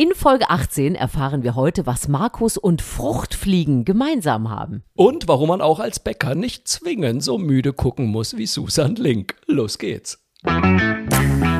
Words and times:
In 0.00 0.14
Folge 0.14 0.48
18 0.48 0.94
erfahren 0.94 1.42
wir 1.42 1.56
heute, 1.56 1.84
was 1.84 2.08
Markus 2.08 2.56
und 2.56 2.80
Fruchtfliegen 2.80 3.84
gemeinsam 3.84 4.48
haben. 4.48 4.82
Und 4.94 5.28
warum 5.28 5.48
man 5.48 5.60
auch 5.60 5.78
als 5.78 6.00
Bäcker 6.00 6.34
nicht 6.34 6.66
zwingend 6.68 7.22
so 7.22 7.36
müde 7.36 7.74
gucken 7.74 8.06
muss 8.06 8.38
wie 8.38 8.46
Susan 8.46 8.94
Link. 8.94 9.34
Los 9.44 9.76
geht's. 9.76 10.24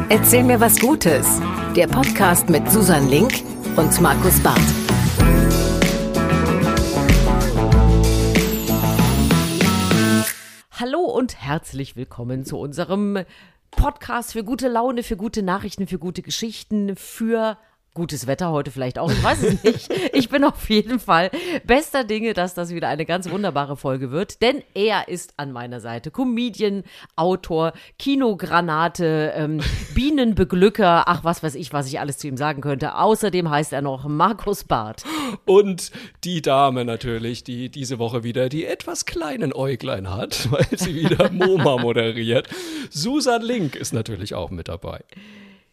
Erzähl 0.08 0.42
mir 0.42 0.58
was 0.58 0.80
Gutes. 0.80 1.38
Der 1.76 1.86
Podcast 1.86 2.48
mit 2.48 2.66
Susan 2.70 3.10
Link 3.10 3.30
und 3.76 4.00
Markus 4.00 4.42
Barth. 4.42 4.58
Hallo 10.70 11.00
und 11.00 11.36
herzlich 11.36 11.94
willkommen 11.94 12.46
zu 12.46 12.56
unserem 12.58 13.18
Podcast 13.70 14.32
für 14.32 14.44
gute 14.44 14.68
Laune, 14.68 15.02
für 15.02 15.18
gute 15.18 15.42
Nachrichten, 15.42 15.86
für 15.86 15.98
gute 15.98 16.22
Geschichten, 16.22 16.96
für 16.96 17.58
gutes 17.94 18.26
Wetter 18.26 18.50
heute 18.50 18.70
vielleicht 18.70 18.98
auch, 18.98 19.10
ich 19.10 19.22
weiß 19.22 19.42
es 19.42 19.64
nicht. 19.64 19.88
Ich 20.12 20.28
bin 20.28 20.44
auf 20.44 20.68
jeden 20.70 21.00
Fall 21.00 21.30
bester 21.64 22.04
Dinge, 22.04 22.34
dass 22.34 22.54
das 22.54 22.70
wieder 22.74 22.88
eine 22.88 23.04
ganz 23.04 23.30
wunderbare 23.30 23.76
Folge 23.76 24.10
wird, 24.10 24.42
denn 24.42 24.62
er 24.74 25.08
ist 25.08 25.34
an 25.36 25.52
meiner 25.52 25.80
Seite. 25.80 26.10
Comedian, 26.10 26.84
Autor, 27.16 27.72
Kinogranate, 27.98 29.32
ähm, 29.34 29.60
Bienenbeglücker, 29.94 31.04
ach 31.06 31.24
was 31.24 31.42
weiß 31.42 31.54
ich, 31.54 31.72
was 31.72 31.86
ich 31.86 32.00
alles 32.00 32.18
zu 32.18 32.28
ihm 32.28 32.36
sagen 32.36 32.60
könnte. 32.60 32.96
Außerdem 32.96 33.50
heißt 33.50 33.72
er 33.72 33.82
noch 33.82 34.06
Markus 34.06 34.64
Barth. 34.64 35.04
Und 35.44 35.90
die 36.24 36.42
Dame 36.42 36.84
natürlich, 36.84 37.44
die 37.44 37.70
diese 37.70 37.98
Woche 37.98 38.22
wieder 38.22 38.48
die 38.48 38.66
etwas 38.66 39.06
kleinen 39.06 39.52
Äuglein 39.52 40.10
hat, 40.10 40.48
weil 40.50 40.66
sie 40.76 40.94
wieder 40.94 41.30
MoMA 41.32 41.78
moderiert. 41.78 42.48
Susan 42.90 43.42
Link 43.42 43.76
ist 43.76 43.92
natürlich 43.92 44.34
auch 44.34 44.50
mit 44.50 44.68
dabei. 44.68 45.00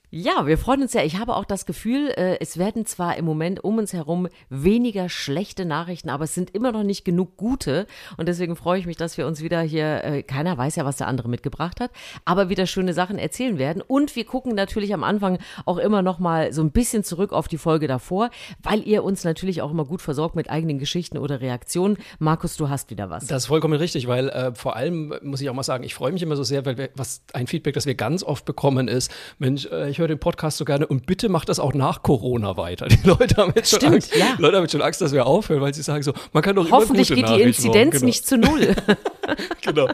Ja, 0.10 0.48
wir 0.48 0.58
freuen 0.58 0.84
uns 0.84 0.94
ja. 0.94 1.04
Ich 1.04 1.18
habe 1.18 1.36
auch 1.36 1.44
das 1.44 1.66
Gefühl, 1.66 2.08
äh, 2.16 2.38
es 2.40 2.58
werden 2.58 2.86
zwar 2.86 3.18
im 3.18 3.26
Moment 3.26 3.66
um 3.66 3.78
uns 3.78 3.92
herum 3.92 4.30
weniger 4.50 5.10
schlechte 5.10 5.66
Nachrichten, 5.66 6.10
aber 6.10 6.24
es 6.24 6.34
sind 6.34 6.56
immer 6.56 6.72
noch 6.72 6.84
nicht 6.84 7.04
genug 7.04 7.36
gute. 7.36 7.88
Und 8.16 8.30
deswegen 8.30 8.56
freue 8.56 8.80
ich 8.80 8.86
mich, 8.86 8.96
dass 8.96 9.18
wir 9.18 9.28
uns 9.28 9.42
wieder 9.42 9.60
hier, 9.60 10.06
äh, 10.06 10.24
keiner 10.24 10.58
weiß 10.58 10.78
ja, 10.78 10.86
was 10.86 10.96
der 10.96 11.08
andere 11.08 11.28
mitgebracht 11.28 11.82
hat, 11.82 11.92
aber 12.24 12.48
wieder 12.48 12.68
schöne 12.68 12.94
Sachen 12.94 13.18
erzählen 13.18 13.58
werden. 13.58 13.84
Und 13.86 14.16
wir 14.16 14.24
gucken 14.24 14.56
natürlich 14.56 14.94
am 14.94 15.04
Anfang 15.04 15.40
auch 15.66 15.78
immer 15.78 16.02
noch 16.02 16.20
mal 16.20 16.54
so 16.54 16.62
ein 16.62 16.72
bisschen 16.72 17.04
zurück 17.04 17.34
auf 17.34 17.50
die 17.50 17.58
Folge 17.58 17.88
davor, 17.88 18.30
weil 18.64 18.88
ihr 18.88 19.04
uns 19.04 19.26
natürlich 19.26 19.62
auch 19.62 19.72
immer 19.72 19.84
gut 19.84 20.02
versorgt 20.02 20.38
mit 20.38 20.50
eigenen 20.50 20.80
Geschichten 20.80 21.18
oder 21.18 21.42
Reaktionen. 21.42 21.98
Markus, 22.18 22.56
du 22.56 22.70
hast 22.70 22.92
wieder 22.92 23.10
was. 23.10 23.28
Das 23.28 23.44
ist 23.44 23.48
vollkommen 23.48 23.78
richtig, 23.78 24.08
weil 24.08 24.30
äh, 24.30 24.56
vor 24.56 24.78
allem 24.78 25.14
muss 25.22 25.42
ich 25.42 25.50
auch 25.50 25.54
mal 25.54 25.64
sagen, 25.64 25.84
ich 25.84 25.96
freue 25.96 26.14
mich 26.14 26.24
immer 26.24 26.38
so 26.38 26.44
sehr, 26.44 26.66
weil 26.66 26.78
wir, 26.78 26.92
was 26.96 27.24
ein 27.34 27.48
Feedback, 27.48 27.74
das 27.74 27.86
wir 27.86 27.96
ganz 27.96 28.24
oft 28.24 28.46
bekommen, 28.46 28.88
ist, 28.88 29.12
Mensch, 29.38 29.66
äh, 29.66 29.90
ich 29.90 29.97
höre 29.98 30.08
den 30.08 30.20
Podcast 30.20 30.58
so 30.58 30.66
gerne 30.66 30.88
und 30.88 31.06
bitte 31.06 31.30
macht 31.30 31.50
das 31.50 31.60
auch 31.60 31.74
nach 31.74 32.04
Corona 32.04 32.58
weiter. 32.58 32.88
Die 32.88 33.00
Leute 33.08 33.36
haben 33.38 33.54
jetzt 33.56 33.70
schon, 33.70 33.80
Stimmt, 33.80 33.94
Angst, 33.96 34.16
ja. 34.16 34.26
Leute 34.38 34.58
haben 34.58 34.64
jetzt 34.64 34.72
schon 34.72 34.82
Angst, 34.82 35.02
dass 35.02 35.12
wir 35.14 35.26
aufhören, 35.26 35.62
weil 35.62 35.74
sie 35.74 35.82
sagen 35.82 36.04
so, 36.04 36.14
man 36.34 36.44
kann 36.44 36.56
doch 36.56 36.70
Hoffentlich 36.72 37.12
immer 37.12 37.22
gute 37.22 37.34
geht 37.34 37.40
die 37.40 37.48
Inzidenz 37.48 37.94
machen. 37.96 38.06
nicht 38.06 38.26
zu 38.28 38.38
null. 38.38 38.76
genau. 39.62 39.88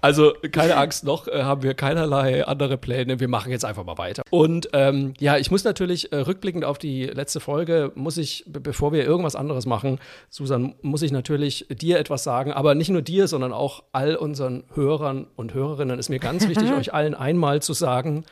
Also 0.00 0.32
keine 0.52 0.76
Angst, 0.76 1.04
noch 1.04 1.28
äh, 1.28 1.42
haben 1.42 1.62
wir 1.62 1.74
keinerlei 1.74 2.44
andere 2.46 2.76
Pläne. 2.76 3.20
Wir 3.20 3.28
machen 3.28 3.50
jetzt 3.52 3.64
einfach 3.64 3.84
mal 3.84 3.98
weiter. 3.98 4.22
Und 4.30 4.68
ähm, 4.72 5.14
ja, 5.20 5.36
ich 5.36 5.50
muss 5.50 5.64
natürlich 5.64 6.12
äh, 6.12 6.16
rückblickend 6.16 6.64
auf 6.64 6.78
die 6.78 7.04
letzte 7.06 7.40
Folge, 7.40 7.92
muss 7.94 8.16
ich, 8.16 8.44
be- 8.46 8.60
bevor 8.60 8.92
wir 8.92 9.04
irgendwas 9.04 9.36
anderes 9.36 9.66
machen, 9.66 9.98
Susan, 10.28 10.74
muss 10.82 11.02
ich 11.02 11.12
natürlich 11.12 11.66
dir 11.70 11.98
etwas 11.98 12.24
sagen, 12.24 12.52
aber 12.52 12.74
nicht 12.74 12.90
nur 12.90 13.02
dir, 13.02 13.28
sondern 13.28 13.52
auch 13.52 13.82
all 13.92 14.16
unseren 14.16 14.64
Hörern 14.74 15.26
und 15.36 15.54
Hörerinnen 15.54 15.98
ist 15.98 16.08
mir 16.08 16.18
ganz 16.18 16.48
wichtig, 16.48 16.72
euch 16.78 16.92
allen 16.92 17.14
einmal 17.14 17.62
zu 17.62 17.72
sagen, 17.72 18.24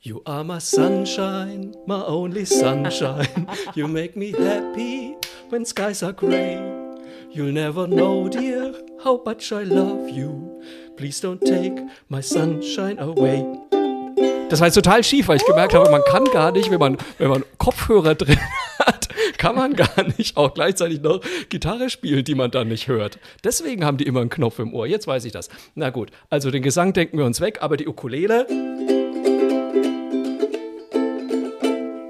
You 0.00 0.22
are 0.26 0.44
my 0.44 0.60
sunshine, 0.60 1.74
my 1.88 2.04
only 2.06 2.44
sunshine. 2.44 3.48
You 3.74 3.88
make 3.88 4.14
me 4.14 4.30
happy 4.30 5.16
when 5.48 5.64
skies 5.64 6.04
are 6.04 6.12
grey. 6.12 6.56
You'll 7.32 7.50
never 7.50 7.88
know, 7.88 8.28
dear, 8.28 8.74
how 9.02 9.20
much 9.26 9.50
I 9.50 9.64
love 9.64 10.08
you. 10.08 10.62
Please 10.96 11.20
don't 11.20 11.40
take 11.40 11.82
my 12.08 12.20
sunshine 12.20 13.00
away. 13.00 13.44
Das 14.50 14.60
war 14.60 14.68
jetzt 14.68 14.76
total 14.76 15.02
schief, 15.02 15.26
weil 15.26 15.38
ich 15.38 15.44
gemerkt 15.44 15.74
habe, 15.74 15.90
man 15.90 16.02
kann 16.04 16.26
gar 16.26 16.52
nicht, 16.52 16.70
wenn 16.70 16.78
man, 16.78 16.96
wenn 17.18 17.30
man 17.30 17.44
Kopfhörer 17.58 18.14
drin 18.14 18.38
hat, 18.78 19.08
kann 19.36 19.56
man 19.56 19.74
gar 19.74 20.04
nicht 20.16 20.36
auch 20.36 20.54
gleichzeitig 20.54 21.02
noch 21.02 21.20
Gitarre 21.48 21.90
spielen, 21.90 22.22
die 22.22 22.36
man 22.36 22.52
dann 22.52 22.68
nicht 22.68 22.86
hört. 22.86 23.18
Deswegen 23.42 23.84
haben 23.84 23.96
die 23.96 24.06
immer 24.06 24.20
einen 24.20 24.30
Knopf 24.30 24.60
im 24.60 24.74
Ohr. 24.74 24.86
Jetzt 24.86 25.08
weiß 25.08 25.24
ich 25.24 25.32
das. 25.32 25.48
Na 25.74 25.90
gut, 25.90 26.12
also 26.30 26.52
den 26.52 26.62
Gesang 26.62 26.92
denken 26.92 27.18
wir 27.18 27.24
uns 27.24 27.40
weg, 27.40 27.58
aber 27.62 27.76
die 27.76 27.88
Ukulele. 27.88 28.46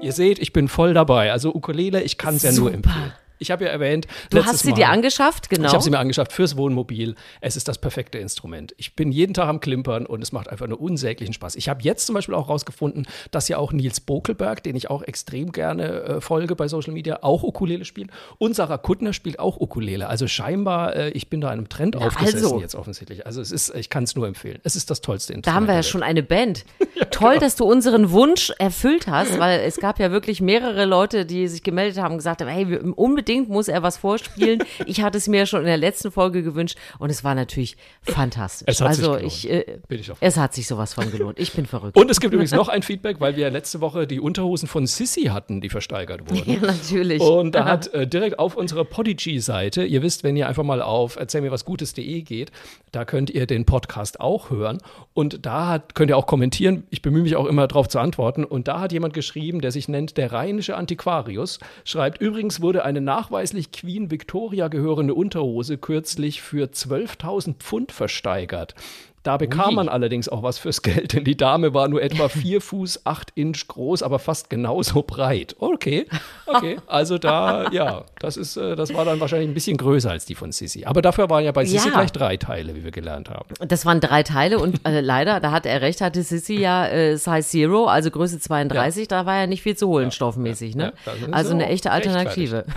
Ihr 0.09 0.13
seht, 0.13 0.39
ich 0.39 0.53
bin 0.53 0.67
voll 0.67 0.95
dabei. 0.95 1.31
Also 1.31 1.53
Ukulele, 1.53 2.01
ich 2.01 2.17
kann 2.17 2.35
es 2.35 2.41
ja 2.41 2.51
nur 2.51 2.73
empfehlen. 2.73 3.13
Ich 3.39 3.51
habe 3.51 3.63
ja 3.65 3.69
erwähnt, 3.71 4.05
Du 4.29 4.45
hast 4.45 4.59
sie 4.59 4.69
Mal, 4.71 4.75
dir 4.75 4.89
angeschafft, 4.89 5.49
genau. 5.49 5.67
ich 5.67 5.73
habe 5.73 5.83
sie 5.83 5.89
mir 5.89 5.99
angeschafft 5.99 6.31
fürs 6.33 6.57
Wohnmobil. 6.57 7.15
Es 7.41 7.55
ist 7.55 7.67
das 7.67 7.77
perfekte 7.77 8.17
Instrument. 8.19 8.73
Ich 8.77 8.95
bin 8.95 9.11
jeden 9.11 9.33
Tag 9.33 9.47
am 9.47 9.59
Klimpern 9.61 10.05
und 10.05 10.21
es 10.21 10.31
macht 10.31 10.49
einfach 10.49 10.67
nur 10.67 10.79
unsäglichen 10.79 11.33
Spaß. 11.33 11.55
Ich 11.55 11.69
habe 11.69 11.81
jetzt 11.83 12.05
zum 12.05 12.15
Beispiel 12.15 12.35
auch 12.35 12.49
rausgefunden, 12.49 13.07
dass 13.31 13.47
ja 13.47 13.57
auch 13.57 13.71
Nils 13.71 14.01
Bokelberg, 14.01 14.61
den 14.63 14.75
ich 14.75 14.89
auch 14.89 15.01
extrem 15.03 15.51
gerne 15.51 15.83
äh, 16.03 16.21
folge 16.21 16.55
bei 16.55 16.67
Social 16.67 16.93
Media, 16.93 17.19
auch 17.21 17.43
Ukulele 17.43 17.85
spielt. 17.85 18.11
Und 18.37 18.55
Sarah 18.55 18.77
Kuttner 18.77 19.13
spielt 19.13 19.39
auch 19.39 19.57
Ukulele. 19.59 20.07
Also 20.09 20.27
scheinbar, 20.27 20.95
äh, 20.95 21.09
ich 21.11 21.29
bin 21.29 21.39
da 21.39 21.49
einem 21.49 21.69
Trend 21.69 21.95
aufgesessen 21.95 22.43
also. 22.43 22.59
jetzt 22.59 22.75
offensichtlich. 22.75 23.25
Also 23.25 23.39
es 23.41 23.51
ist, 23.53 23.73
ich 23.73 23.89
kann 23.89 24.03
es 24.03 24.15
nur 24.15 24.27
empfehlen. 24.27 24.59
Es 24.63 24.75
ist 24.75 24.89
das 24.89 24.99
tollste 25.01 25.33
Instrument. 25.33 25.47
Da 25.47 25.53
haben 25.53 25.67
wir 25.67 25.75
ja 25.75 25.83
schon 25.83 26.03
eine 26.03 26.23
Band. 26.23 26.65
Toll, 27.11 27.29
genau. 27.35 27.39
dass 27.41 27.55
du 27.55 27.63
unseren 27.63 28.11
Wunsch 28.11 28.51
erfüllt 28.59 29.07
hast, 29.07 29.39
weil 29.39 29.61
es 29.61 29.77
gab 29.77 29.99
ja 29.99 30.11
wirklich 30.11 30.41
mehrere 30.41 30.85
Leute, 30.85 31.25
die 31.25 31.47
sich 31.47 31.63
gemeldet 31.63 32.01
haben 32.01 32.11
und 32.13 32.17
gesagt 32.17 32.41
haben, 32.41 32.49
hey, 32.49 32.67
wir- 32.69 32.97
unbedingt 32.97 33.28
muss 33.37 33.67
er 33.67 33.83
was 33.83 33.97
vorspielen. 33.97 34.63
Ich 34.85 35.01
hatte 35.01 35.17
es 35.17 35.27
mir 35.27 35.45
schon 35.45 35.61
in 35.61 35.65
der 35.67 35.77
letzten 35.77 36.11
Folge 36.11 36.41
gewünscht 36.41 36.77
und 36.97 37.09
es 37.09 37.23
war 37.23 37.35
natürlich 37.35 37.77
fantastisch. 38.01 38.65
Es 38.67 38.81
hat 38.81 38.95
sich 38.95 39.03
also 39.05 39.17
gelohnt. 39.17 39.33
ich, 39.33 39.49
äh, 39.49 39.79
Bin 39.87 39.99
ich 39.99 40.11
auch. 40.11 40.17
es 40.19 40.37
hat 40.37 40.53
sich 40.53 40.67
sowas 40.67 40.93
von 40.93 41.11
gelohnt. 41.11 41.39
Ich 41.39 41.53
bin 41.53 41.65
verrückt. 41.65 41.97
Und 41.97 42.09
es 42.09 42.19
gibt 42.19 42.33
übrigens 42.33 42.51
noch 42.51 42.67
ein 42.69 42.81
Feedback, 42.81 43.19
weil 43.19 43.35
wir 43.35 43.49
letzte 43.49 43.81
Woche 43.81 44.07
die 44.07 44.19
Unterhosen 44.19 44.67
von 44.67 44.87
Sissy 44.87 45.25
hatten, 45.25 45.61
die 45.61 45.69
versteigert 45.69 46.29
wurden. 46.29 46.51
ja, 46.51 46.59
natürlich. 46.59 47.21
Und 47.21 47.53
da 47.55 47.65
hat 47.65 47.93
äh, 47.93 48.07
direkt 48.07 48.39
auf 48.39 48.55
unserer 48.55 48.85
Podigy-Seite, 48.85 49.83
ihr 49.83 50.01
wisst, 50.01 50.23
wenn 50.23 50.35
ihr 50.35 50.47
einfach 50.47 50.63
mal 50.63 50.81
auf 50.81 51.15
erzähl 51.15 51.41
mir 51.41 51.51
was 51.51 51.65
Gutes.de 51.65 52.21
geht, 52.21 52.51
da 52.91 53.05
könnt 53.05 53.29
ihr 53.29 53.45
den 53.45 53.65
Podcast 53.65 54.19
auch 54.19 54.49
hören. 54.49 54.79
Und 55.13 55.45
da 55.45 55.67
hat, 55.67 55.95
könnt 55.95 56.09
ihr 56.09 56.17
auch 56.17 56.27
kommentieren. 56.27 56.83
Ich 56.89 57.01
bemühe 57.01 57.23
mich 57.23 57.35
auch 57.35 57.45
immer 57.45 57.67
darauf 57.67 57.87
zu 57.87 57.99
antworten. 57.99 58.43
Und 58.43 58.67
da 58.67 58.79
hat 58.79 58.91
jemand 58.91 59.13
geschrieben, 59.13 59.61
der 59.61 59.71
sich 59.71 59.87
nennt 59.87 60.17
der 60.17 60.31
rheinische 60.31 60.75
Antiquarius, 60.75 61.59
schreibt, 61.83 62.21
übrigens 62.21 62.61
wurde 62.61 62.83
eine 62.83 63.01
nachweislich 63.19 63.73
Queen 63.73 64.11
Victoria 64.11 64.69
gehörende 64.69 65.13
Unterhose 65.13 65.77
kürzlich 65.77 66.41
für 66.41 66.67
12.000 66.67 67.55
Pfund 67.55 67.91
versteigert. 67.91 68.75
Da 69.23 69.37
bekam 69.37 69.69
Ui. 69.69 69.75
man 69.75 69.89
allerdings 69.89 70.29
auch 70.29 70.43
was 70.43 70.57
fürs 70.59 70.81
Geld, 70.81 71.13
denn 71.13 71.23
die 71.23 71.35
Dame 71.35 71.73
war 71.73 71.87
nur 71.87 72.01
etwa 72.01 72.29
4 72.29 72.61
Fuß 72.61 73.05
8 73.05 73.31
Inch 73.35 73.67
groß, 73.67 74.01
aber 74.03 74.19
fast 74.19 74.49
genauso 74.49 75.03
breit. 75.03 75.55
Okay, 75.59 76.05
okay. 76.45 76.77
Also 76.87 77.17
da, 77.17 77.69
ja, 77.71 78.05
das 78.19 78.37
ist, 78.37 78.57
äh, 78.57 78.75
das 78.75 78.93
war 78.93 79.05
dann 79.05 79.19
wahrscheinlich 79.19 79.49
ein 79.49 79.53
bisschen 79.53 79.77
größer 79.77 80.09
als 80.11 80.25
die 80.25 80.35
von 80.35 80.51
Sissy. 80.51 80.85
Aber 80.85 81.01
dafür 81.01 81.29
waren 81.29 81.43
ja 81.43 81.51
bei 81.51 81.65
Sissy 81.65 81.87
Ja. 81.89 81.93
gleich 81.93 82.11
drei 82.11 82.37
Teile, 82.37 82.75
wie 82.75 82.83
wir 82.83 82.91
gelernt 82.91 83.29
haben. 83.29 83.47
Das 83.67 83.85
waren 83.85 83.99
drei 83.99 84.23
Teile 84.23 84.59
und 84.59 84.85
äh, 84.87 85.01
leider, 85.01 85.39
da 85.39 85.51
hat 85.51 85.65
er 85.65 85.81
recht, 85.81 86.01
hatte 86.01 86.23
Sissy 86.23 86.59
ja 86.59 86.87
äh, 86.87 87.17
Size 87.17 87.41
Zero, 87.41 87.85
also 87.87 88.09
Größe 88.11 88.39
32, 88.39 89.07
da 89.07 89.25
war 89.25 89.35
ja 89.35 89.47
nicht 89.47 89.61
viel 89.61 89.75
zu 89.75 89.87
holen 89.87 90.11
stoffmäßig. 90.11 90.75
Ne? 90.75 90.83
ja, 90.83 90.91
da 91.05 91.15
sind 91.15 91.33
also 91.33 91.51
eine 91.53 91.67
echte 91.67 91.91
Alternative. 91.91 92.65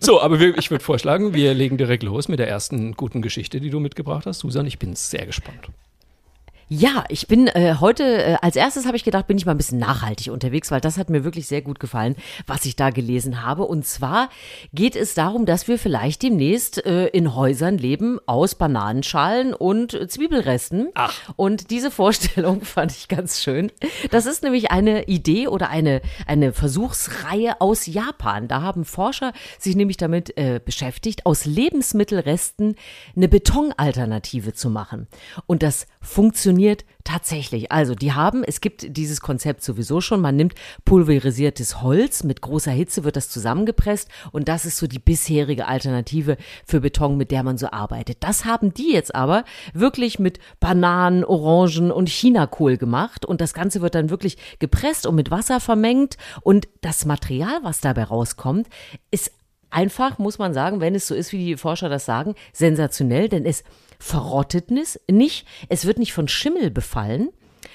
So, 0.00 0.20
aber 0.20 0.40
wir, 0.40 0.56
ich 0.56 0.70
würde 0.70 0.82
vorschlagen, 0.82 1.34
wir 1.34 1.52
legen 1.54 1.76
direkt 1.76 2.02
los 2.02 2.28
mit 2.28 2.38
der 2.38 2.48
ersten 2.48 2.92
guten 2.94 3.20
Geschichte, 3.20 3.60
die 3.60 3.70
du 3.70 3.80
mitgebracht 3.80 4.26
hast. 4.26 4.38
Susan, 4.40 4.64
ich 4.66 4.78
bin 4.78 4.94
sehr 4.94 5.26
gespannt. 5.26 5.49
Abstand. 5.50 5.74
Ja, 6.72 7.02
ich 7.08 7.26
bin 7.26 7.48
äh, 7.48 7.74
heute, 7.80 8.04
äh, 8.04 8.36
als 8.42 8.54
erstes 8.54 8.86
habe 8.86 8.96
ich 8.96 9.02
gedacht, 9.02 9.26
bin 9.26 9.36
ich 9.36 9.44
mal 9.44 9.50
ein 9.50 9.56
bisschen 9.56 9.80
nachhaltig 9.80 10.32
unterwegs, 10.32 10.70
weil 10.70 10.80
das 10.80 10.98
hat 10.98 11.10
mir 11.10 11.24
wirklich 11.24 11.48
sehr 11.48 11.62
gut 11.62 11.80
gefallen, 11.80 12.14
was 12.46 12.64
ich 12.64 12.76
da 12.76 12.90
gelesen 12.90 13.42
habe. 13.42 13.64
Und 13.64 13.84
zwar 13.86 14.28
geht 14.72 14.94
es 14.94 15.14
darum, 15.14 15.46
dass 15.46 15.66
wir 15.66 15.80
vielleicht 15.80 16.22
demnächst 16.22 16.86
äh, 16.86 17.08
in 17.08 17.34
Häusern 17.34 17.76
leben 17.76 18.20
aus 18.26 18.54
Bananenschalen 18.54 19.52
und 19.52 19.98
Zwiebelresten. 20.12 20.90
Ach. 20.94 21.12
Und 21.34 21.72
diese 21.72 21.90
Vorstellung 21.90 22.60
fand 22.64 22.92
ich 22.92 23.08
ganz 23.08 23.42
schön. 23.42 23.72
Das 24.12 24.26
ist 24.26 24.44
nämlich 24.44 24.70
eine 24.70 25.06
Idee 25.08 25.48
oder 25.48 25.70
eine, 25.70 26.00
eine 26.28 26.52
Versuchsreihe 26.52 27.60
aus 27.60 27.86
Japan. 27.86 28.46
Da 28.46 28.62
haben 28.62 28.84
Forscher 28.84 29.32
sich 29.58 29.74
nämlich 29.74 29.96
damit 29.96 30.38
äh, 30.38 30.60
beschäftigt, 30.64 31.26
aus 31.26 31.46
Lebensmittelresten 31.46 32.76
eine 33.16 33.26
Betonalternative 33.26 34.52
zu 34.52 34.70
machen. 34.70 35.08
Und 35.46 35.64
das 35.64 35.88
funktioniert 36.00 36.59
funktioniert 36.60 36.84
tatsächlich. 37.02 37.72
Also, 37.72 37.94
die 37.94 38.12
haben, 38.12 38.44
es 38.44 38.60
gibt 38.60 38.96
dieses 38.96 39.20
Konzept 39.20 39.64
sowieso 39.64 40.00
schon, 40.00 40.20
man 40.20 40.36
nimmt 40.36 40.54
pulverisiertes 40.84 41.82
Holz, 41.82 42.24
mit 42.24 42.42
großer 42.42 42.70
Hitze 42.70 43.04
wird 43.04 43.16
das 43.16 43.30
zusammengepresst 43.30 44.08
und 44.32 44.48
das 44.48 44.64
ist 44.64 44.76
so 44.76 44.86
die 44.86 44.98
bisherige 44.98 45.66
Alternative 45.66 46.36
für 46.66 46.80
Beton, 46.80 47.16
mit 47.16 47.30
der 47.30 47.42
man 47.42 47.56
so 47.56 47.70
arbeitet. 47.70 48.18
Das 48.20 48.44
haben 48.44 48.74
die 48.74 48.92
jetzt 48.92 49.14
aber 49.14 49.44
wirklich 49.72 50.18
mit 50.18 50.38
Bananen, 50.60 51.24
Orangen 51.24 51.90
und 51.90 52.08
Chinakohl 52.08 52.76
gemacht 52.76 53.24
und 53.24 53.40
das 53.40 53.54
Ganze 53.54 53.80
wird 53.80 53.94
dann 53.94 54.10
wirklich 54.10 54.36
gepresst 54.58 55.06
und 55.06 55.14
mit 55.14 55.30
Wasser 55.30 55.58
vermengt 55.58 56.16
und 56.42 56.68
das 56.82 57.06
Material, 57.06 57.60
was 57.62 57.80
dabei 57.80 58.04
rauskommt, 58.04 58.68
ist 59.10 59.32
einfach, 59.70 60.18
muss 60.18 60.38
man 60.38 60.52
sagen, 60.52 60.80
wenn 60.80 60.94
es 60.94 61.06
so 61.06 61.14
ist, 61.14 61.32
wie 61.32 61.44
die 61.44 61.56
Forscher 61.56 61.88
das 61.88 62.04
sagen, 62.04 62.34
sensationell, 62.52 63.28
denn 63.28 63.46
es 63.46 63.64
verrottet 64.00 64.70
nicht, 64.70 65.46
es 65.68 65.84
wird 65.84 65.98
nicht 65.98 66.12
von 66.12 66.26
Schimmel 66.26 66.70
befallen. 66.70 67.28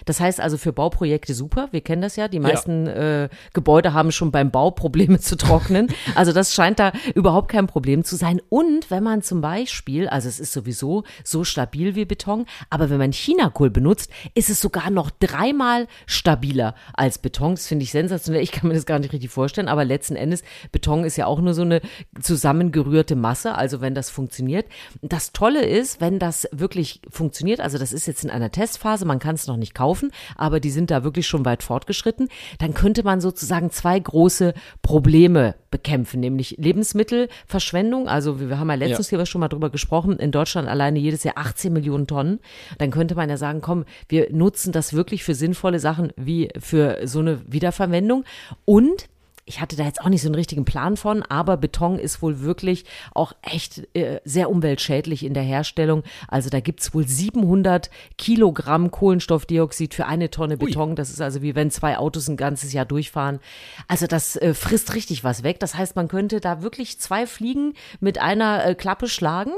Das 0.05 0.19
heißt 0.19 0.41
also 0.41 0.57
für 0.57 0.73
Bauprojekte 0.73 1.33
super. 1.33 1.69
Wir 1.71 1.81
kennen 1.81 2.01
das 2.01 2.15
ja. 2.15 2.27
Die 2.27 2.39
meisten 2.39 2.85
ja. 2.85 3.23
Äh, 3.23 3.29
Gebäude 3.53 3.93
haben 3.93 4.11
schon 4.11 4.31
beim 4.31 4.51
Bau 4.51 4.71
Probleme 4.71 5.19
zu 5.21 5.37
trocknen. 5.37 5.87
Also 6.15 6.33
das 6.33 6.53
scheint 6.53 6.79
da 6.79 6.91
überhaupt 7.13 7.49
kein 7.49 7.67
Problem 7.67 8.03
zu 8.03 8.15
sein. 8.15 8.41
Und 8.49 8.91
wenn 8.91 9.03
man 9.03 9.21
zum 9.21 9.41
Beispiel, 9.41 10.07
also 10.07 10.27
es 10.27 10.39
ist 10.39 10.53
sowieso 10.53 11.03
so 11.23 11.43
stabil 11.43 11.95
wie 11.95 12.05
Beton, 12.05 12.45
aber 12.69 12.89
wenn 12.89 12.97
man 12.97 13.11
Chinakohl 13.11 13.69
benutzt, 13.69 14.11
ist 14.33 14.49
es 14.49 14.59
sogar 14.59 14.89
noch 14.89 15.09
dreimal 15.09 15.87
stabiler 16.05 16.75
als 16.93 17.17
Beton. 17.17 17.55
Das 17.55 17.67
finde 17.67 17.83
ich 17.83 17.91
sensationell. 17.91 18.43
Ich 18.43 18.51
kann 18.51 18.67
mir 18.67 18.75
das 18.75 18.85
gar 18.85 18.99
nicht 18.99 19.13
richtig 19.13 19.31
vorstellen. 19.31 19.67
Aber 19.67 19.85
letzten 19.85 20.15
Endes, 20.15 20.43
Beton 20.71 21.03
ist 21.03 21.15
ja 21.15 21.25
auch 21.25 21.39
nur 21.39 21.53
so 21.53 21.61
eine 21.61 21.81
zusammengerührte 22.21 23.15
Masse. 23.15 23.55
Also 23.55 23.81
wenn 23.81 23.95
das 23.95 24.09
funktioniert. 24.09 24.65
Das 25.01 25.31
Tolle 25.31 25.65
ist, 25.65 26.01
wenn 26.01 26.19
das 26.19 26.47
wirklich 26.51 27.01
funktioniert, 27.09 27.59
also 27.59 27.77
das 27.77 27.93
ist 27.93 28.05
jetzt 28.05 28.23
in 28.23 28.29
einer 28.29 28.51
Testphase, 28.51 29.05
man 29.05 29.19
kann 29.19 29.35
es 29.35 29.47
noch 29.47 29.57
nicht 29.57 29.73
kaufen 29.73 29.84
kaufen, 29.85 30.11
aber 30.35 30.59
die 30.59 30.71
sind 30.71 30.89
da 30.89 31.03
wirklich 31.03 31.27
schon 31.27 31.45
weit 31.45 31.61
fortgeschritten, 31.61 32.29
dann 32.57 32.73
könnte 32.73 33.03
man 33.03 33.21
sozusagen 33.21 33.69
zwei 33.69 33.99
große 33.99 34.55
Probleme 34.81 35.53
bekämpfen, 35.69 36.21
nämlich 36.21 36.55
Lebensmittelverschwendung. 36.57 38.07
Also 38.07 38.39
wir 38.39 38.57
haben 38.57 38.69
ja 38.69 38.75
letztes 38.75 39.11
ja. 39.11 39.19
Jahr 39.19 39.27
schon 39.27 39.41
mal 39.41 39.47
drüber 39.47 39.69
gesprochen, 39.69 40.17
in 40.17 40.31
Deutschland 40.31 40.67
alleine 40.67 40.97
jedes 40.97 41.23
Jahr 41.23 41.37
18 41.37 41.71
Millionen 41.71 42.07
Tonnen. 42.07 42.39
Dann 42.79 42.89
könnte 42.89 43.13
man 43.13 43.29
ja 43.29 43.37
sagen, 43.37 43.61
komm, 43.61 43.85
wir 44.09 44.31
nutzen 44.31 44.71
das 44.71 44.93
wirklich 44.93 45.23
für 45.23 45.35
sinnvolle 45.35 45.79
Sachen 45.79 46.11
wie 46.15 46.49
für 46.57 47.07
so 47.07 47.19
eine 47.19 47.41
Wiederverwendung. 47.45 48.23
Und 48.65 49.07
ich 49.47 49.61
hatte 49.61 49.75
da 49.75 49.83
jetzt 49.83 50.01
auch 50.01 50.09
nicht 50.09 50.23
so 50.23 50.27
einen 50.27 50.35
richtigen 50.35 50.65
Plan 50.65 50.97
von, 50.97 51.21
aber 51.21 51.57
Beton 51.57 51.99
ist 51.99 52.21
wohl 52.23 52.41
wirklich 52.41 52.83
auch 53.13 53.33
echt 53.43 53.87
äh, 53.95 54.19
sehr 54.25 54.49
umweltschädlich 54.49 55.23
in 55.23 55.35
der 55.35 55.43
Herstellung. 55.43 56.03
Also 56.27 56.49
da 56.49 56.59
gibt 56.59 56.81
es 56.81 56.95
wohl 56.95 57.07
700 57.07 57.91
Kilogramm 58.17 58.89
Kohlenstoffdioxid 58.89 59.93
für 59.93 60.07
eine 60.07 60.31
Tonne 60.31 60.57
Beton. 60.57 60.89
Ui. 60.89 60.95
Das 60.95 61.11
ist 61.11 61.21
also 61.21 61.43
wie 61.43 61.53
wenn 61.53 61.69
zwei 61.69 61.97
Autos 61.97 62.27
ein 62.27 62.37
ganzes 62.37 62.73
Jahr 62.73 62.85
durchfahren. 62.85 63.39
Also 63.87 64.07
das 64.07 64.35
äh, 64.35 64.55
frisst 64.55 64.95
richtig 64.95 65.23
was 65.23 65.43
weg. 65.43 65.59
Das 65.59 65.75
heißt, 65.75 65.95
man 65.95 66.07
könnte 66.07 66.39
da 66.39 66.63
wirklich 66.63 66.99
zwei 66.99 67.27
Fliegen 67.27 67.73
mit 67.99 68.17
einer 68.17 68.65
äh, 68.65 68.73
Klappe 68.73 69.07
schlagen. 69.07 69.51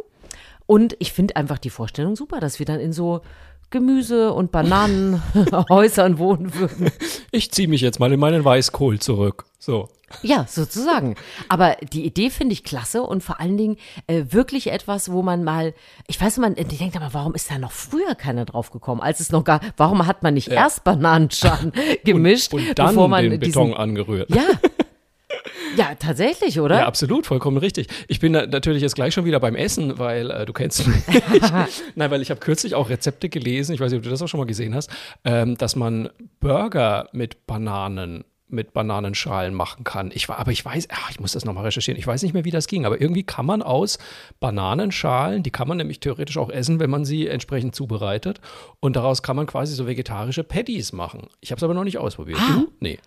Und 0.65 0.97
ich 0.99 1.13
finde 1.13 1.37
einfach 1.37 1.59
die 1.59 1.69
Vorstellung 1.69 2.17
super, 2.17 2.41
dass 2.41 2.59
wir 2.59 2.65
dann 2.65 2.81
in 2.81 2.91
so 2.91 3.21
Gemüse- 3.69 4.33
und 4.33 4.51
Bananenhäusern 4.51 6.17
wohnen 6.17 6.53
würden. 6.55 6.89
Ich 7.31 7.51
ziehe 7.51 7.67
mich 7.67 7.81
jetzt 7.81 7.99
mal 7.99 8.11
in 8.11 8.19
meinen 8.19 8.45
Weißkohl 8.45 8.99
zurück. 8.99 9.45
So. 9.59 9.89
Ja, 10.21 10.45
sozusagen. 10.47 11.15
Aber 11.49 11.75
die 11.91 12.05
Idee 12.05 12.29
finde 12.29 12.53
ich 12.53 12.63
klasse 12.63 13.03
und 13.03 13.23
vor 13.23 13.41
allen 13.41 13.57
Dingen 13.57 13.77
äh, 14.07 14.23
wirklich 14.29 14.71
etwas, 14.71 15.11
wo 15.11 15.21
man 15.21 15.43
mal, 15.43 15.73
ich 16.07 16.19
weiß, 16.19 16.37
man 16.37 16.55
ich 16.55 16.77
denkt 16.77 16.95
aber, 16.95 17.13
warum 17.13 17.35
ist 17.35 17.51
da 17.51 17.57
noch 17.57 17.73
früher 17.73 18.15
keiner 18.15 18.45
drauf 18.45 18.71
gekommen, 18.71 19.01
als 19.01 19.19
es 19.19 19.33
noch 19.33 19.43
gar, 19.43 19.59
warum 19.75 20.07
hat 20.07 20.23
man 20.23 20.35
nicht 20.35 20.47
ja. 20.47 20.55
erst 20.55 20.85
Bananenschalen 20.85 21.73
gemischt, 22.05 22.53
und, 22.53 22.69
und 22.69 22.79
dann 22.79 22.87
bevor 22.87 23.09
man 23.09 23.29
den 23.29 23.39
Beton 23.39 23.73
angerührt? 23.73 24.33
Ja, 24.33 24.45
Ja, 25.75 25.95
tatsächlich, 25.95 26.59
oder? 26.59 26.77
Ja, 26.77 26.87
absolut, 26.87 27.25
vollkommen 27.25 27.57
richtig. 27.57 27.87
Ich 28.07 28.19
bin 28.19 28.31
natürlich 28.31 28.81
jetzt 28.81 28.95
gleich 28.95 29.13
schon 29.13 29.25
wieder 29.25 29.39
beim 29.39 29.55
Essen, 29.55 29.99
weil 29.99 30.31
äh, 30.31 30.45
du 30.45 30.53
kennst 30.53 30.87
mich. 30.87 31.03
Nein, 31.95 32.11
weil 32.11 32.21
ich 32.21 32.29
habe 32.29 32.39
kürzlich 32.39 32.75
auch 32.75 32.89
Rezepte 32.89 33.27
gelesen, 33.29 33.73
ich 33.73 33.79
weiß 33.79 33.91
nicht, 33.91 33.99
ob 33.99 34.03
du 34.03 34.09
das 34.09 34.21
auch 34.21 34.27
schon 34.27 34.39
mal 34.39 34.45
gesehen 34.45 34.73
hast, 34.73 34.89
ähm, 35.25 35.57
dass 35.57 35.75
man 35.75 36.09
Burger 36.39 37.09
mit 37.11 37.45
Bananen 37.45 38.23
mit 38.49 38.73
Bananenschalen 38.73 39.53
machen 39.53 39.83
kann. 39.83 40.09
Ich 40.13 40.29
war, 40.29 40.39
aber 40.39 40.51
ich 40.51 40.63
weiß, 40.63 40.87
ach, 40.91 41.11
ich 41.11 41.19
muss 41.19 41.33
das 41.33 41.43
nochmal 41.43 41.65
recherchieren. 41.65 41.99
Ich 41.99 42.07
weiß 42.07 42.23
nicht 42.23 42.33
mehr, 42.33 42.45
wie 42.45 42.51
das 42.51 42.67
ging, 42.67 42.85
aber 42.85 43.01
irgendwie 43.01 43.23
kann 43.23 43.45
man 43.45 43.61
aus 43.61 43.97
Bananenschalen, 44.39 45.43
die 45.43 45.51
kann 45.51 45.67
man 45.67 45.77
nämlich 45.77 45.99
theoretisch 45.99 46.37
auch 46.37 46.49
essen, 46.49 46.79
wenn 46.79 46.89
man 46.89 47.03
sie 47.03 47.27
entsprechend 47.27 47.75
zubereitet. 47.75 48.39
Und 48.79 48.95
daraus 48.95 49.21
kann 49.21 49.35
man 49.35 49.47
quasi 49.47 49.75
so 49.75 49.85
vegetarische 49.85 50.45
Patties 50.45 50.93
machen. 50.93 51.27
Ich 51.41 51.51
habe 51.51 51.57
es 51.57 51.63
aber 51.63 51.73
noch 51.73 51.83
nicht 51.83 51.97
ausprobiert. 51.97 52.39
Ah. 52.41 52.53
Du? 52.53 52.71
Nee. 52.79 52.99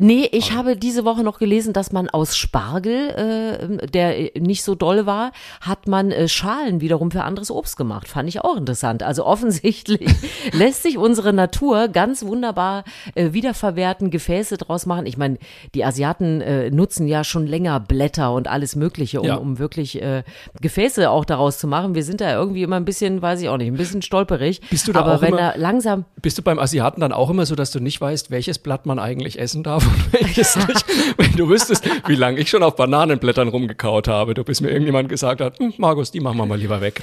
Nee, 0.00 0.28
ich 0.32 0.52
habe 0.52 0.76
diese 0.76 1.04
Woche 1.04 1.22
noch 1.22 1.38
gelesen, 1.38 1.74
dass 1.74 1.92
man 1.92 2.08
aus 2.08 2.34
Spargel, 2.34 3.80
äh, 3.80 3.86
der 3.86 4.30
nicht 4.40 4.64
so 4.64 4.74
doll 4.74 5.04
war, 5.04 5.32
hat 5.60 5.88
man 5.88 6.10
äh, 6.10 6.26
Schalen 6.26 6.80
wiederum 6.80 7.10
für 7.10 7.22
anderes 7.22 7.50
Obst 7.50 7.76
gemacht. 7.76 8.08
Fand 8.08 8.26
ich 8.26 8.40
auch 8.40 8.56
interessant. 8.56 9.02
Also 9.02 9.26
offensichtlich 9.26 10.10
lässt 10.52 10.84
sich 10.84 10.96
unsere 10.96 11.34
Natur 11.34 11.88
ganz 11.88 12.24
wunderbar 12.24 12.84
äh, 13.14 13.34
wiederverwerten, 13.34 14.10
Gefäße 14.10 14.56
draus 14.56 14.86
machen. 14.86 15.04
Ich 15.04 15.18
meine, 15.18 15.36
die 15.74 15.84
Asiaten 15.84 16.40
äh, 16.40 16.70
nutzen 16.70 17.06
ja 17.06 17.22
schon 17.22 17.46
länger 17.46 17.78
Blätter 17.78 18.32
und 18.32 18.48
alles 18.48 18.76
Mögliche, 18.76 19.20
um, 19.20 19.26
ja. 19.26 19.34
um 19.34 19.58
wirklich 19.58 20.00
äh, 20.00 20.22
Gefäße 20.62 21.10
auch 21.10 21.26
daraus 21.26 21.58
zu 21.58 21.66
machen. 21.66 21.94
Wir 21.94 22.04
sind 22.04 22.22
da 22.22 22.32
irgendwie 22.32 22.62
immer 22.62 22.76
ein 22.76 22.86
bisschen, 22.86 23.20
weiß 23.20 23.42
ich 23.42 23.50
auch 23.50 23.58
nicht, 23.58 23.68
ein 23.68 23.76
bisschen 23.76 24.00
stolperig. 24.00 24.62
Bist 24.70 24.88
du 24.88 24.92
da 24.92 25.00
Aber 25.00 25.16
auch 25.16 25.20
wenn 25.20 25.34
immer, 25.34 25.40
er 25.40 25.58
langsam. 25.58 26.06
Bist 26.22 26.38
du 26.38 26.42
beim 26.42 26.58
Asiaten 26.58 27.02
dann 27.02 27.12
auch 27.12 27.28
immer 27.28 27.44
so, 27.44 27.54
dass 27.54 27.70
du 27.70 27.80
nicht 27.80 28.00
weißt, 28.00 28.30
welches 28.30 28.58
Blatt 28.58 28.86
man 28.86 28.98
eigentlich 28.98 29.38
essen 29.38 29.62
darf? 29.62 29.89
Und 29.90 30.12
welches 30.12 30.56
nicht. 30.56 30.84
Wenn 31.16 31.32
du 31.32 31.48
wüsstest, 31.48 31.84
wie 32.06 32.14
lange 32.14 32.38
ich 32.38 32.50
schon 32.50 32.62
auf 32.62 32.76
Bananenblättern 32.76 33.48
rumgekaut 33.48 34.08
habe, 34.08 34.34
du 34.34 34.44
bis 34.44 34.60
mir 34.60 34.70
irgendjemand 34.70 35.08
gesagt 35.08 35.40
hat, 35.40 35.58
hm, 35.58 35.74
Markus, 35.78 36.10
die 36.10 36.20
machen 36.20 36.38
wir 36.38 36.46
mal 36.46 36.58
lieber 36.58 36.80
weg. 36.80 37.02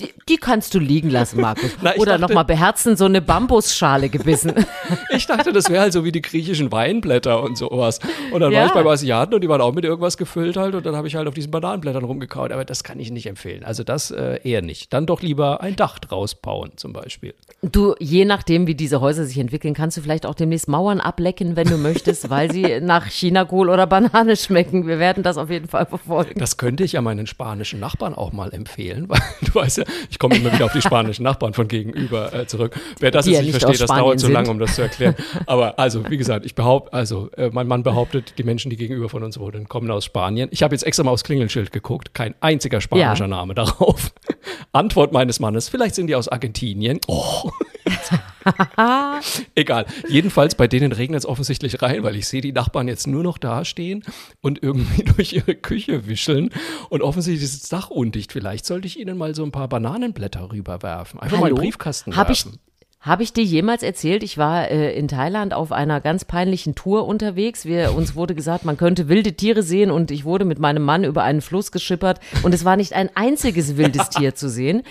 Die, 0.00 0.12
die, 0.28 0.36
kannst 0.36 0.74
du 0.74 0.78
liegen 0.78 1.10
lassen, 1.10 1.40
Markus. 1.40 1.70
Na, 1.82 1.94
Oder 1.96 2.16
nochmal 2.18 2.44
beherzen, 2.44 2.96
so 2.96 3.04
eine 3.04 3.20
Bambusschale 3.20 4.08
gebissen. 4.08 4.52
ich 5.10 5.26
dachte, 5.26 5.52
das 5.52 5.68
wäre 5.68 5.82
halt 5.82 5.92
so 5.92 6.04
wie 6.04 6.12
die 6.12 6.22
griechischen 6.22 6.72
Weinblätter 6.72 7.42
und 7.42 7.58
sowas. 7.58 8.00
Und 8.32 8.40
dann 8.40 8.52
ja. 8.52 8.60
war 8.60 8.66
ich 8.66 8.72
beim 8.72 8.86
Asiaten 8.86 9.34
und 9.34 9.42
die 9.42 9.48
waren 9.48 9.60
auch 9.60 9.74
mit 9.74 9.84
irgendwas 9.84 10.16
gefüllt 10.16 10.56
halt 10.56 10.74
und 10.74 10.86
dann 10.86 10.96
habe 10.96 11.08
ich 11.08 11.14
halt 11.14 11.28
auf 11.28 11.34
diesen 11.34 11.50
Bananenblättern 11.50 12.04
rumgekaut. 12.04 12.52
Aber 12.52 12.64
das 12.64 12.84
kann 12.84 12.98
ich 12.98 13.10
nicht 13.10 13.26
empfehlen. 13.26 13.64
Also 13.64 13.84
das 13.84 14.10
äh, 14.10 14.40
eher 14.42 14.62
nicht. 14.62 14.92
Dann 14.92 15.06
doch 15.06 15.20
lieber 15.20 15.60
ein 15.60 15.76
Dach 15.76 15.98
draus 15.98 16.34
bauen 16.34 16.72
zum 16.76 16.92
Beispiel. 16.92 17.34
Du, 17.60 17.94
je 17.98 18.24
nachdem, 18.24 18.66
wie 18.66 18.74
diese 18.74 19.00
Häuser 19.00 19.24
sich 19.24 19.38
entwickeln, 19.38 19.74
kannst 19.74 19.98
du 19.98 20.00
vielleicht 20.00 20.24
auch 20.24 20.34
demnächst 20.34 20.68
Mauern 20.68 21.00
ablecken, 21.00 21.54
wenn 21.54 21.68
du 21.68 21.76
möchtest, 21.76 22.30
weil 22.30 22.50
sie 22.50 22.80
nach 22.82 23.06
Chinakohl 23.06 23.68
oder 23.68 23.86
Banane 23.86 24.36
schmecken. 24.36 24.86
Wir 24.86 24.98
werden 24.98 25.22
das 25.22 25.36
auf 25.36 25.50
jeden 25.50 25.68
Fall 25.68 25.86
verfolgen. 25.86 26.40
Das 26.40 26.56
könnte 26.56 26.82
ich 26.82 26.92
ja 26.92 27.02
meinen 27.02 27.26
spanischen 27.26 27.78
Nachbarn 27.78 28.14
auch 28.14 28.32
mal 28.32 28.52
empfehlen, 28.52 29.08
weil 29.08 29.20
du 29.42 29.54
weißt 29.54 29.78
ja, 29.78 29.81
ich 30.10 30.18
komme 30.18 30.36
immer 30.36 30.52
wieder 30.52 30.64
auf 30.64 30.72
die 30.72 30.82
spanischen 30.82 31.22
Nachbarn 31.22 31.52
von 31.52 31.68
gegenüber 31.68 32.32
äh, 32.32 32.46
zurück. 32.46 32.78
Wer 32.98 33.10
das 33.10 33.26
jetzt 33.26 33.38
nicht, 33.38 33.54
nicht 33.54 33.60
versteht, 33.60 33.88
das 33.88 33.96
dauert 33.96 34.20
zu 34.20 34.28
lange, 34.28 34.50
um 34.50 34.58
das 34.58 34.74
zu 34.74 34.82
erklären. 34.82 35.14
Aber 35.46 35.78
also, 35.78 36.08
wie 36.10 36.16
gesagt, 36.16 36.46
ich 36.46 36.54
behaupte, 36.54 36.92
also 36.92 37.30
äh, 37.36 37.50
mein 37.52 37.66
Mann 37.66 37.82
behauptet, 37.82 38.34
die 38.38 38.44
Menschen, 38.44 38.70
die 38.70 38.76
gegenüber 38.76 39.08
von 39.08 39.22
uns 39.22 39.38
wohnen, 39.38 39.68
kommen 39.68 39.90
aus 39.90 40.04
Spanien. 40.04 40.48
Ich 40.52 40.62
habe 40.62 40.74
jetzt 40.74 40.82
extra 40.82 41.04
mal 41.04 41.10
aufs 41.10 41.24
Klingelschild 41.24 41.72
geguckt, 41.72 42.14
kein 42.14 42.34
einziger 42.40 42.80
spanischer 42.80 43.24
ja. 43.24 43.28
Name 43.28 43.54
darauf. 43.62 44.12
Antwort 44.72 45.12
meines 45.12 45.40
Mannes, 45.40 45.68
vielleicht 45.68 45.94
sind 45.94 46.06
die 46.06 46.14
aus 46.14 46.28
Argentinien. 46.28 47.00
Oh. 47.06 47.50
Egal. 49.54 49.86
Jedenfalls 50.08 50.54
bei 50.54 50.66
denen 50.68 50.92
regnet 50.92 51.20
es 51.20 51.26
offensichtlich 51.26 51.82
rein, 51.82 52.02
weil 52.02 52.16
ich 52.16 52.28
sehe 52.28 52.40
die 52.40 52.52
Nachbarn 52.52 52.88
jetzt 52.88 53.06
nur 53.06 53.22
noch 53.22 53.38
dastehen 53.38 54.04
und 54.40 54.62
irgendwie 54.62 55.04
durch 55.16 55.32
ihre 55.32 55.54
Küche 55.54 56.06
wischeln. 56.06 56.50
Und 56.88 57.02
offensichtlich 57.02 57.44
ist 57.44 57.62
das 57.62 57.68
Dach 57.68 57.90
undicht. 57.90 58.32
Vielleicht 58.32 58.66
sollte 58.66 58.86
ich 58.86 58.98
ihnen 58.98 59.16
mal 59.18 59.34
so 59.34 59.44
ein 59.44 59.52
paar 59.52 59.68
Bananenblätter 59.68 60.50
rüberwerfen. 60.52 61.20
Einfach 61.20 61.38
Hallo? 61.38 61.40
mal 61.40 61.46
einen 61.48 61.56
Briefkasten 61.56 62.16
Hab 62.16 62.28
werfen. 62.28 62.52
Ich 62.54 62.71
habe 63.02 63.24
ich 63.24 63.32
dir 63.32 63.42
jemals 63.42 63.82
erzählt, 63.82 64.22
ich 64.22 64.38
war 64.38 64.70
äh, 64.70 64.96
in 64.96 65.08
Thailand 65.08 65.54
auf 65.54 65.72
einer 65.72 66.00
ganz 66.00 66.24
peinlichen 66.24 66.76
Tour 66.76 67.04
unterwegs. 67.04 67.64
Wir, 67.64 67.94
uns 67.96 68.14
wurde 68.14 68.36
gesagt, 68.36 68.64
man 68.64 68.76
könnte 68.76 69.08
wilde 69.08 69.32
Tiere 69.32 69.64
sehen 69.64 69.90
und 69.90 70.12
ich 70.12 70.24
wurde 70.24 70.44
mit 70.44 70.60
meinem 70.60 70.84
Mann 70.84 71.02
über 71.02 71.24
einen 71.24 71.40
Fluss 71.40 71.72
geschippert 71.72 72.20
und 72.44 72.54
es 72.54 72.64
war 72.64 72.76
nicht 72.76 72.92
ein 72.92 73.10
einziges 73.16 73.76
wildes 73.76 74.08
Tier 74.10 74.36
zu 74.36 74.48
sehen. 74.48 74.84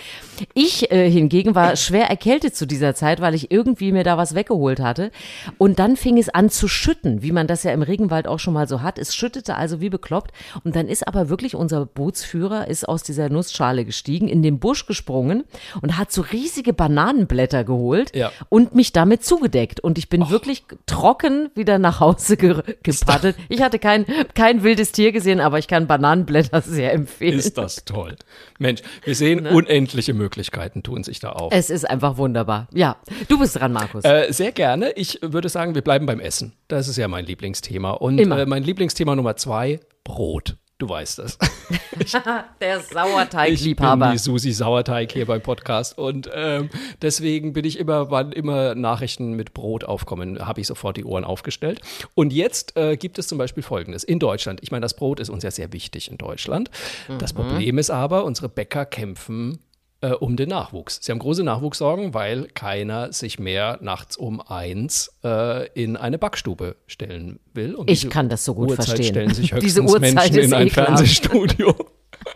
Ich 0.52 0.92
äh, 0.92 1.10
hingegen 1.10 1.54
war 1.54 1.74
schwer 1.76 2.10
erkältet 2.10 2.54
zu 2.54 2.66
dieser 2.66 2.94
Zeit, 2.94 3.22
weil 3.22 3.34
ich 3.34 3.50
irgendwie 3.50 3.92
mir 3.92 4.04
da 4.04 4.18
was 4.18 4.34
weggeholt 4.34 4.80
hatte. 4.80 5.10
Und 5.56 5.78
dann 5.78 5.96
fing 5.96 6.18
es 6.18 6.28
an 6.28 6.50
zu 6.50 6.68
schütten, 6.68 7.22
wie 7.22 7.32
man 7.32 7.46
das 7.46 7.62
ja 7.62 7.72
im 7.72 7.80
Regenwald 7.80 8.28
auch 8.28 8.38
schon 8.38 8.52
mal 8.52 8.68
so 8.68 8.82
hat. 8.82 8.98
Es 8.98 9.16
schüttete 9.16 9.56
also 9.56 9.80
wie 9.80 9.88
bekloppt 9.88 10.32
und 10.64 10.76
dann 10.76 10.86
ist 10.86 11.08
aber 11.08 11.30
wirklich 11.30 11.54
unser 11.54 11.86
Bootsführer 11.86 12.68
ist 12.68 12.86
aus 12.86 13.02
dieser 13.02 13.30
Nussschale 13.30 13.86
gestiegen, 13.86 14.28
in 14.28 14.42
den 14.42 14.58
Busch 14.58 14.84
gesprungen 14.84 15.44
und 15.80 15.96
hat 15.96 16.12
so 16.12 16.20
riesige 16.20 16.74
Bananenblätter 16.74 17.64
geholt 17.64 18.01
geholt 18.10 18.16
Ja. 18.16 18.32
und 18.48 18.74
mich 18.74 18.92
damit 18.92 19.24
zugedeckt. 19.24 19.80
Und 19.80 19.98
ich 19.98 20.08
bin 20.08 20.28
wirklich 20.30 20.64
trocken 20.86 21.50
wieder 21.54 21.78
nach 21.78 22.00
Hause 22.00 22.36
ge 22.36 22.62
gepaddelt. 22.82 23.36
Ich 23.48 23.62
hatte 23.62 23.78
kein, 23.78 24.06
kein 24.34 24.62
wildes 24.62 24.92
Tier 24.92 25.12
gesehen, 25.12 25.40
aber 25.40 25.58
ich 25.58 25.68
kann 25.68 25.86
Bananenblätter 25.86 26.60
sehr 26.66 26.92
empfehlen. 26.92 27.38
Ist 27.38 27.58
das 27.58 27.84
toll. 27.84 28.16
Mensch, 28.58 28.82
wir 29.04 29.14
sehen, 29.14 29.46
unendliche 29.46 30.14
Möglichkeiten 30.14 30.82
tun 30.82 31.04
sich 31.04 31.20
da 31.20 31.30
auf. 31.30 31.52
Ne? 31.52 31.58
es 31.58 31.70
ist 31.70 31.88
einfach 31.88 32.16
wunderbar. 32.16 32.68
Ja, 32.72 32.96
du 33.28 33.38
bist 33.38 33.58
dran, 33.58 33.72
Markus. 33.72 34.04
Äh, 34.04 34.32
sehr 34.32 34.52
gerne. 34.52 34.92
Ich 34.92 35.18
würde 35.22 35.48
sagen, 35.48 35.74
wir 35.74 35.82
bleiben 35.82 36.06
beim 36.06 36.20
Essen. 36.20 36.52
Das 36.68 36.88
ist 36.88 36.96
ja 36.96 37.08
mein 37.08 37.24
Lieblingsthema. 37.24 37.90
Und 37.92 38.18
äh, 38.18 38.46
mein 38.46 38.62
Lieblingsthema 38.62 39.14
Nummer 39.16 39.36
zwei, 39.36 39.80
Brot. 40.04 40.56
Du 40.78 40.88
weißt 40.88 41.20
das. 41.20 41.38
Der 41.96 42.02
Ich 42.02 42.12
bin 42.12 42.80
Sauerteigliebhaber. 42.80 44.10
die 44.12 44.18
Susi 44.18 44.52
Sauerteig 44.52 45.12
hier 45.12 45.26
beim 45.26 45.40
Podcast 45.40 45.96
und 45.96 46.28
ähm, 46.34 46.70
deswegen 47.00 47.52
bin 47.52 47.64
ich 47.64 47.78
immer, 47.78 48.10
wann 48.10 48.32
immer 48.32 48.74
Nachrichten 48.74 49.34
mit 49.34 49.54
Brot 49.54 49.84
aufkommen, 49.84 50.44
habe 50.44 50.60
ich 50.60 50.66
sofort 50.66 50.96
die 50.96 51.04
Ohren 51.04 51.24
aufgestellt. 51.24 51.80
Und 52.14 52.32
jetzt 52.32 52.76
äh, 52.76 52.96
gibt 52.96 53.18
es 53.18 53.28
zum 53.28 53.38
Beispiel 53.38 53.62
Folgendes. 53.62 54.02
In 54.02 54.18
Deutschland, 54.18 54.60
ich 54.62 54.72
meine, 54.72 54.82
das 54.82 54.94
Brot 54.96 55.20
ist 55.20 55.28
uns 55.28 55.44
ja 55.44 55.50
sehr 55.52 55.72
wichtig 55.72 56.10
in 56.10 56.18
Deutschland. 56.18 56.70
Das 57.18 57.32
Problem 57.32 57.78
ist 57.78 57.90
aber, 57.90 58.24
unsere 58.24 58.48
Bäcker 58.48 58.84
kämpfen 58.84 59.60
äh, 60.02 60.10
um 60.10 60.36
den 60.36 60.50
Nachwuchs. 60.50 60.98
Sie 61.02 61.10
haben 61.10 61.18
große 61.18 61.42
Nachwuchssorgen, 61.44 62.12
weil 62.12 62.46
keiner 62.48 63.12
sich 63.12 63.38
mehr 63.38 63.78
nachts 63.80 64.16
um 64.16 64.40
eins 64.40 65.12
äh, 65.24 65.68
in 65.72 65.96
eine 65.96 66.18
Backstube 66.18 66.76
stellen 66.86 67.40
will. 67.54 67.74
Und 67.74 67.90
Ich 67.90 68.08
kann 68.10 68.28
das 68.28 68.44
so 68.44 68.54
gut 68.54 68.70
Uhrzeit 68.70 68.86
verstehen. 68.86 69.12
stellen 69.12 69.34
sich 69.34 69.52
höchstens 69.52 69.62
Diese 69.64 69.82
Uhrzeit 69.82 70.00
Menschen 70.00 70.36
ist 70.36 70.46
in 70.46 70.54
ein 70.54 70.66
ekelhaft. 70.66 70.86
Fernsehstudio. 70.88 71.74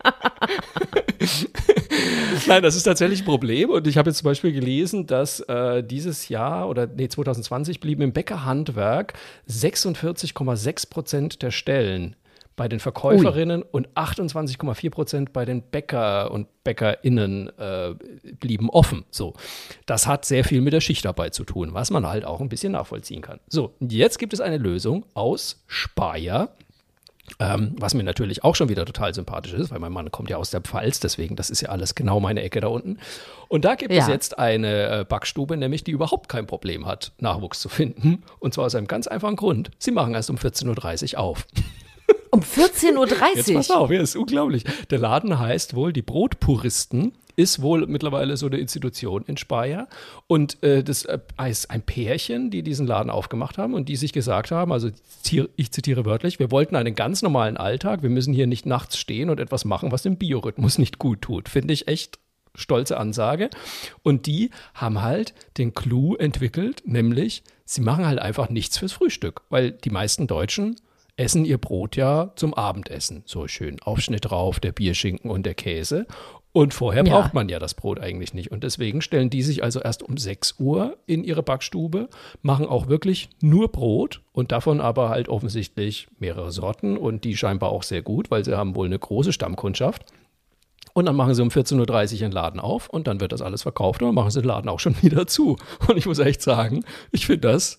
Nein, 2.47 2.63
das 2.63 2.77
ist 2.77 2.85
tatsächlich 2.85 3.23
ein 3.23 3.25
Problem. 3.25 3.71
Und 3.71 3.87
ich 3.87 3.99
habe 3.99 4.11
jetzt 4.11 4.19
zum 4.19 4.27
Beispiel 4.27 4.53
gelesen, 4.53 5.07
dass 5.07 5.41
äh, 5.41 5.83
dieses 5.83 6.29
Jahr 6.29 6.69
oder 6.69 6.87
nee, 6.87 7.09
2020 7.09 7.81
blieben 7.81 8.03
im 8.03 8.13
Bäckerhandwerk 8.13 9.15
46,6 9.49 10.91
Prozent 10.91 11.43
der 11.43 11.51
Stellen 11.51 12.17
bei 12.57 12.69
den 12.69 12.81
Verkäuferinnen 12.81 13.63
und 13.63 13.89
28,4 13.91 14.91
Prozent 14.91 15.33
bei 15.33 15.45
den 15.45 15.63
Bäcker 15.63 16.31
und 16.31 16.49
BäckerInnen 16.65 17.51
äh, 17.59 17.95
blieben 18.41 18.71
offen. 18.71 19.05
So, 19.11 19.35
das 19.85 20.07
hat 20.07 20.25
sehr 20.25 20.43
viel 20.43 20.63
mit 20.63 20.73
der 20.73 20.81
Schichtarbeit 20.81 21.35
zu 21.35 21.45
tun, 21.45 21.75
was 21.75 21.91
man 21.91 22.07
halt 22.07 22.25
auch 22.25 22.41
ein 22.41 22.49
bisschen 22.49 22.73
nachvollziehen 22.73 23.21
kann. 23.23 23.41
So, 23.49 23.75
jetzt 23.81 24.19
gibt 24.19 24.33
es 24.33 24.41
eine 24.41 24.57
Lösung 24.59 25.05
aus 25.15 25.63
Speyer. 25.67 26.49
Ähm, 27.41 27.75
was 27.77 27.93
mir 27.93 28.05
natürlich 28.05 28.45
auch 28.45 28.55
schon 28.55 28.69
wieder 28.69 28.85
total 28.87 29.13
sympathisch 29.13 29.53
ist, 29.53 29.73
weil 29.73 29.81
mein 29.81 29.91
Mann 29.91 30.13
kommt 30.13 30.31
ja 30.31 30.37
aus 30.37 30.51
der 30.51 30.61
Pfalz, 30.61 31.01
deswegen, 31.01 31.35
das 31.35 31.51
ist 31.51 31.61
ja 31.61 31.71
alles 31.71 31.97
genau 31.97 32.21
meine 32.21 32.41
Ecke 32.41 32.61
da 32.61 32.69
unten. 32.69 32.99
Und 33.49 33.65
da 33.65 33.75
gibt 33.75 33.91
es 33.91 34.07
Ja. 34.07 34.13
jetzt 34.13 34.39
eine 34.39 35.01
äh, 35.01 35.05
Backstube, 35.05 35.57
nämlich 35.57 35.83
die 35.83 35.91
überhaupt 35.91 36.29
kein 36.29 36.47
Problem 36.47 36.87
hat, 36.87 37.11
Nachwuchs 37.19 37.59
zu 37.59 37.69
finden. 37.69 38.23
Und 38.39 38.55
zwar 38.55 38.67
aus 38.67 38.77
einem 38.77 38.87
ganz 38.87 39.09
einfachen 39.09 39.35
Grund. 39.35 39.73
Sie 39.79 39.91
machen 39.91 40.15
erst 40.15 40.31
um 40.31 40.37
14.30 40.37 41.15
Uhr 41.15 41.19
auf. 41.21 41.49
Um 42.31 42.41
14.30 42.43 43.37
Jetzt 43.37 43.55
pass 43.55 43.71
Uhr. 43.71 43.79
auf, 43.79 43.91
ja, 43.91 44.01
ist 44.01 44.17
unglaublich. 44.17 44.65
Der 44.91 44.99
Laden 44.99 45.39
heißt 45.39 45.75
wohl 45.75 45.93
die 45.93 46.03
Brotpuristen. 46.03 47.13
Ist 47.39 47.61
wohl 47.61 47.87
mittlerweile 47.87 48.37
so 48.39 48.47
eine 48.47 48.57
Institution 48.57 49.25
in 49.27 49.37
Speyer. 49.37 49.89
Und 50.27 50.63
äh, 50.63 50.83
das 50.83 51.05
äh, 51.05 51.19
ist 51.49 51.71
ein 51.71 51.83
Pärchen, 51.83 52.51
die 52.51 52.63
diesen 52.63 52.87
Laden 52.87 53.11
aufgemacht 53.11 53.59
haben 53.59 53.75
und 53.75 53.91
die 53.91 53.97
sich 53.97 54.15
gesagt 54.15 54.51
haben, 54.51 54.73
also 54.73 54.89
ich 55.57 55.73
zitiere 55.73 56.07
wörtlich, 56.07 56.39
wir 56.39 56.51
wollten 56.51 56.77
einen 56.77 56.95
ganz 56.95 57.21
normalen 57.21 57.59
Alltag. 57.59 58.03
Wir 58.03 58.09
müssen 58.11 58.33
hier 58.33 58.47
nicht 58.47 58.65
nachts 58.65 58.97
stehen 58.97 59.29
und 59.29 59.39
etwas 59.39 59.67
machen, 59.67 59.93
was 59.93 60.03
dem 60.03 60.17
Biorhythmus 60.17 60.79
nicht 60.79 60.99
gut 60.99 61.21
tut. 61.21 61.51
Finde 61.51 61.75
ich 61.75 61.89
echt 61.89 62.19
stolze 62.55 62.97
Ansage. 62.97 63.51
Und 64.03 64.27
die 64.27 64.51
haben 64.75 65.03
halt 65.03 65.35
den 65.59 65.75
Clou 65.75 66.17
entwickelt, 66.17 66.83
nämlich 66.87 67.43
sie 67.65 67.83
machen 67.83 68.07
halt 68.07 68.19
einfach 68.19 68.49
nichts 68.49 68.79
fürs 68.79 68.93
Frühstück, 68.93 69.43
weil 69.51 69.73
die 69.73 69.91
meisten 69.91 70.27
Deutschen 70.27 70.77
essen 71.17 71.45
ihr 71.45 71.59
Brot 71.59 71.97
ja 71.97 72.33
zum 72.37 72.55
Abendessen. 72.55 73.23
So 73.27 73.49
schön 73.49 73.81
Aufschnitt 73.83 74.27
drauf, 74.31 74.61
der 74.61 74.73
Bierschinken 74.73 75.31
und 75.31 75.45
der 75.47 75.55
Käse. 75.55 76.07
Und 76.53 76.73
vorher 76.73 77.05
Ja. 77.05 77.21
braucht 77.21 77.35
man 77.35 77.49
ja 77.51 77.59
das 77.59 77.75
Brot 77.75 78.01
eigentlich 78.01 78.33
nicht. 78.33 78.51
Und 78.51 78.65
deswegen 78.65 79.03
stellen 79.03 79.29
die 79.29 79.43
sich 79.43 79.63
also 79.63 79.81
erst 79.81 80.03
um 80.03 80.17
6 80.17 80.55
Uhr 80.59 80.97
in 81.07 81.23
ihre 81.23 81.43
Backstube, 81.43 82.09
machen 82.41 82.67
auch 82.67 82.89
wirklich 82.89 83.29
nur 83.41 83.71
Brot 83.71 84.23
und 84.33 84.53
davon 84.53 84.81
aber 84.81 85.11
halt 85.11 85.29
offensichtlich 85.29 86.09
mehrere 86.19 86.51
Sorten 86.53 86.97
und 86.97 87.25
die 87.25 87.37
scheinbar 87.37 87.71
auch 87.71 87.83
sehr 87.83 88.01
gut, 88.03 88.31
weil 88.31 88.43
sie 88.45 88.57
haben 88.57 88.75
wohl 88.75 88.87
eine 88.87 88.99
große 88.99 89.33
Stammkundschaft. 89.35 90.05
Und 90.95 91.05
dann 91.05 91.17
machen 91.17 91.35
sie 91.35 91.43
um 91.43 91.49
14.30 91.49 92.13
Uhr 92.15 92.19
den 92.21 92.33
Laden 92.33 92.59
auf 92.59 92.89
und 92.89 93.07
dann 93.07 93.21
wird 93.21 93.33
das 93.33 93.43
alles 93.43 93.61
verkauft 93.61 94.01
und 94.01 94.09
dann 94.09 94.15
machen 94.15 94.31
sie 94.31 94.41
den 94.41 94.49
Laden 94.49 94.71
auch 94.71 94.81
schon 94.81 94.97
wieder 95.03 95.27
zu. 95.27 95.59
Und 95.89 95.99
ich 95.99 96.07
muss 96.07 96.19
echt 96.21 96.41
sagen, 96.41 96.85
ich 97.13 97.27
finde 97.27 97.49
das, 97.49 97.79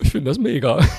ich 0.00 0.10
finde 0.10 0.30
das 0.30 0.38
mega. 0.38 0.80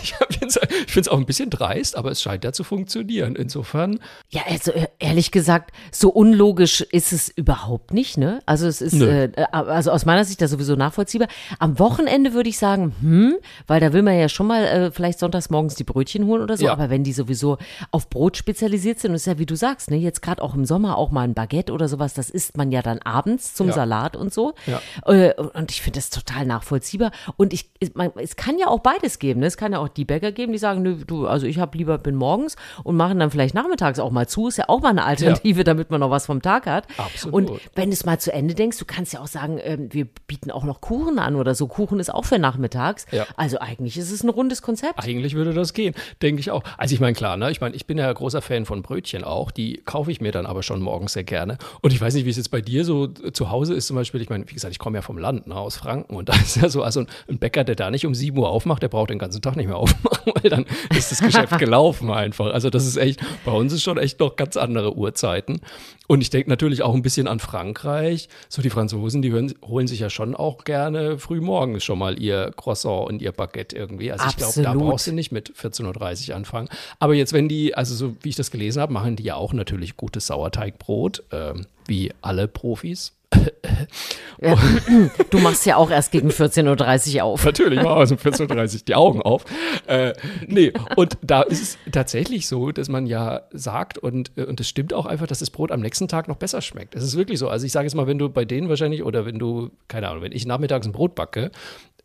Ich 0.43 0.91
finde 0.93 1.01
es 1.01 1.07
auch 1.07 1.17
ein 1.17 1.25
bisschen 1.25 1.49
dreist, 1.49 1.95
aber 1.95 2.11
es 2.11 2.21
scheint 2.21 2.43
ja 2.43 2.51
zu 2.51 2.63
funktionieren. 2.65 3.35
Insofern, 3.37 3.99
Ja, 4.29 4.41
also 4.49 4.71
äh, 4.71 4.87
ehrlich 4.99 5.31
gesagt, 5.31 5.71
so 5.91 6.09
unlogisch 6.09 6.81
ist 6.81 7.13
es 7.13 7.29
überhaupt 7.29 7.93
nicht, 7.93 8.17
ne? 8.17 8.41
Also 8.45 8.67
es 8.67 8.81
ist, 8.81 8.93
Nö. 8.93 9.07
äh, 9.07 9.31
also 9.51 9.91
aus 9.91 10.05
meiner 10.05 10.25
Sicht 10.25 10.41
da 10.41 10.47
sowieso 10.49 10.75
nachvollziehbar. 10.75 11.29
Am 11.59 11.79
Wochenende 11.79 12.33
würde 12.33 12.49
ich 12.49 12.57
sagen, 12.57 12.93
hm, 12.99 13.35
weil 13.67 13.79
da 13.79 13.93
will 13.93 14.01
man 14.01 14.17
ja 14.17 14.27
schon 14.27 14.47
mal 14.47 14.63
äh, 14.65 14.91
vielleicht 14.91 15.19
sonntags 15.19 15.49
morgens 15.49 15.75
die 15.75 15.83
Brötchen 15.85 16.25
holen 16.25 16.41
oder 16.41 16.57
so, 16.57 16.65
Ja. 16.65 16.73
aber 16.73 16.89
wenn 16.89 17.03
die 17.05 17.13
sowieso 17.13 17.57
auf 17.91 18.09
Brot 18.09 18.35
spezialisiert 18.35 18.99
sind, 18.99 19.13
ist 19.13 19.27
ja 19.27 19.37
wie 19.37 19.45
du 19.45 19.55
sagst, 19.55 19.89
ne, 19.91 19.97
jetzt 19.97 20.21
gerade 20.21 20.41
auch 20.41 20.53
im 20.55 20.65
Sommer 20.65 20.97
auch 20.97 21.11
mal 21.11 21.21
ein 21.21 21.33
Baguette 21.33 21.71
oder 21.71 21.87
sowas, 21.87 22.13
das 22.13 22.29
isst 22.29 22.57
man 22.57 22.71
ja 22.71 22.81
dann 22.81 22.99
abends 22.99 23.53
zum 23.53 23.67
Ja. 23.67 23.73
Salat 23.73 24.17
und 24.17 24.33
so. 24.33 24.53
Ja. 24.65 24.81
Äh, 25.05 25.33
und 25.35 25.71
ich 25.71 25.81
finde 25.81 25.99
das 25.99 26.09
total 26.09 26.45
nachvollziehbar. 26.45 27.11
Und 27.37 27.53
ich, 27.53 27.69
es- 27.79 27.93
man, 27.95 28.11
es 28.17 28.35
kann 28.35 28.57
ja 28.59 28.67
auch 28.67 28.79
beides 28.91 29.19
geben. 29.19 29.39
Ne? 29.39 29.47
Es 29.47 29.57
kann 29.57 29.71
ja 29.71 29.79
auch 29.79 29.87
die 29.87 30.05
Bäcker 30.05 30.31
geben, 30.31 30.51
die 30.51 30.57
sagen, 30.57 30.81
nö, 30.81 30.97
du, 31.05 31.27
also 31.27 31.45
ich 31.47 31.59
habe 31.59 31.77
lieber 31.77 31.97
bin 31.97 32.15
morgens 32.15 32.55
und 32.83 32.95
machen 32.95 33.19
dann 33.19 33.31
vielleicht 33.31 33.55
nachmittags 33.55 33.99
auch 33.99 34.11
mal 34.11 34.27
zu. 34.27 34.47
Ist 34.47 34.57
ja 34.57 34.65
auch 34.67 34.81
mal 34.81 34.89
eine 34.89 35.05
Alternative, 35.05 35.63
damit 35.63 35.91
man 35.91 35.99
noch 35.99 36.09
was 36.09 36.25
vom 36.25 36.41
Tag 36.41 36.65
hat. 36.65 36.87
Absolut. 36.97 37.33
Und 37.33 37.61
wenn 37.75 37.89
du 37.89 37.93
es 37.93 38.05
mal 38.05 38.19
zu 38.19 38.33
Ende 38.33 38.53
denkst, 38.53 38.77
du 38.77 38.85
kannst 38.85 39.13
ja 39.13 39.21
auch 39.21 39.27
sagen, 39.27 39.59
ähm, 39.61 39.87
wir 39.91 40.07
bieten 40.27 40.51
auch 40.51 40.63
noch 40.63 40.81
Kuchen 40.81 41.19
an 41.19 41.35
oder 41.35 41.55
so. 41.55 41.67
Kuchen 41.67 41.99
ist 41.99 42.13
auch 42.13 42.25
für 42.25 42.39
nachmittags. 42.39 43.05
Ja. 43.11 43.25
Also 43.35 43.59
eigentlich 43.59 43.97
ist 43.97 44.11
es 44.11 44.23
ein 44.23 44.29
rundes 44.29 44.61
Konzept. 44.61 44.99
eigentlich 44.99 45.35
würde 45.35 45.53
das 45.53 45.73
gehen, 45.73 45.93
denke 46.21 46.39
ich 46.39 46.51
auch. 46.51 46.63
Also 46.77 46.93
ich 46.93 46.99
meine, 46.99 47.13
klar, 47.13 47.37
ne? 47.37 47.51
ich 47.51 47.61
meine, 47.61 47.75
ich 47.75 47.85
bin 47.85 47.97
ja 47.97 48.11
großer 48.11 48.41
Fan 48.41 48.65
von 48.65 48.81
Brötchen 48.81 49.23
auch. 49.23 49.51
Die 49.51 49.81
kaufe 49.85 50.11
ich 50.11 50.21
mir 50.21 50.31
dann 50.31 50.45
aber 50.45 50.63
schon 50.63 50.81
morgens 50.81 51.13
sehr 51.13 51.23
gerne. 51.23 51.57
Und 51.81 51.93
ich 51.93 52.01
weiß 52.01 52.13
nicht, 52.13 52.25
wie 52.25 52.29
es 52.29 52.37
jetzt 52.37 52.51
bei 52.51 52.61
dir 52.61 52.85
so 52.85 53.05
äh, 53.05 53.31
zu 53.31 53.49
Hause 53.51 53.73
ist 53.73 53.87
zum 53.87 53.95
Beispiel. 53.95 54.21
Ich 54.21 54.29
meine, 54.29 54.47
wie 54.47 54.53
gesagt, 54.53 54.71
ich 54.71 54.79
komme 54.79 54.97
ja 54.97 55.01
vom 55.01 55.17
Land, 55.17 55.47
ne, 55.47 55.55
aus 55.55 55.77
Franken. 55.77 56.15
Und 56.15 56.29
da 56.29 56.33
ist 56.33 56.57
ja 56.57 56.69
so, 56.69 56.83
also 56.83 57.01
ein, 57.01 57.07
ein 57.29 57.37
Bäcker, 57.37 57.63
der 57.63 57.75
da 57.75 57.91
nicht 57.91 58.05
um 58.05 58.15
7 58.15 58.37
Uhr 58.37 58.49
aufmacht, 58.49 58.80
der 58.81 58.89
braucht 58.89 59.09
den 59.09 59.19
ganzen 59.19 59.41
Tag 59.41 59.55
nicht 59.55 59.67
mehr 59.67 59.77
aufmachen, 59.77 60.33
weil 60.41 60.49
dann 60.49 60.65
ist 60.95 61.11
das 61.11 61.21
Geschäft 61.21 61.57
gelaufen 61.59 62.11
einfach. 62.11 62.47
Also 62.53 62.69
das 62.69 62.85
ist 62.85 62.97
echt, 62.97 63.21
bei 63.45 63.51
uns 63.51 63.73
ist 63.73 63.83
schon 63.83 63.97
echt 63.97 64.19
noch 64.19 64.35
ganz 64.35 64.57
andere 64.57 64.95
Uhrzeiten. 64.95 65.61
Und 66.07 66.21
ich 66.21 66.29
denke 66.29 66.49
natürlich 66.49 66.83
auch 66.83 66.93
ein 66.93 67.01
bisschen 67.01 67.27
an 67.27 67.39
Frankreich. 67.39 68.27
So 68.49 68.61
die 68.61 68.69
Franzosen, 68.69 69.21
die 69.21 69.31
hören, 69.31 69.53
holen 69.65 69.87
sich 69.87 70.01
ja 70.01 70.09
schon 70.09 70.35
auch 70.35 70.65
gerne 70.65 71.17
früh 71.17 71.39
morgens 71.39 71.85
schon 71.85 71.99
mal 71.99 72.21
ihr 72.21 72.51
Croissant 72.57 73.07
und 73.07 73.21
ihr 73.21 73.31
Baguette 73.31 73.77
irgendwie. 73.77 74.11
Also 74.11 74.25
ich 74.27 74.35
glaube, 74.35 74.61
da 74.61 74.73
brauchst 74.73 75.07
du 75.07 75.13
nicht 75.13 75.31
mit 75.31 75.53
14.30 75.53 76.29
Uhr 76.29 76.35
anfangen. 76.35 76.67
Aber 76.99 77.13
jetzt, 77.13 77.31
wenn 77.31 77.47
die, 77.47 77.75
also 77.75 77.95
so 77.95 78.15
wie 78.21 78.29
ich 78.29 78.35
das 78.35 78.51
gelesen 78.51 78.81
habe, 78.81 78.91
machen 78.91 79.15
die 79.15 79.23
ja 79.23 79.35
auch 79.35 79.53
natürlich 79.53 79.95
gutes 79.95 80.27
Sauerteigbrot, 80.27 81.23
ähm, 81.31 81.65
wie 81.87 82.11
alle 82.21 82.47
Profis. 82.47 83.13
Du 85.29 85.37
machst 85.37 85.67
ja 85.67 85.75
auch 85.75 85.91
erst 85.91 86.11
gegen 86.11 86.29
14.30 86.29 87.17
Uhr 87.17 87.23
auf. 87.23 87.45
Natürlich, 87.45 87.81
machen 87.81 88.09
wir 88.09 88.11
um 88.11 88.17
14.30 88.17 88.73
Uhr 88.73 88.81
die 88.87 88.95
Augen 88.95 89.21
auf. 89.21 89.45
Äh, 89.85 90.13
nee, 90.47 90.73
und 90.95 91.17
da 91.21 91.43
ist 91.43 91.61
es 91.61 91.77
tatsächlich 91.91 92.47
so, 92.47 92.71
dass 92.71 92.89
man 92.89 93.05
ja 93.05 93.41
sagt, 93.51 93.99
und, 93.99 94.31
äh, 94.37 94.45
und 94.45 94.59
es 94.59 94.67
stimmt 94.67 94.95
auch 94.95 95.05
einfach, 95.05 95.27
dass 95.27 95.39
das 95.39 95.51
Brot 95.51 95.71
am 95.71 95.81
nächsten 95.81 96.07
Tag 96.07 96.27
noch 96.27 96.37
besser 96.37 96.61
schmeckt. 96.61 96.95
Das 96.95 97.03
ist 97.03 97.15
wirklich 97.15 97.37
so. 97.37 97.49
Also 97.49 97.67
ich 97.67 97.71
sage 97.71 97.85
jetzt 97.85 97.93
mal, 97.93 98.07
wenn 98.07 98.17
du 98.17 98.29
bei 98.29 98.43
denen 98.43 98.67
wahrscheinlich, 98.67 99.03
oder 99.03 99.27
wenn 99.27 99.37
du, 99.37 99.69
keine 99.87 100.09
Ahnung, 100.09 100.23
wenn 100.23 100.31
ich 100.31 100.47
nachmittags 100.47 100.87
ein 100.87 100.91
Brot 100.91 101.13
backe, 101.13 101.51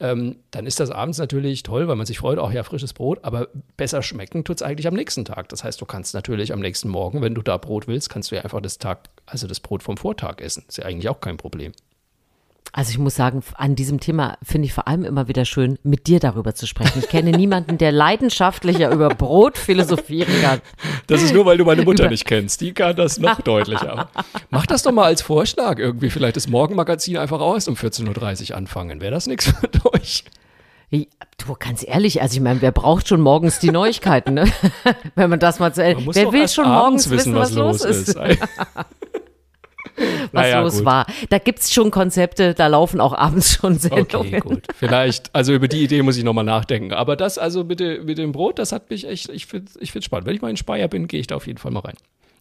ähm, 0.01 0.37
dann 0.51 0.67
ist 0.67 0.81
das 0.81 0.91
abends 0.91 1.19
natürlich 1.19 1.63
toll, 1.63 1.89
weil 1.89 1.97
man 1.97 2.07
sich 2.07 2.19
freut, 2.19 2.39
auch 2.39 2.53
ja, 2.53 2.63
frisches 2.63 2.93
Brot, 2.93 3.21
aber 3.23 3.49
besser 3.77 4.03
schmecken 4.03 4.45
tut 4.45 4.57
es 4.57 4.63
eigentlich 4.63 4.87
am 4.87 4.95
nächsten 4.95 5.25
Tag. 5.25 5.49
Das 5.49 5.65
heißt, 5.65 5.81
du 5.81 5.87
kannst 5.87 6.15
natürlich 6.15 6.53
am 6.53 6.61
nächsten 6.61 6.89
Morgen, 6.89 7.23
wenn 7.23 7.35
du 7.35 7.43
da 7.43 7.57
Brot 7.57 7.87
willst, 7.89 8.11
kannst 8.11 8.31
du 8.31 8.37
ja 8.37 8.43
einfach 8.43 8.61
das 8.61 8.79
Tag, 8.79 9.09
also 9.25 9.47
das 9.47 9.61
Brot 9.61 9.83
vom 9.83 9.97
Vortag 9.97 10.41
essen. 10.41 10.65
Ist 10.69 10.79
ja 10.79 10.85
eigentlich 10.85 11.09
auch 11.09 11.21
kein 11.21 11.37
Problem. 11.37 11.73
Also 12.73 12.91
ich 12.91 12.99
muss 12.99 13.15
sagen, 13.15 13.43
an 13.55 13.75
diesem 13.75 14.01
Thema 14.01 14.37
finde 14.43 14.67
ich 14.67 14.75
vor 14.75 14.87
allem 14.87 15.05
immer 15.05 15.29
wieder 15.29 15.45
schön, 15.45 15.79
mit 15.83 16.07
dir 16.07 16.21
darüber 16.21 16.55
zu 16.55 16.67
sprechen. 16.67 16.99
Ich 16.99 17.09
kenne 17.09 17.31
niemanden, 17.31 17.79
der 17.79 17.91
leidenschaftlicher 17.93 18.91
über 18.91 19.09
Brot 19.09 19.57
philosophieren 19.57 20.33
kann. 20.43 20.61
Das 21.07 21.23
ist 21.23 21.33
nur, 21.33 21.47
weil 21.47 21.57
du 21.57 21.65
meine 21.65 21.83
Mutter 21.83 22.09
nicht 22.09 22.27
kennst. 22.27 22.61
Die 22.61 22.73
kann 22.73 22.95
das 22.97 23.19
noch 23.19 23.41
deutlicher. 23.41 24.11
Mach 24.51 24.67
das 24.67 24.83
doch 24.83 24.93
mal 24.93 25.05
als 25.05 25.23
Vorschlag 25.23 25.79
irgendwie. 25.79 26.11
Vielleicht 26.11 26.37
das 26.37 26.49
Morgenmagazin 26.49 27.17
einfach 27.17 27.41
auch 27.41 27.55
erst 27.55 27.69
um 27.69 27.75
14.30 27.75 28.51
Uhr 28.51 28.57
anfangen. 28.57 29.01
Wäre 29.01 29.13
das 29.13 29.27
nichts 29.27 29.47
für 29.47 29.95
euch? 29.95 30.25
Ja, 30.91 31.05
Du, 31.39 31.55
ganz 31.59 31.85
ehrlich, 31.87 32.23
also 32.23 32.37
ich 32.37 32.41
meine, 32.41 32.63
wer 32.63 32.73
braucht 32.73 33.09
schon 33.09 33.21
morgens 33.21 33.59
die 33.59 33.71
Neuigkeiten, 33.71 34.35
ne? 34.35 34.51
Wenn 35.15 35.29
man 35.29 35.39
das 35.39 35.59
mal 35.59 35.73
zu 35.73 35.83
Ende. 35.85 36.05
Wer 36.15 36.33
will 36.33 36.49
schon 36.49 36.67
morgens 36.67 37.11
wissen, 37.11 37.35
was 37.35 37.53
los 37.53 37.85
ist? 37.85 38.09
ist. 38.09 38.19
was 40.33 40.43
Naja, 40.43 40.61
los 40.61 40.77
gut. 40.77 40.85
war. 40.85 41.07
Da 41.31 41.39
gibt's 41.39 41.73
schon 41.73 41.91
Konzepte, 41.91 42.55
da 42.55 42.67
laufen 42.67 43.01
auch 43.01 43.13
abends 43.15 43.55
schon 43.55 43.79
Sendungen. 43.79 44.07
Okay, 44.15 44.41
gut. 44.41 44.65
Vielleicht, 44.77 45.35
also 45.35 45.53
über 45.55 45.69
die 45.69 45.83
Idee 45.83 46.03
muss 46.03 46.17
ich 46.17 46.25
nochmal 46.25 46.45
nachdenken. 46.45 46.93
Aber 46.93 47.17
das, 47.17 47.39
also 47.39 47.65
mit, 47.65 47.81
mit 47.81 48.19
dem 48.19 48.33
Brot, 48.33 48.59
das 48.59 48.73
hat 48.73 48.91
mich 48.91 49.07
echt, 49.09 49.29
ich 49.31 49.47
finde 49.47 49.71
ich 49.81 49.93
find's 49.93 50.07
spannend. 50.07 50.27
Wenn 50.27 50.35
ich 50.35 50.43
mal 50.43 50.51
in 50.51 50.57
Speyer 50.57 50.89
bin, 50.89 51.09
gehe 51.09 51.21
ich 51.21 51.27
da 51.27 51.37
auf 51.37 51.47
jeden 51.47 51.59
Fall 51.59 51.73
mal 51.73 51.81
rein. 51.81 51.95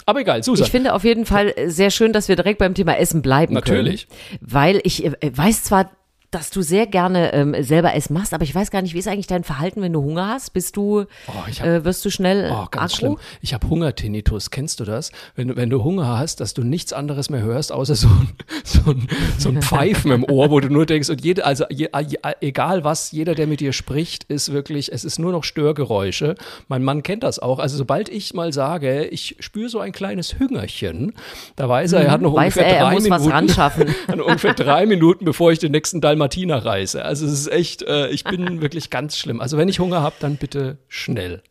Aber 0.06 0.20
egal, 0.22 0.44
Susan. 0.44 0.66
Ich 0.66 0.72
finde 0.72 0.94
auf 0.94 1.04
jeden 1.04 1.26
Fall 1.26 1.54
sehr 1.66 1.90
schön, 1.90 2.14
dass 2.14 2.28
wir 2.28 2.36
direkt 2.36 2.60
beim 2.60 2.76
Thema 2.76 2.98
Essen 2.98 3.22
bleiben 3.22 3.54
Natürlich. 3.54 4.08
können. 4.08 4.40
Weil 4.42 4.82
ich 4.84 5.04
äh, 5.04 5.12
weiß 5.22 5.64
zwar, 5.64 5.90
dass 6.36 6.50
du 6.52 6.62
sehr 6.62 6.86
gerne 6.86 7.34
ähm, 7.34 7.56
selber 7.64 7.94
Essen 7.96 8.14
machst, 8.14 8.34
aber 8.34 8.44
ich 8.44 8.54
weiß 8.54 8.70
gar 8.70 8.82
nicht, 8.82 8.94
wie 8.94 9.00
ist 9.00 9.08
eigentlich 9.08 9.28
dein 9.28 9.44
Verhalten, 9.44 9.82
wenn 9.82 9.94
du 9.94 10.04
Hunger 10.04 10.28
hast? 10.28 10.54
Bist 10.54 10.76
du, 10.78 11.06
Oh, 11.28 11.32
hab- 11.34 11.66
äh, 11.66 11.84
wirst 11.86 12.04
du 12.06 12.10
schnell 12.12 12.52
Oh, 12.54 12.66
ganz 12.70 12.94
aggro? 12.94 12.96
schlimm. 13.16 13.18
Ich 13.42 13.54
habe 13.54 13.68
Hungertinnitus. 13.70 14.52
Kennst 14.52 14.80
du 14.80 14.84
das? 14.86 15.12
Wenn, 15.36 15.48
du- 15.48 15.56
wenn 15.56 15.70
du 15.70 15.84
Hunger 15.84 16.18
hast, 16.20 16.40
dass 16.42 16.54
du 16.54 16.64
nichts 16.64 16.94
anderes 16.94 17.30
mehr 17.30 17.42
hörst, 17.42 17.72
außer 17.72 17.96
so 17.96 18.08
ein, 18.10 18.30
so 18.64 18.92
ein, 18.92 19.08
so 19.38 19.50
ein 19.50 19.62
Pfeifen 19.62 20.12
im 20.12 20.24
Ohr, 20.30 20.52
wo 20.52 20.60
du 20.60 20.70
nur 20.70 20.86
denkst, 20.86 21.10
und 21.10 21.24
jede, 21.24 21.46
also 21.46 21.66
je, 21.70 21.88
egal 22.42 22.84
was, 22.84 23.12
jeder, 23.12 23.34
der 23.34 23.48
mit 23.48 23.60
dir 23.62 23.72
spricht, 23.74 24.26
ist 24.26 24.52
wirklich, 24.52 24.92
es 24.92 25.06
ist 25.06 25.18
nur 25.20 25.32
noch 25.32 25.44
Störgeräusche. 25.44 26.36
Mein 26.68 26.84
Mann 26.84 27.02
kennt 27.04 27.24
das 27.24 27.40
auch. 27.40 27.60
Also 27.60 27.78
sobald 27.78 28.10
ich 28.10 28.34
mal 28.34 28.52
sage, 28.54 29.06
ich 29.06 29.38
spüre 29.40 29.70
so 29.70 29.80
ein 29.80 29.92
kleines 29.94 30.38
Hüngerchen, 30.40 31.14
da 31.56 31.70
weiß 31.70 31.94
er, 31.94 32.02
er 32.06 32.12
hat 32.12 32.22
noch 32.22 32.32
Mhm. 32.34 32.36
Weiß 32.38 32.56
ungefähr 32.58 32.66
er, 32.66 32.78
er 32.80 32.92
drei 32.92 33.00
Minuten. 33.00 33.32
ranschaffen. 33.32 33.96
an 34.08 34.20
ungefähr 34.26 34.54
drei 34.54 34.86
Minuten, 34.86 35.24
bevor 35.26 35.52
ich 35.52 35.60
den 35.60 35.72
nächsten 35.72 36.02
Dalmatiner 36.02 36.25
reiße. 36.66 37.04
Also 37.04 37.26
es 37.26 37.32
ist 37.32 37.52
echt, 37.52 37.82
äh, 37.84 38.08
ich 38.10 38.24
bin 38.24 38.62
wirklich 38.62 38.90
ganz 38.90 39.18
schlimm. 39.18 39.42
Also 39.42 39.58
wenn 39.58 39.70
ich 39.70 39.80
Hunger 39.80 40.02
habe, 40.02 40.16
dann 40.20 40.38
bitte 40.38 40.78
schnell. 40.88 41.42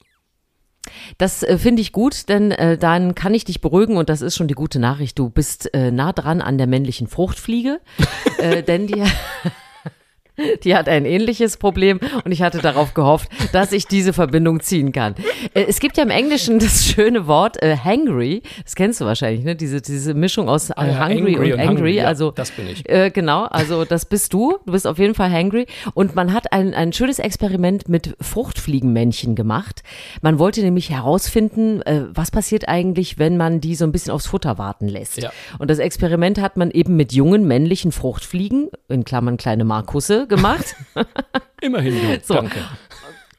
Das 1.18 1.42
äh, 1.42 1.58
finde 1.58 1.82
ich 1.82 1.92
gut, 1.92 2.28
denn 2.28 2.50
äh, 2.50 2.76
dann 2.76 3.14
kann 3.14 3.34
ich 3.34 3.44
dich 3.44 3.60
beruhigen 3.60 3.96
und 3.96 4.08
das 4.08 4.20
ist 4.20 4.36
schon 4.36 4.48
die 4.48 4.54
gute 4.54 4.78
Nachricht. 4.78 5.18
Du 5.18 5.30
bist 5.30 5.72
äh, 5.74 5.90
nah 5.90 6.12
dran 6.12 6.40
an 6.40 6.58
der 6.58 6.66
männlichen 6.66 7.06
Fruchtfliege, 7.06 7.80
äh, 8.38 8.62
denn 8.62 8.86
die, 8.86 9.02
die 10.64 10.74
hat 10.74 10.88
ein 10.88 11.04
ähnliches 11.04 11.56
Problem 11.56 12.00
und 12.24 12.32
ich 12.32 12.42
hatte 12.42 12.58
darauf 12.58 12.94
gehofft, 12.94 13.28
dass 13.52 13.72
ich 13.72 13.86
diese 13.86 14.12
Verbindung 14.12 14.60
ziehen 14.60 14.92
kann. 14.92 15.14
Äh, 15.54 15.64
es 15.68 15.80
gibt 15.80 15.96
ja 15.96 16.02
im 16.02 16.10
Englischen 16.10 16.58
das 16.58 16.84
schöne 16.84 17.26
Wort 17.26 17.62
äh, 17.62 17.76
hangry, 17.76 18.42
das 18.64 18.74
kennst 18.74 19.00
du 19.00 19.04
wahrscheinlich, 19.04 19.44
ne? 19.44 19.56
Diese, 19.56 19.80
diese 19.80 20.14
Mischung 20.14 20.48
aus 20.48 20.70
äh, 20.70 20.74
Ah 20.76 20.86
ja, 20.86 21.08
hungry, 21.08 21.34
angry 21.34 21.52
und 21.52 21.52
und 21.54 21.60
angry. 21.60 21.66
hungry, 21.76 21.96
ja, 21.96 22.04
also 22.06 22.30
das 22.30 22.50
bin 22.50 22.68
ich. 22.68 22.88
Äh, 22.88 23.10
genau, 23.10 23.44
also 23.44 23.84
das 23.84 24.06
bist 24.06 24.32
du. 24.32 24.58
Du 24.66 24.72
bist 24.72 24.86
auf 24.86 24.98
jeden 24.98 25.14
Fall 25.14 25.30
hangry. 25.30 25.66
Und 25.94 26.14
man 26.14 26.32
hat 26.32 26.52
ein, 26.52 26.74
ein 26.74 26.92
schönes 26.92 27.18
Experiment 27.18 27.88
mit 27.88 28.16
Fruchtfliegenmännchen 28.20 29.34
gemacht. 29.34 29.82
Man 30.22 30.38
wollte 30.38 30.62
nämlich 30.62 30.90
herausfinden, 30.90 31.82
äh, 31.82 32.02
was 32.10 32.30
passiert 32.30 32.68
eigentlich, 32.68 33.18
wenn 33.18 33.36
man 33.36 33.60
die 33.60 33.74
so 33.74 33.84
ein 33.84 33.92
bisschen 33.92 34.12
aufs 34.12 34.26
Futter 34.26 34.58
warten 34.58 34.88
lässt. 34.88 35.18
Ja. 35.18 35.30
Und 35.58 35.70
das 35.70 35.78
Experiment 35.78 36.40
hat 36.40 36.56
man 36.56 36.70
eben 36.70 36.96
mit 36.96 37.12
jungen 37.12 37.46
männlichen 37.46 37.92
Fruchtfliegen, 37.92 38.68
in 38.88 39.04
Klammern 39.04 39.36
kleine 39.36 39.64
Markusse, 39.64 40.23
gemacht. 40.26 40.76
Immerhin, 41.60 41.94
du. 41.94 42.20
So. 42.24 42.34
danke. 42.34 42.58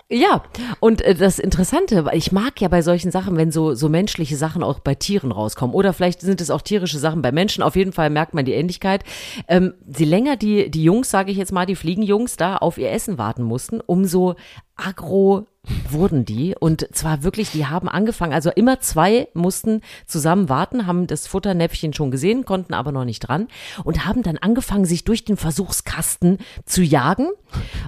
Ja, 0.07 0.43
und 0.79 1.01
äh, 1.01 1.15
das 1.15 1.39
Interessante, 1.39 2.05
weil 2.05 2.17
ich 2.17 2.31
mag 2.31 2.61
ja 2.61 2.67
bei 2.67 2.83
solchen 2.83 3.09
Sachen, 3.09 3.37
wenn 3.37 3.51
so, 3.51 3.73
so 3.73 3.89
menschliche 3.89 4.35
Sachen 4.35 4.61
auch 4.61 4.79
bei 4.79 4.93
Tieren 4.93 5.31
rauskommen. 5.31 5.75
Oder 5.75 5.93
vielleicht 5.93 6.21
sind 6.21 6.41
es 6.41 6.51
auch 6.51 6.61
tierische 6.61 6.99
Sachen 6.99 7.23
bei 7.23 7.31
Menschen. 7.31 7.63
Auf 7.63 7.75
jeden 7.75 7.91
Fall 7.91 8.11
merkt 8.11 8.35
man 8.35 8.45
die 8.45 8.53
Ähnlichkeit. 8.53 9.03
Ähm, 9.47 9.73
je 9.97 10.05
länger 10.05 10.35
die, 10.35 10.69
die 10.69 10.83
Jungs, 10.83 11.09
sage 11.09 11.31
ich 11.31 11.37
jetzt 11.37 11.51
mal, 11.51 11.65
die 11.65 11.75
Fliegenjungs 11.75 12.37
da 12.37 12.57
auf 12.57 12.77
ihr 12.77 12.91
Essen 12.91 13.17
warten 13.17 13.41
mussten, 13.41 13.81
umso 13.81 14.35
aggro 14.75 15.47
wurden 15.89 16.25
die. 16.25 16.55
Und 16.59 16.87
zwar 16.93 17.23
wirklich, 17.23 17.51
die 17.51 17.65
haben 17.65 17.89
angefangen, 17.89 18.33
also 18.33 18.49
immer 18.49 18.79
zwei 18.79 19.27
mussten 19.33 19.81
zusammen 20.07 20.49
warten, 20.49 20.87
haben 20.87 21.07
das 21.07 21.27
Futternäpfchen 21.27 21.93
schon 21.93 22.11
gesehen, 22.11 22.45
konnten 22.45 22.73
aber 22.73 22.91
noch 22.91 23.05
nicht 23.05 23.19
dran 23.19 23.47
und 23.83 24.05
haben 24.05 24.23
dann 24.23 24.37
angefangen, 24.37 24.85
sich 24.85 25.03
durch 25.03 25.25
den 25.25 25.37
Versuchskasten 25.37 26.39
zu 26.65 26.81
jagen 26.81 27.27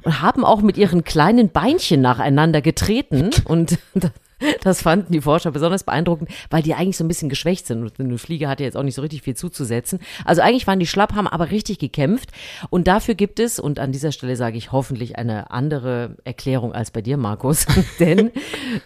und 0.03 0.21
haben 0.21 0.45
auch 0.45 0.61
mit 0.61 0.77
ihren 0.77 1.03
kleinen 1.03 1.49
Beinchen 1.49 2.01
nacheinander 2.01 2.61
getreten 2.61 3.31
und 3.45 3.79
das 4.61 4.81
fanden 4.81 5.13
die 5.13 5.21
Forscher 5.21 5.51
besonders 5.51 5.83
beeindruckend, 5.83 6.29
weil 6.49 6.61
die 6.61 6.73
eigentlich 6.73 6.97
so 6.97 7.03
ein 7.03 7.07
bisschen 7.07 7.29
geschwächt 7.29 7.67
sind. 7.67 7.81
Und 7.81 7.99
eine 7.99 8.17
Fliege 8.17 8.47
hatte 8.47 8.63
jetzt 8.63 8.77
auch 8.77 8.83
nicht 8.83 8.95
so 8.95 9.01
richtig 9.01 9.23
viel 9.23 9.35
zuzusetzen. 9.35 9.99
Also 10.25 10.41
eigentlich 10.41 10.67
waren 10.67 10.79
die 10.79 10.87
schlapp, 10.87 11.13
haben 11.13 11.27
aber 11.27 11.51
richtig 11.51 11.79
gekämpft. 11.79 12.31
Und 12.69 12.87
dafür 12.87 13.15
gibt 13.15 13.39
es, 13.39 13.59
und 13.59 13.79
an 13.79 13.91
dieser 13.91 14.11
Stelle 14.11 14.35
sage 14.35 14.57
ich 14.57 14.71
hoffentlich 14.71 15.17
eine 15.17 15.51
andere 15.51 16.17
Erklärung 16.23 16.73
als 16.73 16.91
bei 16.91 17.01
dir, 17.01 17.17
Markus. 17.17 17.65
Denn 17.99 18.31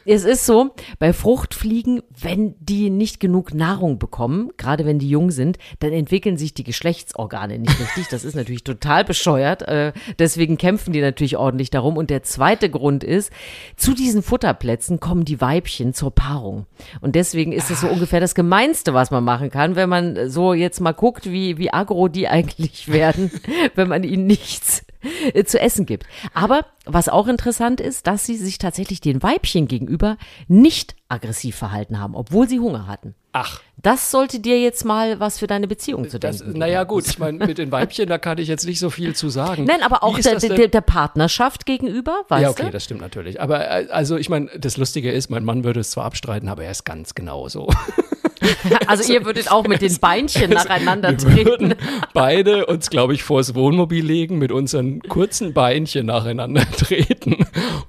es 0.05 0.23
ist 0.23 0.45
so, 0.45 0.71
bei 0.99 1.11
Fruchtfliegen, 1.13 2.01
wenn 2.19 2.55
die 2.59 2.89
nicht 2.89 3.19
genug 3.19 3.53
Nahrung 3.53 3.99
bekommen, 3.99 4.51
gerade 4.57 4.85
wenn 4.85 4.99
die 4.99 5.09
jung 5.09 5.31
sind, 5.31 5.57
dann 5.79 5.91
entwickeln 5.91 6.37
sich 6.37 6.53
die 6.53 6.63
Geschlechtsorgane 6.63 7.59
nicht 7.59 7.79
richtig. 7.79 8.07
Das 8.07 8.23
ist 8.23 8.35
natürlich 8.35 8.63
total 8.63 9.03
bescheuert. 9.03 9.63
Äh, 9.63 9.91
deswegen 10.17 10.57
kämpfen 10.57 10.93
die 10.93 11.01
natürlich 11.01 11.37
ordentlich 11.37 11.69
darum. 11.69 11.97
Und 11.97 12.09
der 12.09 12.23
zweite 12.23 12.69
Grund 12.69 13.03
ist, 13.03 13.31
zu 13.75 13.93
diesen 13.93 14.23
Futterplätzen 14.23 14.99
kommen 14.99 15.25
die 15.25 15.40
Weibchen 15.41 15.93
zur 15.93 16.11
Paarung. 16.11 16.65
Und 17.01 17.15
deswegen 17.15 17.51
ist 17.51 17.69
es 17.71 17.81
so 17.81 17.87
ungefähr 17.87 18.19
das 18.19 18.35
Gemeinste, 18.35 18.93
was 18.93 19.11
man 19.11 19.23
machen 19.23 19.49
kann, 19.49 19.75
wenn 19.75 19.89
man 19.89 20.29
so 20.29 20.53
jetzt 20.53 20.79
mal 20.79 20.93
guckt, 20.93 21.25
wie, 21.25 21.57
wie 21.57 21.73
aggro 21.73 22.07
die 22.07 22.27
eigentlich 22.27 22.87
werden, 22.91 23.31
wenn 23.75 23.89
man 23.89 24.03
ihnen 24.03 24.27
nichts 24.27 24.85
äh, 25.33 25.43
zu 25.43 25.59
essen 25.59 25.85
gibt. 25.85 26.05
Aber 26.33 26.65
was 26.85 27.09
auch 27.09 27.27
interessant 27.27 27.81
ist, 27.81 28.07
dass 28.07 28.25
sie 28.25 28.37
sich 28.37 28.57
tatsächlich 28.57 29.01
den 29.01 29.21
Weibchen 29.23 29.67
gegenüber 29.67 30.17
nicht 30.47 30.95
aggressiv 31.09 31.55
verhalten 31.55 31.99
haben, 31.99 32.15
obwohl 32.15 32.47
sie 32.47 32.59
Hunger 32.59 32.87
hatten. 32.87 33.15
Ach, 33.33 33.61
Das 33.81 34.11
sollte 34.11 34.39
dir 34.39 34.59
jetzt 34.59 34.85
mal 34.85 35.19
was 35.19 35.39
für 35.39 35.47
deine 35.47 35.67
Beziehung 35.67 36.07
zu 36.09 36.19
das, 36.19 36.39
denken. 36.39 36.59
naja 36.59 36.83
geben. 36.83 36.89
gut, 36.89 37.07
ich 37.07 37.17
meine, 37.17 37.45
mit 37.45 37.57
den 37.57 37.71
Weibchen, 37.71 38.07
da 38.07 38.17
kann 38.17 38.37
ich 38.37 38.47
jetzt 38.47 38.65
nicht 38.65 38.79
so 38.79 38.89
viel 38.89 39.15
zu 39.15 39.29
sagen. 39.29 39.65
Nein, 39.65 39.81
aber 39.81 40.03
auch 40.03 40.19
der, 40.19 40.35
das 40.35 40.43
der, 40.43 40.67
der 40.67 40.81
Partnerschaft 40.81 41.65
gegenüber, 41.65 42.23
weißt 42.27 42.43
ja, 42.43 42.49
okay, 42.49 42.65
du? 42.65 42.71
das 42.71 42.83
stimmt 42.83 43.01
natürlich. 43.01 43.41
Aber 43.41 43.69
äh, 43.69 43.87
also 43.89 44.17
ich 44.17 44.29
meine, 44.29 44.49
das 44.57 44.77
Lustige 44.77 45.11
ist, 45.11 45.29
mein 45.29 45.43
Mann 45.43 45.63
würde 45.63 45.79
es 45.79 45.91
zwar 45.91 46.05
abstreiten, 46.05 46.47
aber 46.47 46.63
er 46.63 46.71
ist 46.71 46.83
ganz 46.83 47.15
genauso. 47.15 47.69
Also 48.87 49.11
ihr 49.11 49.25
würdet 49.25 49.51
auch 49.51 49.67
mit 49.67 49.81
den 49.81 49.95
Beinchen 49.97 50.51
nacheinander 50.51 51.11
Wir 51.11 51.45
würden 51.45 51.69
treten. 51.71 51.87
beide 52.13 52.65
uns, 52.65 52.89
glaube 52.89 53.13
ich, 53.13 53.23
vors 53.23 53.55
Wohnmobil 53.55 54.05
legen, 54.05 54.37
mit 54.37 54.51
unseren 54.51 55.01
kurzen 55.01 55.53
Beinchen 55.53 56.05
nacheinander 56.07 56.69
treten 56.77 57.45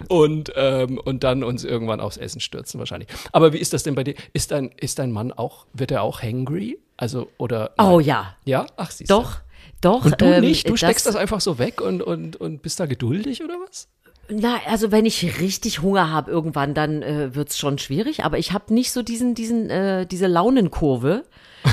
und, 0.09 0.53
ähm, 0.57 0.99
und 0.99 1.25
dann 1.25 1.43
uns 1.43 1.65
irgendwann 1.65 2.01
aufs 2.01 2.17
Essen 2.17 2.41
stürzen 2.41 2.79
wahrscheinlich. 2.79 3.09
Aber 3.33 3.53
wie 3.53 3.59
ist 3.59 3.73
das 3.73 3.83
denn 3.83 3.95
bei 3.95 4.05
dir? 4.05 4.15
Ist 4.33 4.51
dein, 4.51 4.71
ist 4.81 4.99
dein 4.99 5.13
Mann 5.13 5.33
auch, 5.33 5.67
wird 5.73 5.91
er 5.91 6.03
auch 6.03 6.23
hangry? 6.23 6.79
Also, 6.97 7.29
oder? 7.39 7.73
Oh 7.79 8.01
ja, 8.01 8.37
Ja? 8.45 8.67
Ach, 8.77 8.91
siehst 8.91 9.11
du. 9.11 9.15
doch, 9.15 9.41
doch. 9.81 10.05
Und 10.05 10.21
du 10.21 10.27
ähm, 10.27 10.41
nicht? 10.43 10.69
Du 10.69 10.77
steckst 10.77 11.07
das 11.07 11.17
einfach 11.17 11.41
so 11.41 11.59
weg 11.59 11.81
und, 11.81 12.03
und, 12.03 12.37
und 12.37 12.63
bist 12.63 12.79
da 12.79 12.87
geduldig 12.87 13.43
oder 13.43 13.55
was? 13.67 13.89
Na, 14.33 14.61
also 14.67 14.91
wenn 14.91 15.05
ich 15.05 15.41
richtig 15.41 15.83
Hunger 15.83 16.11
habe 16.11 16.31
irgendwann, 16.31 16.75
dann 16.75 17.03
äh, 17.03 17.35
wird's 17.35 17.59
schon 17.59 17.79
schwierig. 17.79 18.25
Aber 18.25 18.39
ich 18.39 18.53
habe 18.53 18.73
nicht 18.73 18.93
so 18.93 19.03
diesen, 19.03 19.35
diesen, 19.35 19.71
äh, 19.71 20.07
diese 20.07 20.27
Launenkurve. 20.27 21.25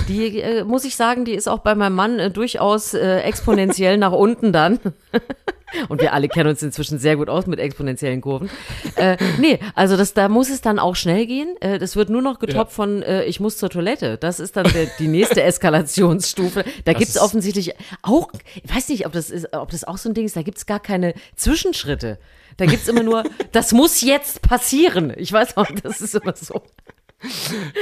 Die 0.08 0.40
äh, 0.40 0.64
muss 0.64 0.86
ich 0.86 0.96
sagen, 0.96 1.26
die 1.26 1.34
ist 1.34 1.48
auch 1.48 1.60
bei 1.60 1.74
meinem 1.74 1.96
Mann 1.96 2.20
äh, 2.20 2.30
durchaus 2.30 2.94
äh, 2.94 3.20
exponentiell 3.22 3.98
nach 3.98 4.12
unten 4.12 4.52
dann. 4.54 4.80
Und 5.88 6.02
wir 6.02 6.14
alle 6.14 6.28
kennen 6.28 6.50
uns 6.50 6.64
inzwischen 6.64 7.00
sehr 7.00 7.16
gut 7.16 7.30
aus 7.30 7.46
mit 7.48 7.60
exponentiellen 7.60 8.22
Kurven. 8.22 8.50
Äh, 8.96 9.18
nee, 9.40 9.60
also 9.76 9.98
das, 9.98 10.14
da 10.14 10.28
muss 10.30 10.50
es 10.50 10.62
dann 10.62 10.80
auch 10.80 10.96
schnell 10.96 11.26
gehen. 11.26 11.56
Äh, 11.62 11.80
das 11.80 11.96
wird 11.96 12.10
nur 12.10 12.22
noch 12.22 12.40
getoppt 12.40 12.72
Ja. 12.72 12.76
von 12.76 13.04
äh, 13.04 13.24
ich 13.26 13.40
muss 13.40 13.58
zur 13.58 13.70
Toilette. 13.70 14.18
Das 14.18 14.40
ist 14.40 14.56
dann 14.58 14.72
der, 14.72 14.88
die 15.00 15.08
nächste 15.08 15.44
Eskalationsstufe. 15.44 16.64
Da 16.86 16.94
gibt's 16.94 17.16
ist- 17.16 17.22
offensichtlich 17.22 17.74
auch, 18.02 18.30
ich 18.64 18.74
weiß 18.76 18.90
nicht, 18.90 19.06
ob 19.06 19.12
das 19.14 19.30
ist, 19.30 19.54
ob 19.54 19.70
das 19.72 19.84
auch 19.84 19.98
so 19.98 20.10
ein 20.10 20.14
Ding 20.14 20.26
ist, 20.26 20.36
da 20.36 20.42
gibt's 20.42 20.66
gar 20.66 20.80
keine 20.80 21.14
Zwischenschritte. 21.36 22.20
Da 22.58 22.66
gibt's 22.66 22.88
immer 22.88 23.04
nur, 23.04 23.24
das 23.52 23.72
muss 23.72 24.02
jetzt 24.02 24.42
passieren. 24.42 25.14
Ich 25.18 25.32
weiß 25.32 25.56
auch, 25.58 25.68
das 25.84 26.02
ist 26.02 26.16
immer 26.16 26.36
so. 26.36 26.62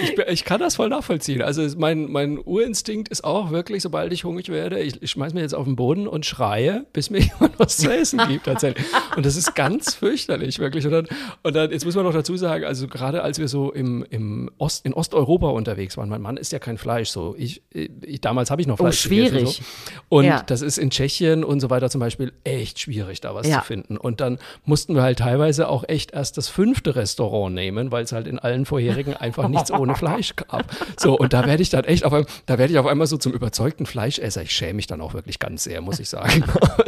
Ich, 0.02 0.18
ich 0.18 0.46
kann 0.46 0.60
das 0.60 0.76
voll 0.78 0.90
nachvollziehen. 0.90 1.42
Also 1.42 1.64
mein, 1.78 2.12
mein 2.12 2.40
Urinstinkt 2.40 3.10
ist 3.10 3.24
auch 3.24 3.52
wirklich, 3.52 3.84
sobald 3.84 4.12
ich 4.12 4.24
hungrig 4.24 4.50
werde, 4.50 4.80
ich, 4.80 5.02
ich 5.02 5.12
schmeiß 5.12 5.34
mich 5.34 5.44
jetzt 5.44 5.54
auf 5.54 5.66
den 5.66 5.76
Boden 5.76 6.08
und 6.08 6.26
schreie, 6.26 6.86
bis 6.94 7.10
mir 7.10 7.20
jemand 7.22 7.60
was 7.60 7.78
zu 7.78 7.92
essen 7.96 8.20
gibt 8.28 8.46
tatsächlich. 8.46 8.86
Und 9.16 9.26
das 9.26 9.36
ist 9.36 9.54
ganz 9.56 9.94
fürchterlich, 9.96 10.60
wirklich. 10.60 10.86
Und 10.86 10.92
dann, 10.92 11.08
und 11.44 11.56
dann 11.56 11.72
jetzt 11.72 11.86
muss 11.86 11.96
man 11.96 12.04
noch 12.04 12.14
dazu 12.14 12.36
sagen, 12.36 12.66
also 12.66 12.88
gerade 12.88 13.22
als 13.22 13.38
wir 13.40 13.48
so 13.48 13.72
im, 13.72 14.04
im 14.10 14.50
Ost, 14.58 14.86
in 14.86 14.94
Osteuropa 14.94 15.50
unterwegs 15.50 15.98
waren, 15.98 16.10
mein 16.10 16.22
Mann 16.22 16.38
isst 16.38 16.52
ja 16.52 16.60
kein 16.60 16.78
Fleisch 16.78 17.10
so. 17.10 17.36
Ich, 17.38 17.62
ich, 17.74 18.22
damals 18.22 18.50
habe 18.50 18.62
ich 18.62 18.68
noch 18.68 18.76
Oh, 18.80 18.84
Fleisch 18.84 19.04
gegessen, 19.08 19.30
schwierig. 19.38 19.58
So. 19.58 19.64
Und 20.10 20.26
Ja. 20.26 20.44
das 20.46 20.62
ist 20.62 20.78
in 20.78 20.90
Tschechien 20.90 21.44
und 21.44 21.60
so 21.60 21.70
weiter 21.70 21.90
zum 21.90 22.00
Beispiel 22.00 22.34
echt 22.44 22.80
schwierig, 22.80 23.22
da 23.22 23.36
was 23.36 23.48
Ja. 23.48 23.60
zu 23.60 23.66
finden. 23.66 23.98
Und 23.98 24.20
dann 24.20 24.40
mussten 24.66 24.96
wir 24.96 25.04
halt 25.04 25.20
teilweise 25.20 25.68
auch 25.70 25.84
echt 25.88 26.12
erst 26.12 26.38
das 26.38 26.50
fünfte 26.50 26.96
Restaurant 26.96 27.54
nehmen, 27.56 27.92
weil 27.92 28.04
es 28.04 28.12
halt 28.12 28.28
in 28.28 28.40
allen 28.40 28.66
vorherigen 28.66 29.14
einfach 29.28 29.48
nichts 29.48 29.72
ohne 29.72 29.96
Fleisch 29.96 30.36
gab. 30.36 30.66
So, 30.98 31.18
und 31.18 31.34
da 31.34 31.46
werde 31.46 31.62
ich 31.62 31.70
dann 31.70 31.84
echt 31.86 32.04
auf 32.04 32.14
einmal, 32.14 32.30
da 32.48 32.58
werde 32.58 32.74
ich 32.74 32.80
auf 32.80 32.88
einmal 32.88 33.08
so 33.08 33.18
zum 33.18 33.32
überzeugten 33.34 33.86
Fleischesser. 33.86 34.42
Ich 34.42 34.52
schäme 34.52 34.74
mich 34.74 34.88
dann 34.88 35.00
auch 35.02 35.14
wirklich 35.14 35.38
ganz 35.40 35.64
sehr, 35.64 35.82
muss 35.82 36.00
ich 36.00 36.10
sagen. 36.10 36.44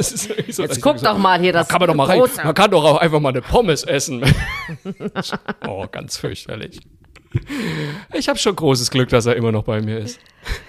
So, 0.50 0.62
Jetzt 0.62 0.80
guck 0.80 0.98
so- 0.98 1.04
doch 1.06 1.18
mal 1.18 1.38
hier, 1.40 1.52
Da 1.52 1.60
das 1.60 1.68
kann 1.68 1.78
man 1.80 1.88
doch 1.88 1.94
mal 1.94 2.06
rein. 2.06 2.22
Man 2.42 2.54
kann 2.54 2.70
doch 2.70 2.84
auch 2.84 2.96
einfach 2.98 3.20
mal 3.20 3.28
eine 3.28 3.42
Pommes 3.42 3.84
essen. 3.84 4.24
oh, 5.68 5.86
ganz 5.90 6.16
fürchterlich. 6.16 6.80
Ich 8.12 8.28
habe 8.28 8.38
schon 8.38 8.56
großes 8.56 8.90
Glück, 8.90 9.08
dass 9.08 9.26
er 9.26 9.36
immer 9.36 9.52
noch 9.52 9.64
bei 9.64 9.80
mir 9.80 9.98
ist. 9.98 10.18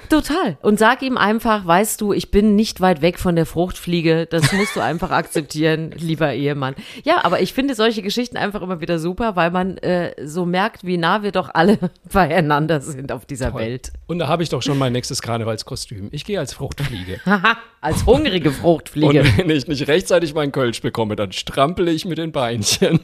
Total. 0.10 0.58
Und 0.62 0.78
sag 0.78 1.02
ihm 1.02 1.17
einfach, 1.17 1.65
weißt 1.65 2.02
du, 2.02 2.12
ich 2.12 2.32
bin 2.32 2.56
nicht 2.56 2.82
weit 2.82 3.02
weg 3.02 3.17
von 3.17 3.36
der 3.36 3.45
Fruchtfliege. 3.45 4.28
Das 4.30 4.52
musst 4.52 4.76
du 4.76 4.82
einfach 4.82 5.10
akzeptieren, 5.12 5.91
lieber 5.97 6.34
Ehemann. 6.34 6.76
Ja, 7.04 7.24
aber 7.24 7.41
ich 7.41 7.54
finde 7.54 7.74
solche 7.76 8.02
Geschichten 8.02 8.36
einfach 8.36 8.62
immer 8.62 8.82
wieder 8.82 9.00
super, 9.00 9.38
weil 9.38 9.52
man 9.52 9.78
äh, 9.78 10.13
so 10.28 10.45
merkt, 10.45 10.86
wie 10.86 10.97
nah 10.97 11.24
wir 11.24 11.32
doch 11.32 11.50
alle 11.54 11.80
beieinander 12.12 12.82
sind 12.82 13.12
auf 13.12 13.26
dieser 13.26 13.52
Toll. 13.52 13.62
Welt. 13.62 13.93
Und 14.08 14.19
da 14.19 14.28
habe 14.28 14.43
ich 14.43 14.50
doch 14.50 14.62
schon 14.62 14.78
mein 14.78 14.91
nächstes 14.91 15.21
Karnevalskostüm. 15.21 16.10
Ich 16.12 16.26
gehe 16.26 16.38
als 16.39 16.54
Fruchtfliege. 16.54 17.21
Haha, 17.26 17.58
als 17.80 18.06
hungrige 18.06 18.50
Und 18.50 18.56
Fruchtfliege. 18.56 19.24
wenn 19.38 19.50
ich 19.50 19.67
nicht 19.67 19.88
rechtzeitig 19.88 20.34
meinen 20.34 20.52
Kölsch 20.52 20.82
bekomme, 20.82 21.15
dann 21.15 21.32
strampele 21.32 21.91
ich 21.91 22.06
mit 22.06 22.17
den 22.17 22.34
Beinchen. 22.34 23.00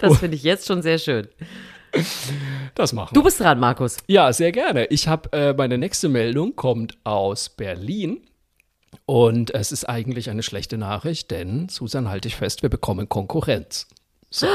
Das 0.00 0.18
finde 0.18 0.36
ich 0.36 0.42
jetzt 0.42 0.66
schon 0.66 0.82
sehr 0.82 0.98
schön. 0.98 1.28
Das 2.74 2.92
machen 2.92 3.14
Du 3.14 3.20
wir. 3.20 3.24
bist 3.24 3.40
dran, 3.40 3.58
Markus. 3.58 3.96
Ja, 4.06 4.32
sehr 4.32 4.52
gerne. 4.52 4.86
Ich 4.86 5.08
habe 5.08 5.32
äh, 5.32 5.52
meine 5.52 5.78
nächste 5.78 6.08
Meldung 6.08 6.54
kommt 6.56 6.96
aus 7.04 7.48
Berlin. 7.48 8.20
Und 9.04 9.54
es 9.54 9.72
ist 9.72 9.84
eigentlich 9.84 10.30
eine 10.30 10.42
schlechte 10.42 10.78
Nachricht, 10.78 11.30
denn, 11.30 11.68
Susan, 11.68 12.08
halte 12.08 12.28
ich 12.28 12.36
fest, 12.36 12.62
wir 12.62 12.68
bekommen 12.70 13.08
Konkurrenz. 13.08 13.86
So. 14.30 14.46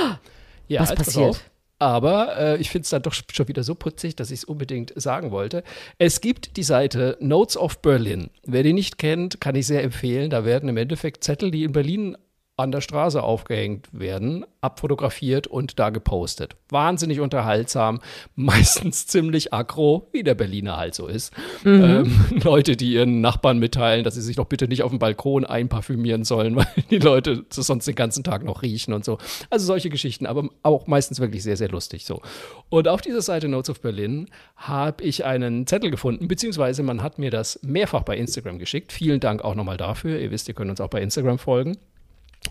Ja, 0.67 0.81
Was 0.81 0.93
pass 0.95 1.05
passiert? 1.07 1.41
Aber 1.79 2.37
äh, 2.37 2.57
ich 2.57 2.69
finde 2.69 2.83
es 2.83 2.89
dann 2.91 3.01
doch 3.01 3.13
schon 3.13 3.47
wieder 3.47 3.63
so 3.63 3.75
putzig, 3.75 4.15
dass 4.15 4.31
ich 4.31 4.39
es 4.39 4.43
unbedingt 4.45 4.93
sagen 4.95 5.31
wollte. 5.31 5.63
Es 5.97 6.21
gibt 6.21 6.55
die 6.55 6.63
Seite 6.63 7.17
Notes 7.19 7.57
of 7.57 7.79
Berlin. 7.81 8.29
Wer 8.45 8.63
die 8.63 8.73
nicht 8.73 8.97
kennt, 8.97 9.41
kann 9.41 9.55
ich 9.55 9.67
sehr 9.67 9.83
empfehlen. 9.83 10.29
Da 10.29 10.45
werden 10.45 10.69
im 10.69 10.77
Endeffekt 10.77 11.23
Zettel, 11.23 11.51
die 11.51 11.63
in 11.63 11.73
Berlin 11.73 12.15
an 12.55 12.71
der 12.71 12.81
Straße 12.81 13.23
aufgehängt 13.23 13.87
werden, 13.91 14.45
abfotografiert 14.61 15.47
und 15.47 15.79
da 15.79 15.89
gepostet. 15.89 16.55
Wahnsinnig 16.69 17.19
unterhaltsam, 17.19 17.99
meistens 18.35 19.07
ziemlich 19.07 19.53
aggro, 19.53 20.07
wie 20.11 20.21
der 20.21 20.35
Berliner 20.35 20.77
halt 20.77 20.93
so 20.93 21.07
ist. 21.07 21.33
Ähm, 21.65 22.25
Leute, 22.43 22.77
die 22.77 22.93
ihren 22.93 23.21
Nachbarn 23.21 23.57
mitteilen, 23.57 24.03
dass 24.03 24.13
sie 24.13 24.21
sich 24.21 24.35
doch 24.35 24.45
bitte 24.45 24.67
nicht 24.67 24.83
auf 24.83 24.91
dem 24.91 24.99
Balkon 24.99 25.45
einparfümieren 25.45 26.25
sollen, 26.25 26.55
weil 26.57 26.67
die 26.91 26.99
Leute 26.99 27.43
das 27.49 27.65
sonst 27.65 27.87
den 27.87 27.95
ganzen 27.95 28.23
Tag 28.23 28.43
noch 28.43 28.61
riechen 28.61 28.93
und 28.93 29.03
so. 29.03 29.17
Also 29.49 29.65
solche 29.65 29.89
Geschichten, 29.89 30.27
aber 30.27 30.47
auch 30.61 30.85
meistens 30.85 31.19
wirklich 31.19 31.41
sehr, 31.41 31.57
sehr 31.57 31.69
lustig 31.69 32.05
so. 32.05 32.21
Und 32.69 32.87
auf 32.87 33.01
dieser 33.01 33.21
Seite 33.23 33.47
Notes 33.47 33.71
of 33.71 33.81
Berlin 33.81 34.29
habe 34.55 35.03
ich 35.03 35.25
einen 35.25 35.65
Zettel 35.65 35.89
gefunden, 35.89 36.27
beziehungsweise 36.27 36.83
man 36.83 37.01
hat 37.01 37.17
mir 37.17 37.31
das 37.31 37.59
mehrfach 37.63 38.03
bei 38.03 38.15
Instagram 38.15 38.59
geschickt. 38.59 38.91
Vielen 38.91 39.19
Dank 39.19 39.43
auch 39.43 39.55
nochmal 39.55 39.77
dafür. 39.77 40.19
Ihr 40.19 40.29
wisst, 40.29 40.47
ihr 40.47 40.53
könnt 40.53 40.69
uns 40.69 40.79
auch 40.79 40.89
bei 40.89 41.01
Instagram 41.01 41.39
folgen. 41.39 41.77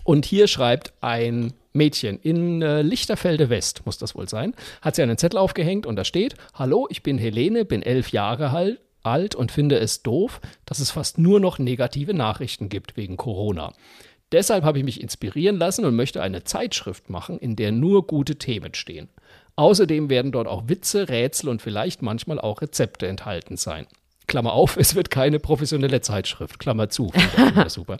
Und 0.03 0.25
hier 0.25 0.47
schreibt 0.47 0.93
ein 1.01 1.53
Mädchen 1.71 2.19
in 2.19 2.61
äh, 2.61 2.81
Lichterfelde 2.81 3.49
West, 3.49 3.85
muss 3.85 3.97
das 3.97 4.15
wohl 4.15 4.29
sein, 4.29 4.53
hat 4.81 4.95
sie 4.95 5.01
einen 5.03 5.17
Zettel 5.17 5.37
aufgehängt 5.37 5.85
und 5.85 5.95
da 5.95 6.03
steht: 6.03 6.35
Hallo, 6.53 6.87
ich 6.89 7.03
bin 7.03 7.17
Helene, 7.17 7.65
bin 7.65 7.81
elf 7.81 8.09
Jahre 8.09 8.51
hal- 8.51 8.79
alt 9.03 9.35
und 9.35 9.51
finde 9.51 9.77
es 9.77 10.01
doof, 10.01 10.39
dass 10.65 10.79
es 10.79 10.91
fast 10.91 11.17
nur 11.17 11.39
noch 11.39 11.59
negative 11.59 12.13
Nachrichten 12.13 12.69
gibt 12.69 12.95
wegen 12.95 13.17
Corona. 13.17 13.73
Deshalb 14.31 14.63
habe 14.63 14.79
ich 14.79 14.83
mich 14.83 15.01
inspirieren 15.01 15.57
lassen 15.57 15.85
und 15.85 15.95
möchte 15.95 16.21
eine 16.21 16.43
Zeitschrift 16.43 17.09
machen, 17.09 17.37
in 17.37 17.55
der 17.55 17.71
nur 17.71 18.07
gute 18.07 18.37
Themen 18.37 18.73
stehen. 18.73 19.09
Außerdem 19.55 20.09
werden 20.09 20.31
dort 20.31 20.47
auch 20.47 20.67
Witze, 20.67 21.09
Rätsel 21.09 21.49
und 21.49 21.61
vielleicht 21.61 22.01
manchmal 22.01 22.39
auch 22.39 22.61
Rezepte 22.61 23.07
enthalten 23.07 23.57
sein. 23.57 23.85
Klammer 24.27 24.53
auf, 24.53 24.77
es 24.77 24.95
wird 24.95 25.09
keine 25.09 25.39
professionelle 25.39 26.01
Zeitschrift. 26.01 26.59
Klammer 26.59 26.89
zu. 26.89 27.11
Super. 27.67 27.97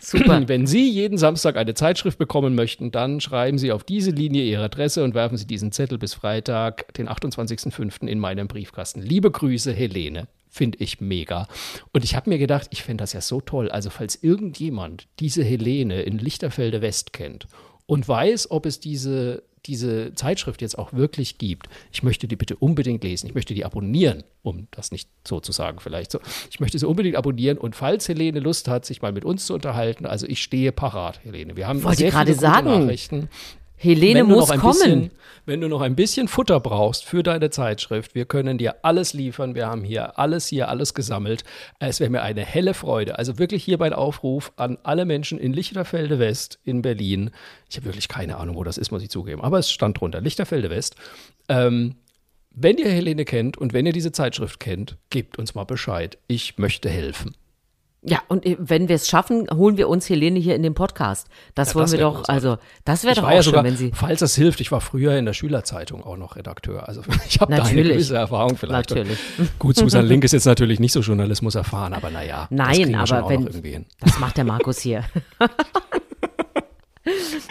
Super. 0.00 0.48
Wenn 0.48 0.66
Sie 0.66 0.88
jeden 0.90 1.18
Samstag 1.18 1.56
eine 1.56 1.74
Zeitschrift 1.74 2.18
bekommen 2.18 2.54
möchten, 2.54 2.90
dann 2.90 3.20
schreiben 3.20 3.58
Sie 3.58 3.72
auf 3.72 3.84
diese 3.84 4.10
Linie 4.10 4.44
Ihre 4.44 4.64
Adresse 4.64 5.04
und 5.04 5.14
werfen 5.14 5.36
Sie 5.36 5.46
diesen 5.46 5.72
Zettel 5.72 5.98
bis 5.98 6.14
Freitag, 6.14 6.92
den 6.94 7.08
28.05. 7.08 8.06
in 8.06 8.18
meinem 8.18 8.48
Briefkasten. 8.48 9.02
Liebe 9.02 9.30
Grüße, 9.30 9.72
Helene. 9.72 10.28
Finde 10.48 10.78
ich 10.78 11.00
mega. 11.02 11.48
Und 11.92 12.02
ich 12.02 12.16
habe 12.16 12.30
mir 12.30 12.38
gedacht, 12.38 12.68
ich 12.70 12.82
fände 12.82 13.02
das 13.02 13.12
ja 13.12 13.20
so 13.20 13.42
toll. 13.42 13.70
Also, 13.70 13.90
falls 13.90 14.22
irgendjemand 14.22 15.06
diese 15.20 15.44
Helene 15.44 16.00
in 16.02 16.16
Lichterfelde 16.16 16.80
West 16.80 17.12
kennt 17.12 17.46
und 17.84 18.08
weiß, 18.08 18.50
ob 18.50 18.64
es 18.64 18.80
diese, 18.80 19.42
diese 19.66 20.14
Zeitschrift 20.14 20.62
jetzt 20.62 20.78
auch 20.78 20.92
wirklich 20.92 21.38
gibt, 21.38 21.68
ich 21.92 22.02
möchte 22.02 22.28
die 22.28 22.36
bitte 22.36 22.56
unbedingt 22.56 23.02
lesen. 23.04 23.26
Ich 23.26 23.34
möchte 23.34 23.54
die 23.54 23.64
abonnieren, 23.64 24.24
um 24.42 24.68
das 24.70 24.92
nicht 24.92 25.08
so 25.26 25.40
zu 25.40 25.52
sagen 25.52 25.80
vielleicht 25.80 26.12
so. 26.12 26.20
Ich 26.50 26.60
möchte 26.60 26.78
sie 26.78 26.86
unbedingt 26.86 27.16
abonnieren 27.16 27.58
und 27.58 27.76
falls 27.76 28.08
Helene 28.08 28.40
Lust 28.40 28.68
hat, 28.68 28.84
sich 28.84 29.02
mal 29.02 29.12
mit 29.12 29.24
uns 29.24 29.46
zu 29.46 29.54
unterhalten, 29.54 30.06
also 30.06 30.26
ich 30.26 30.42
stehe 30.42 30.72
parat, 30.72 31.24
Helene. 31.24 31.56
Wir 31.56 31.66
haben 31.66 31.82
Wollte 31.82 31.98
sehr 31.98 32.10
gerade 32.10 32.32
viele 32.32 32.36
gute 32.36 32.52
sagen. 32.52 32.80
Nachrichten. 32.80 33.28
Helene 33.76 34.24
muss 34.24 34.50
ein 34.50 34.58
kommen. 34.58 34.72
Bisschen, 34.72 35.10
wenn 35.44 35.60
du 35.60 35.68
noch 35.68 35.82
ein 35.82 35.94
bisschen 35.94 36.28
Futter 36.28 36.60
brauchst 36.60 37.04
für 37.04 37.22
deine 37.22 37.50
Zeitschrift, 37.50 38.14
wir 38.14 38.24
können 38.24 38.58
dir 38.58 38.76
alles 38.82 39.12
liefern. 39.12 39.54
Wir 39.54 39.66
haben 39.66 39.84
hier 39.84 40.18
alles 40.18 40.46
hier, 40.46 40.68
alles 40.68 40.94
gesammelt. 40.94 41.44
Es 41.78 42.00
wäre 42.00 42.10
mir 42.10 42.22
eine 42.22 42.44
helle 42.44 42.74
Freude. 42.74 43.18
Also 43.18 43.38
wirklich 43.38 43.62
hier 43.62 43.78
mein 43.78 43.92
Aufruf 43.92 44.52
an 44.56 44.78
alle 44.82 45.04
Menschen 45.04 45.38
in 45.38 45.52
Lichterfelde 45.52 46.18
West 46.18 46.58
in 46.64 46.82
Berlin. 46.82 47.30
Ich 47.68 47.76
habe 47.76 47.86
wirklich 47.86 48.08
keine 48.08 48.38
Ahnung, 48.38 48.56
wo 48.56 48.64
das 48.64 48.78
ist, 48.78 48.90
muss 48.90 49.02
ich 49.02 49.10
zugeben. 49.10 49.42
Aber 49.42 49.58
es 49.58 49.70
stand 49.70 50.00
drunter, 50.00 50.20
Lichterfelde 50.20 50.70
West. 50.70 50.96
Ähm, 51.48 51.96
wenn 52.50 52.78
ihr 52.78 52.88
Helene 52.90 53.26
kennt 53.26 53.58
und 53.58 53.74
wenn 53.74 53.84
ihr 53.84 53.92
diese 53.92 54.12
Zeitschrift 54.12 54.58
kennt, 54.58 54.96
gebt 55.10 55.38
uns 55.38 55.54
mal 55.54 55.64
Bescheid. 55.64 56.16
Ich 56.26 56.56
möchte 56.56 56.88
helfen. 56.88 57.36
Ja, 58.08 58.22
und 58.28 58.46
äh, 58.46 58.56
wenn 58.60 58.88
wir 58.88 58.94
es 58.94 59.08
schaffen, 59.08 59.48
holen 59.52 59.76
wir 59.76 59.88
uns 59.88 60.08
Helene 60.08 60.38
hier 60.38 60.54
in 60.54 60.62
den 60.62 60.74
Podcast. 60.74 61.26
Das 61.56 61.70
Ja, 61.70 61.74
wollen 61.74 61.84
das 61.84 61.92
wir 61.92 61.98
doch, 61.98 62.28
also 62.28 62.56
das 62.84 63.02
wäre 63.02 63.16
doch 63.16 63.24
auch 63.24 63.30
ja 63.30 63.42
schön, 63.42 63.42
sogar, 63.42 63.64
wenn 63.64 63.76
sie. 63.76 63.90
falls 63.92 64.20
das 64.20 64.36
hilft, 64.36 64.60
ich 64.60 64.70
war 64.70 64.80
früher 64.80 65.16
in 65.18 65.24
der 65.26 65.32
Schülerzeitung 65.32 66.04
auch 66.04 66.16
noch 66.16 66.36
Redakteur. 66.36 66.88
Also 66.88 67.02
ich 67.28 67.40
habe 67.40 67.54
da 67.54 67.64
eine 67.64 67.82
gewisse 67.82 68.16
Erfahrung 68.16 68.56
vielleicht. 68.56 68.90
Natürlich. 68.90 69.18
Gut, 69.58 69.76
Susan 69.76 70.06
Link 70.06 70.22
ist 70.22 70.32
jetzt 70.32 70.46
natürlich 70.46 70.78
nicht 70.78 70.92
so 70.92 71.00
Journalismus 71.00 71.56
erfahren, 71.56 71.94
aber 71.94 72.10
naja. 72.10 72.46
das 72.48 72.78
Nein, 72.78 72.94
aber 72.94 73.24
auch 73.24 73.28
wenn. 73.28 73.40
noch 73.40 73.48
irgendwie 73.48 73.70
hin. 73.70 73.86
Das 74.00 74.20
macht 74.20 74.36
der 74.36 74.44
Markus 74.44 74.78
hier. 74.78 75.04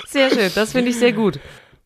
sehr 0.08 0.30
schön, 0.30 0.52
das 0.56 0.72
finde 0.72 0.92
ich 0.92 0.98
sehr 0.98 1.12
gut. 1.12 1.40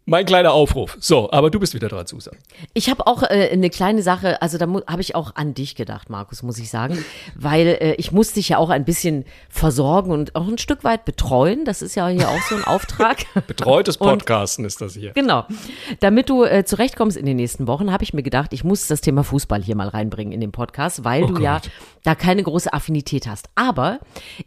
Mein 0.09 0.25
kleiner 0.25 0.53
Aufruf. 0.53 0.97
So, 0.99 1.31
aber 1.31 1.49
du 1.49 1.59
bist 1.59 1.73
wieder 1.73 1.87
dran, 1.87 2.07
Susan. 2.07 2.35
Ich 2.73 2.89
habe 2.89 3.05
auch 3.07 3.23
äh, 3.23 3.49
eine 3.51 3.69
kleine 3.69 4.01
Sache, 4.03 4.41
also 4.41 4.57
da 4.57 4.67
habe 4.87 5.01
ich 5.01 5.15
auch 5.15 5.35
an 5.35 5.53
dich 5.53 5.75
gedacht, 5.75 6.09
Markus, 6.09 6.43
muss 6.43 6.57
ich 6.57 6.69
sagen, 6.69 7.03
weil 7.35 7.67
äh, 7.79 7.93
ich 7.95 8.11
muss 8.11 8.33
dich 8.33 8.49
ja 8.49 8.57
auch 8.57 8.69
ein 8.69 8.85
bisschen 8.85 9.25
versorgen 9.49 10.11
und 10.11 10.35
auch 10.35 10.47
ein 10.47 10.57
Stück 10.57 10.83
weit 10.83 11.05
betreuen. 11.05 11.65
Das 11.65 11.81
ist 11.81 11.95
ja 11.95 12.07
hier 12.07 12.29
auch 12.29 12.41
so 12.49 12.55
ein 12.55 12.63
Auftrag. 12.63 13.17
Betreutes 13.47 13.97
Und- 13.97 14.09
Podcasten 14.09 14.65
ist 14.65 14.81
das 14.81 14.93
hier. 14.93 15.11
Genau. 15.11 15.45
Damit 15.99 16.29
du 16.29 16.43
äh, 16.43 16.63
zurechtkommst 16.65 17.15
in 17.17 17.25
den 17.25 17.37
nächsten 17.37 17.67
Wochen, 17.67 17.91
habe 17.91 18.03
ich 18.03 18.13
mir 18.13 18.23
gedacht, 18.23 18.53
ich 18.53 18.63
muss 18.63 18.87
das 18.87 19.01
Thema 19.01 19.23
Fußball 19.23 19.61
hier 19.63 19.75
mal 19.75 19.87
reinbringen 19.89 20.33
in 20.33 20.41
den 20.41 20.51
Podcast, 20.51 21.03
weil 21.03 21.23
Oh 21.23 21.27
du 21.27 21.41
ja 21.41 21.59
Gott. 21.59 21.69
da 22.03 22.15
keine 22.15 22.43
große 22.43 22.73
Affinität 22.73 23.27
hast. 23.27 23.47
Aber 23.55 23.99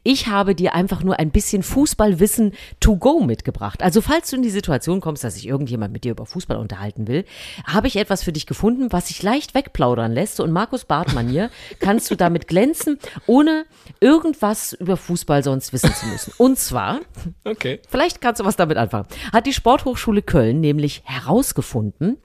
ich 0.02 0.26
habe 0.26 0.54
dir 0.54 0.74
einfach 0.74 1.02
nur 1.02 1.18
ein 1.18 1.30
bisschen 1.30 1.62
Fußballwissen 1.62 2.52
to 2.80 2.96
go 2.96 3.20
mitgebracht. 3.20 3.82
Also 3.82 4.00
falls 4.00 4.30
du 4.30 4.36
in 4.36 4.42
die 4.42 4.50
Situation 4.50 5.00
kommst, 5.00 5.24
dass 5.24 5.34
sich 5.34 5.46
irgendjemand 5.52 5.92
mit 5.92 6.04
dir 6.04 6.12
über 6.12 6.26
Fußball 6.26 6.56
unterhalten 6.56 7.06
will, 7.06 7.24
habe 7.66 7.86
ich 7.86 7.96
etwas 7.96 8.22
für 8.24 8.32
dich 8.32 8.46
gefunden, 8.46 8.90
was 8.90 9.08
sich 9.08 9.22
leicht 9.22 9.54
wegplaudern 9.54 10.12
lässt. 10.12 10.40
Und 10.40 10.50
Markus 10.52 10.84
Bartmann 10.84 11.22
kannst 11.80 12.10
du 12.10 12.16
damit 12.16 12.48
glänzen, 12.48 12.98
ohne 13.26 13.64
irgendwas 14.00 14.72
über 14.72 14.96
Fußball 14.96 15.44
sonst 15.44 15.72
wissen 15.72 15.92
zu 15.94 16.06
müssen. 16.06 16.32
Und 16.38 16.58
zwar 16.58 17.00
Okay. 17.44 17.80
Vielleicht 17.88 18.20
kannst 18.20 18.40
du 18.40 18.44
was 18.44 18.56
damit 18.56 18.76
anfangen. 18.76 19.06
Hat 19.32 19.46
die 19.46 19.52
Sporthochschule 19.52 20.22
Köln 20.22 20.60
nämlich 20.60 21.02
herausgefunden, 21.04 22.18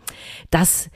dass 0.51 0.89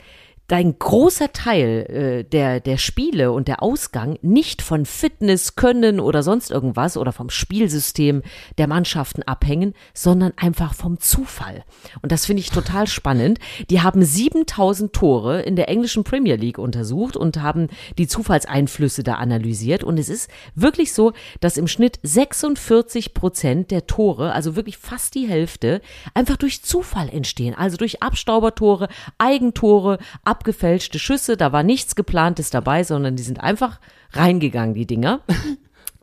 dein 0.52 0.78
großer 0.78 1.32
Teil 1.32 1.86
äh, 1.88 2.24
der, 2.24 2.60
der 2.60 2.76
Spiele 2.76 3.32
und 3.32 3.48
der 3.48 3.62
Ausgang 3.62 4.18
nicht 4.20 4.60
von 4.60 4.84
Fitness, 4.84 5.56
Können 5.56 5.98
oder 5.98 6.22
sonst 6.22 6.50
irgendwas 6.50 6.98
oder 6.98 7.10
vom 7.10 7.30
Spielsystem 7.30 8.20
der 8.58 8.68
Mannschaften 8.68 9.22
abhängen, 9.22 9.72
sondern 9.94 10.34
einfach 10.36 10.74
vom 10.74 11.00
Zufall. 11.00 11.64
Und 12.02 12.12
das 12.12 12.26
finde 12.26 12.40
ich 12.40 12.50
total 12.50 12.86
spannend. 12.86 13.38
Die 13.70 13.80
haben 13.80 14.04
7000 14.04 14.92
Tore 14.92 15.40
in 15.40 15.56
der 15.56 15.70
englischen 15.70 16.04
Premier 16.04 16.36
League 16.36 16.58
untersucht 16.58 17.16
und 17.16 17.40
haben 17.40 17.68
die 17.96 18.06
Zufallseinflüsse 18.06 19.02
da 19.02 19.14
analysiert. 19.14 19.82
Und 19.82 19.98
es 19.98 20.10
ist 20.10 20.30
wirklich 20.54 20.92
so, 20.92 21.14
dass 21.40 21.56
im 21.56 21.66
Schnitt 21.66 21.98
46 22.02 23.14
Prozent 23.14 23.70
der 23.70 23.86
Tore, 23.86 24.32
also 24.34 24.54
wirklich 24.54 24.76
fast 24.76 25.14
die 25.14 25.26
Hälfte, 25.26 25.80
einfach 26.12 26.36
durch 26.36 26.62
Zufall 26.62 27.08
entstehen. 27.08 27.54
Also 27.54 27.78
durch 27.78 28.02
Abstaubertore, 28.02 28.88
Eigentore, 29.16 29.96
abgefälschte 30.42 30.98
Schüsse. 30.98 31.36
Da 31.36 31.52
war 31.52 31.62
nichts 31.62 31.94
geplantes 31.94 32.50
dabei, 32.50 32.82
sondern 32.82 33.14
die 33.14 33.22
sind 33.22 33.40
einfach 33.40 33.78
reingegangen, 34.10 34.74
die 34.74 34.86
Dinger. 34.86 35.20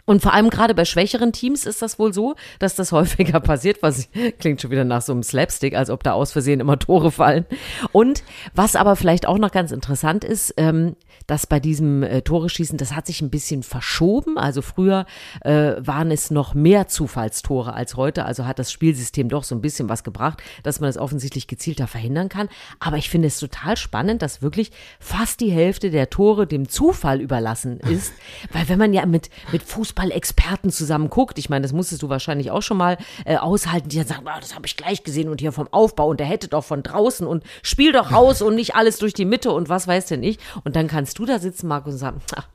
Und 0.10 0.24
vor 0.24 0.34
allem 0.34 0.50
gerade 0.50 0.74
bei 0.74 0.86
schwächeren 0.86 1.34
Teams 1.34 1.68
ist 1.68 1.84
das 1.84 2.00
wohl 2.00 2.16
so, 2.16 2.34
dass 2.58 2.74
das 2.74 2.92
häufiger 2.94 3.40
passiert, 3.40 3.84
was 3.84 4.10
klingt 4.40 4.60
schon 4.60 4.72
wieder 4.72 4.84
nach 4.84 5.04
so 5.04 5.12
einem 5.12 5.22
Slapstick, 5.22 5.76
als 5.76 5.92
ob 5.92 6.02
da 6.02 6.14
aus 6.14 6.32
Versehen 6.32 6.62
immer 6.62 6.80
Tore 6.80 7.12
fallen. 7.12 7.46
Und 7.92 8.24
was 8.56 8.76
aber 8.76 8.96
vielleicht 8.96 9.28
auch 9.28 9.38
noch 9.38 9.52
ganz 9.52 9.72
interessant 9.72 10.24
ist, 10.24 10.56
ähm, 10.58 10.96
dass 11.28 11.46
bei 11.46 11.60
diesem 11.60 12.02
äh, 12.02 12.24
Tore-Schießen, 12.24 12.80
das 12.80 12.96
hat 12.96 13.06
sich 13.06 13.22
ein 13.22 13.30
bisschen 13.30 13.62
verschoben. 13.62 14.40
Also 14.40 14.64
früher 14.64 15.06
äh, 15.42 15.76
waren 15.78 16.10
es 16.10 16.32
noch 16.32 16.56
mehr 16.56 16.88
Zufallstore 16.88 17.74
als 17.74 17.96
heute. 17.96 18.26
Also 18.26 18.48
hat 18.48 18.58
das 18.58 18.72
Spielsystem 18.72 19.30
doch 19.30 19.44
so 19.44 19.54
ein 19.54 19.62
bisschen 19.62 19.90
was 19.90 20.04
gebracht, 20.04 20.42
dass 20.64 20.80
man 20.80 20.90
das 20.90 20.98
offensichtlich 20.98 21.46
gezielter 21.46 21.86
verhindern 21.86 22.30
kann. 22.30 22.50
Aber 22.80 22.98
ich 22.98 23.12
finde 23.12 23.28
es 23.28 23.40
total 23.40 23.78
spannend, 23.78 24.24
dass 24.24 24.42
wirklich 24.42 24.72
fast 25.00 25.40
die 25.40 25.52
Hälfte 25.52 25.92
der 25.92 26.10
Tore 26.10 26.48
dem 26.48 26.68
Zufall 26.68 27.22
überlassen 27.22 27.80
ist. 27.80 28.12
Weil 28.52 28.68
wenn 28.68 28.80
man 28.80 28.94
ja 28.94 29.06
mit, 29.06 29.30
mit 29.52 29.62
Fußballexperten 30.00 30.72
zusammen 30.72 31.10
guckt, 31.10 31.38
ich 31.38 31.50
meine, 31.50 31.64
das 31.64 31.74
musstest 31.74 32.02
du 32.02 32.10
wahrscheinlich 32.10 32.52
auch 32.52 32.62
schon 32.62 32.78
mal 32.78 32.98
äh, 33.26 33.38
aushalten, 33.38 33.90
die 33.90 33.98
dann 33.98 34.08
sagen, 34.08 34.28
ah, 34.28 34.40
das 34.40 34.56
habe 34.56 34.66
ich 34.66 34.78
gleich 34.78 35.04
gesehen 35.04 35.30
und 35.30 35.42
hier 35.42 35.52
vom 35.52 35.68
Aufbau 35.72 36.08
und 36.08 36.20
der 36.20 36.28
hätte 36.28 36.48
doch 36.48 36.64
von 36.64 36.84
draußen 36.84 37.28
und 37.28 37.44
spiel 37.62 37.92
doch 37.92 38.12
raus 38.12 38.42
und 38.42 38.56
nicht 38.56 38.76
alles 38.76 38.98
durch 38.98 39.14
die 39.14 39.26
Mitte 39.26 39.52
und 39.52 39.70
was 39.70 39.88
weiß 39.88 40.08
denn 40.08 40.24
ich. 40.24 40.40
Und 40.64 40.76
dann 40.76 40.88
kannst 40.88 41.20
du 41.20 41.26
da 41.26 41.40
sitzen, 41.40 41.68
Markus, 41.68 41.94
und 41.94 42.00
sagen, 42.00 42.22
ach, 42.36 42.48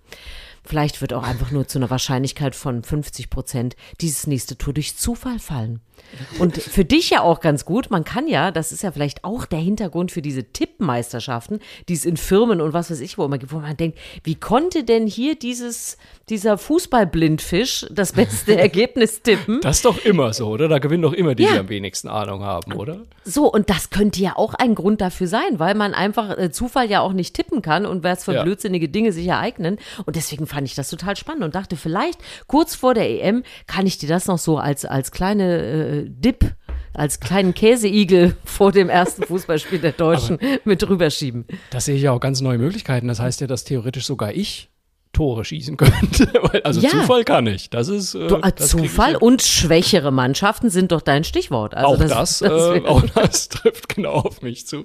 vielleicht 0.65 1.01
wird 1.01 1.13
auch 1.13 1.23
einfach 1.23 1.51
nur 1.51 1.67
zu 1.67 1.79
einer 1.79 1.91
Wahrscheinlichkeit 1.91 2.55
von 2.55 2.83
50 2.83 3.31
Prozent 3.31 3.77
dieses 4.01 4.27
nächste 4.27 4.57
Tour 4.57 4.75
durch 4.75 4.97
Zufall 4.97 5.39
fallen. 5.39 5.81
Und 6.39 6.57
für 6.57 6.85
dich 6.85 7.11
ja 7.11 7.23
auch 7.23 7.41
ganz 7.41 7.65
gut, 7.65 7.91
man 7.91 8.05
kann 8.05 8.29
ja, 8.29 8.51
das 8.51 8.73
ist 8.73 8.83
ja 8.83 8.93
vielleicht 8.93 9.25
auch 9.25 9.47
der 9.47 9.59
Hintergrund 9.59 10.13
für 10.13 10.23
diese 10.23 10.45
Tippmeisterschaften, 10.45 11.61
die 11.89 11.95
es 11.95 12.05
in 12.05 12.17
Firmen 12.17 12.61
und 12.61 12.73
was 12.73 12.91
weiß 12.91 13.01
ich 13.01 13.19
wo 13.19 13.25
immer 13.25 13.39
gibt, 13.39 13.53
wo 13.53 13.59
man 13.59 13.77
denkt, 13.77 13.99
wie 14.23 14.35
konnte 14.35 14.85
denn 14.85 15.07
hier 15.07 15.35
dieses, 15.35 15.97
dieser 16.29 16.57
Fußballblindfisch 16.59 17.87
das 17.91 18.13
beste 18.13 18.57
Ergebnis 18.59 19.23
tippen? 19.23 19.61
Das 19.61 19.77
ist 19.77 19.85
doch 19.85 20.05
immer 20.05 20.33
so, 20.33 20.49
oder? 20.49 20.69
Da 20.69 20.79
gewinnen 20.79 21.03
doch 21.03 21.13
immer 21.13 21.35
die, 21.35 21.45
ja. 21.45 21.53
die 21.53 21.59
am 21.59 21.69
wenigsten 21.69 22.09
Ahnung 22.09 22.43
haben, 22.43 22.73
oder? 22.73 23.01
So, 23.25 23.51
und 23.51 23.71
das 23.71 23.91
könnte 23.91 24.21
ja 24.21 24.37
auch 24.37 24.55
ein 24.55 24.75
Grund 24.75 25.01
dafür 25.01 25.27
sein, 25.27 25.59
weil 25.59 25.75
man 25.75 25.95
einfach 25.95 26.37
äh, 26.39 26.51
Zufall 26.51 26.91
ja 26.91 27.01
auch 27.01 27.13
nicht 27.13 27.35
tippen 27.35 27.63
kann 27.63 27.87
und 27.87 28.05
was 28.05 28.25
für 28.25 28.35
ja. 28.35 28.43
blödsinnige 28.43 28.89
Dinge 28.89 29.13
sich 29.13 29.27
ereignen. 29.27 29.79
Und 30.05 30.17
deswegen 30.17 30.47
fand 30.55 30.67
ich 30.67 30.75
das 30.75 30.89
total 30.89 31.17
spannend 31.17 31.45
und 31.45 31.55
dachte, 31.55 31.77
vielleicht 31.77 32.21
kurz 32.47 32.75
vor 32.75 32.95
der 32.95 33.11
EM 33.11 33.43
kann 33.67 33.87
ich 33.87 33.99
dir 33.99 34.09
das 34.09 34.27
noch 34.27 34.39
so 34.39 34.57
als, 34.59 34.85
als 34.85 35.11
kleine 35.11 35.63
äh, 35.63 36.07
Dip 36.09 36.55
als 36.97 37.19
kleinen 37.19 37.55
Käseigel 37.55 38.37
vor 38.45 38.71
dem 38.71 38.89
ersten 38.89 39.25
Fußballspiel 39.25 39.81
der 39.81 39.93
Deutschen 39.93 40.39
Aber 40.39 40.61
mit 40.65 40.89
rüberschieben. 40.89 41.45
Das 41.71 41.87
sehe 41.87 41.97
ich 41.97 42.03
ja 42.03 42.13
auch 42.13 42.21
ganz 42.21 42.41
neue 42.41 42.59
Möglichkeiten. 42.59 43.09
Das 43.09 43.19
heißt 43.19 43.41
ja, 43.41 43.49
dass 43.49 43.65
theoretisch 43.65 44.07
sogar 44.07 44.33
ich 44.33 44.71
Tore 45.15 45.45
schießen 45.45 45.77
könnte. 45.79 46.29
also 46.65 46.81
ja. 46.81 46.91
Zufall 46.91 47.25
kann 47.25 47.47
ich. 47.47 47.71
Das 47.71 47.89
ist 47.89 48.15
äh, 48.15 48.29
das 48.29 48.69
Zufall 48.69 49.17
und 49.17 49.41
schwächere 49.41 50.11
Mannschaften 50.11 50.69
sind 50.69 50.93
doch 50.93 51.01
dein 51.01 51.25
Stichwort. 51.25 51.75
Also 51.75 51.89
auch 51.89 51.99
das, 51.99 52.11
das, 52.11 52.39
das 52.41 52.77
äh, 52.77 52.87
auch 52.87 53.03
das 53.15 53.49
trifft 53.49 53.95
genau 53.95 54.13
auf 54.13 54.43
mich 54.43 54.67
zu. 54.67 54.85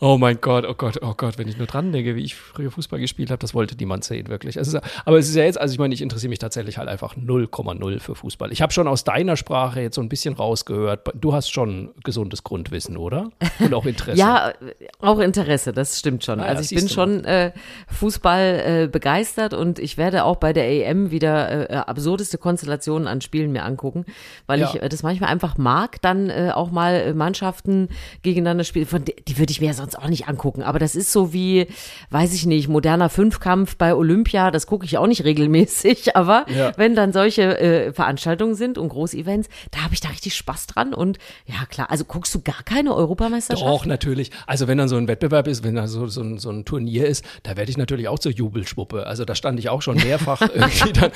Oh 0.00 0.16
mein 0.18 0.40
Gott, 0.40 0.64
oh 0.66 0.74
Gott, 0.74 1.00
oh 1.02 1.14
Gott, 1.16 1.36
wenn 1.36 1.48
ich 1.48 1.58
nur 1.58 1.66
dran 1.66 1.92
denke, 1.92 2.16
wie 2.16 2.22
ich 2.22 2.34
früher 2.34 2.70
Fußball 2.70 2.98
gespielt 2.98 3.30
habe, 3.30 3.38
das 3.38 3.52
wollte 3.52 3.76
niemand 3.76 4.04
sehen, 4.04 4.28
wirklich. 4.28 4.56
Es 4.56 4.68
ist, 4.68 4.80
aber 5.04 5.18
es 5.18 5.28
ist 5.28 5.34
ja 5.34 5.44
jetzt, 5.44 5.60
also 5.60 5.72
ich 5.72 5.78
meine, 5.78 5.92
ich 5.92 6.00
interessiere 6.00 6.30
mich 6.30 6.38
tatsächlich 6.38 6.78
halt 6.78 6.88
einfach 6.88 7.16
0,0 7.16 8.00
für 8.00 8.14
Fußball. 8.14 8.52
Ich 8.52 8.62
habe 8.62 8.72
schon 8.72 8.88
aus 8.88 9.04
deiner 9.04 9.36
Sprache 9.36 9.80
jetzt 9.80 9.96
so 9.96 10.00
ein 10.00 10.08
bisschen 10.08 10.34
rausgehört. 10.34 11.08
Du 11.14 11.34
hast 11.34 11.50
schon 11.50 11.90
gesundes 12.04 12.44
Grundwissen, 12.44 12.96
oder? 12.96 13.30
Und 13.58 13.74
auch 13.74 13.84
Interesse. 13.84 14.18
ja, 14.18 14.52
auch 15.00 15.18
Interesse, 15.18 15.72
das 15.72 15.98
stimmt 15.98 16.24
schon. 16.24 16.38
Naja, 16.38 16.50
also 16.50 16.62
ich 16.62 16.80
bin 16.80 16.88
schon 16.88 17.24
äh, 17.24 17.52
Fußball 17.88 18.84
äh, 18.84 18.88
begeistert 18.88 19.54
und 19.54 19.63
und 19.64 19.78
ich 19.78 19.96
werde 19.96 20.24
auch 20.24 20.36
bei 20.36 20.52
der 20.52 20.68
EM 20.68 21.10
wieder 21.10 21.70
äh, 21.70 21.74
absurdeste 21.74 22.36
Konstellationen 22.36 23.08
an 23.08 23.22
Spielen 23.22 23.50
mir 23.50 23.64
angucken, 23.64 24.04
weil 24.46 24.60
ja. 24.60 24.68
ich 24.68 24.82
äh, 24.82 24.88
das 24.90 25.02
manchmal 25.02 25.30
einfach 25.30 25.56
mag, 25.56 26.02
dann 26.02 26.28
äh, 26.28 26.50
auch 26.54 26.70
mal 26.70 26.94
äh, 26.94 27.14
Mannschaften 27.14 27.88
gegeneinander 28.20 28.64
spielen. 28.64 28.84
Von 28.84 29.06
die, 29.06 29.38
würde 29.38 29.50
ich 29.50 29.62
mir 29.62 29.68
ja 29.68 29.72
sonst 29.72 29.96
auch 29.96 30.08
nicht 30.08 30.28
angucken. 30.28 30.62
Aber 30.62 30.78
das 30.78 30.94
ist 30.94 31.12
so 31.12 31.32
wie, 31.32 31.66
weiß 32.10 32.34
ich 32.34 32.44
nicht, 32.44 32.68
moderner 32.68 33.08
Fünfkampf 33.08 33.76
bei 33.76 33.94
Olympia. 33.94 34.50
Das 34.50 34.66
gucke 34.66 34.84
ich 34.84 34.98
auch 34.98 35.06
nicht 35.06 35.24
regelmäßig. 35.24 36.14
Aber 36.16 36.44
ja. 36.54 36.72
wenn 36.76 36.94
dann 36.94 37.14
solche 37.14 37.58
äh, 37.58 37.92
Veranstaltungen 37.94 38.54
sind 38.54 38.76
und 38.76 38.90
Großevents, 38.90 39.48
da 39.70 39.80
habe 39.82 39.94
ich 39.94 40.00
da 40.00 40.10
richtig 40.10 40.34
Spaß 40.36 40.66
dran. 40.66 40.92
Und 40.92 41.16
ja 41.46 41.64
klar, 41.70 41.90
also 41.90 42.04
guckst 42.04 42.34
du 42.34 42.42
gar 42.42 42.62
keine 42.64 42.94
Europameisterschaft? 42.94 43.66
Doch 43.66 43.86
natürlich. 43.86 44.30
Also 44.46 44.68
wenn 44.68 44.76
dann 44.76 44.88
so 44.88 44.96
ein 44.96 45.08
Wettbewerb 45.08 45.48
ist, 45.48 45.64
wenn 45.64 45.74
da 45.74 45.86
so, 45.86 46.06
so, 46.06 46.20
ein, 46.20 46.36
so 46.36 46.50
ein 46.50 46.66
Turnier 46.66 47.06
ist, 47.06 47.24
da 47.44 47.56
werde 47.56 47.70
ich 47.70 47.78
natürlich 47.78 48.08
auch 48.08 48.18
zur 48.18 48.32
Jubelschwuppe. 48.32 49.06
Also 49.06 49.24
da 49.24 49.34
stand 49.34 49.53
stand 49.54 49.60
ich 49.60 49.68
auch 49.68 49.82
schon 49.82 49.96
mehrfach 49.96 50.40
dann. 50.94 51.10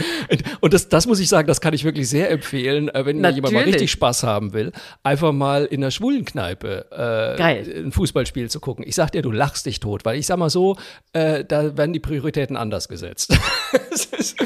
Und 0.60 0.72
das, 0.72 0.88
das 0.88 1.06
muss 1.06 1.18
ich 1.20 1.28
sagen, 1.28 1.48
das 1.48 1.60
kann 1.60 1.74
ich 1.74 1.84
wirklich 1.84 2.08
sehr 2.08 2.30
empfehlen, 2.30 2.88
äh, 2.88 3.04
wenn 3.04 3.20
Natürlich. 3.20 3.36
jemand 3.36 3.54
mal 3.54 3.64
richtig 3.64 3.90
Spaß 3.90 4.22
haben 4.22 4.52
will, 4.52 4.72
einfach 5.02 5.32
mal 5.32 5.64
in 5.64 5.80
der 5.80 5.90
schwulen 5.90 6.24
Kneipe 6.24 6.86
äh, 6.92 7.80
ein 7.82 7.92
Fußballspiel 7.92 8.50
zu 8.50 8.60
gucken. 8.60 8.84
Ich 8.86 8.94
sag 8.94 9.10
dir, 9.10 9.22
du 9.22 9.32
lachst 9.32 9.66
dich 9.66 9.80
tot, 9.80 10.04
weil 10.04 10.18
ich 10.18 10.26
sag 10.26 10.38
mal 10.38 10.50
so, 10.50 10.76
äh, 11.12 11.44
da 11.44 11.76
werden 11.76 11.92
die 11.92 12.00
Prioritäten 12.00 12.56
anders 12.56 12.88
gesetzt. 12.88 13.36
ist, 14.18 14.36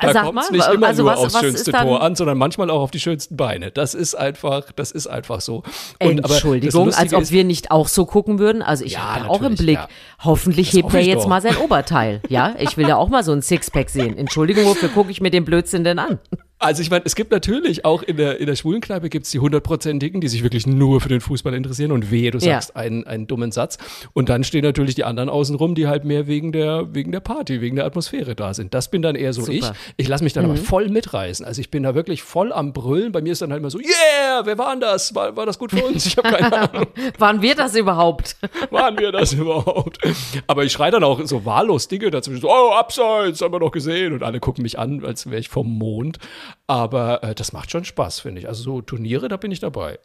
da 0.00 0.22
kommt 0.22 0.40
es 0.40 0.50
nicht 0.50 0.68
immer 0.68 0.88
also 0.88 1.02
nur 1.02 1.12
was, 1.12 1.20
aufs 1.20 1.34
was 1.34 1.40
schönste 1.40 1.72
Tor 1.72 2.02
an, 2.02 2.14
sondern 2.14 2.38
manchmal 2.38 2.70
auch 2.70 2.80
auf 2.80 2.90
die 2.90 3.00
schönsten 3.00 3.36
Beine. 3.36 3.70
Das 3.70 3.94
ist 3.94 4.14
einfach, 4.14 4.72
das 4.72 4.90
ist 4.90 5.06
einfach 5.06 5.40
so. 5.40 5.62
Und, 6.00 6.18
Entschuldigung, 6.18 6.92
als 6.92 7.14
ob 7.14 7.30
wir 7.30 7.44
nicht 7.44 7.70
auch 7.70 7.88
so 7.88 8.06
gucken 8.06 8.38
würden. 8.38 8.62
Also 8.62 8.84
ich 8.84 8.92
ja, 8.92 9.16
habe 9.16 9.30
auch 9.30 9.42
im 9.42 9.54
Blick. 9.54 9.76
Ja. 9.76 9.88
Hoffentlich 10.22 10.68
das 10.68 10.76
hebt 10.76 10.94
er 10.94 11.00
jetzt 11.00 11.28
mal 11.28 11.40
sein 11.40 11.56
Oberteil. 11.56 12.20
Ja, 12.28 12.54
ich 12.58 12.76
will 12.76 12.88
ja 12.88 12.96
auch 12.96 13.05
mal 13.08 13.22
so 13.24 13.32
ein 13.32 13.42
Sixpack 13.42 13.90
sehen. 13.90 14.16
Entschuldigung, 14.16 14.64
wofür 14.64 14.88
gucke 14.88 15.10
ich 15.10 15.20
mir 15.20 15.30
den 15.30 15.44
Blödsinn 15.44 15.84
denn 15.84 15.98
an? 15.98 16.18
Also 16.58 16.80
ich 16.80 16.90
meine, 16.90 17.04
es 17.04 17.14
gibt 17.14 17.32
natürlich 17.32 17.84
auch 17.84 18.02
in 18.02 18.16
der, 18.16 18.40
in 18.40 18.46
der 18.46 18.56
Schwulenkneipe 18.56 19.10
gibt 19.10 19.26
es 19.26 19.30
die 19.30 19.40
hundertprozentigen, 19.40 20.22
die 20.22 20.28
sich 20.28 20.42
wirklich 20.42 20.66
nur 20.66 21.02
für 21.02 21.10
den 21.10 21.20
Fußball 21.20 21.52
interessieren 21.52 21.92
und 21.92 22.10
wehe, 22.10 22.30
du 22.30 22.40
sagst 22.40 22.72
ja. 22.74 22.80
einen, 22.80 23.06
einen 23.06 23.26
dummen 23.26 23.52
Satz. 23.52 23.76
Und 24.14 24.30
dann 24.30 24.42
stehen 24.42 24.64
natürlich 24.64 24.94
die 24.94 25.04
anderen 25.04 25.28
außenrum, 25.28 25.74
die 25.74 25.86
halt 25.86 26.06
mehr 26.06 26.26
wegen 26.26 26.52
der, 26.52 26.94
wegen 26.94 27.12
der 27.12 27.20
Party, 27.20 27.60
wegen 27.60 27.76
der 27.76 27.84
Atmosphäre 27.84 28.34
da 28.34 28.54
sind. 28.54 28.72
Das 28.72 28.90
bin 28.90 29.02
dann 29.02 29.16
eher 29.16 29.34
so 29.34 29.42
Super. 29.42 29.52
ich. 29.52 29.64
Ich 29.98 30.08
lasse 30.08 30.24
mich 30.24 30.32
dann 30.32 30.46
mhm. 30.46 30.52
aber 30.52 30.58
voll 30.58 30.88
mitreißen. 30.88 31.44
Also 31.44 31.60
ich 31.60 31.70
bin 31.70 31.82
da 31.82 31.94
wirklich 31.94 32.22
voll 32.22 32.54
am 32.54 32.72
Brüllen. 32.72 33.12
Bei 33.12 33.20
mir 33.20 33.32
ist 33.32 33.42
dann 33.42 33.50
halt 33.50 33.60
immer 33.60 33.70
so, 33.70 33.78
yeah, 33.78 34.40
wer 34.44 34.56
war 34.56 34.70
denn 34.70 34.80
das? 34.80 35.14
War, 35.14 35.36
war 35.36 35.44
das 35.44 35.58
gut 35.58 35.72
für 35.72 35.84
uns? 35.84 36.06
Ich 36.06 36.16
habe 36.16 36.30
keine 36.30 36.70
Ahnung. 36.72 36.86
Waren 37.18 37.42
wir 37.42 37.54
das 37.54 37.76
überhaupt? 37.76 38.36
Waren 38.70 38.98
wir 38.98 39.12
das 39.12 39.32
überhaupt? 39.34 39.98
Aber 40.46 40.64
ich 40.64 40.72
schreie 40.72 40.90
dann 40.90 41.04
auch 41.04 41.20
so 41.24 41.44
wahllos 41.44 41.88
Dinge 41.88 42.10
dazwischen, 42.10 42.40
so, 42.40 42.50
oh, 42.50 42.72
abseits, 42.72 43.42
haben 43.42 43.52
wir 43.52 43.60
doch 43.60 43.72
gesehen. 43.72 44.14
Und 44.14 44.22
alle 44.22 44.40
gucken 44.40 44.62
mich 44.62 44.78
an, 44.78 45.04
als 45.04 45.26
wäre 45.26 45.38
ich 45.38 45.50
vom 45.50 45.76
Mond. 45.76 46.18
Aber 46.66 47.22
äh, 47.22 47.34
das 47.34 47.52
macht 47.52 47.70
schon 47.70 47.84
Spaß, 47.84 48.20
finde 48.20 48.40
ich. 48.40 48.48
Also 48.48 48.62
so 48.62 48.80
Turniere, 48.80 49.28
da 49.28 49.36
bin 49.36 49.52
ich 49.52 49.60
dabei. 49.60 49.98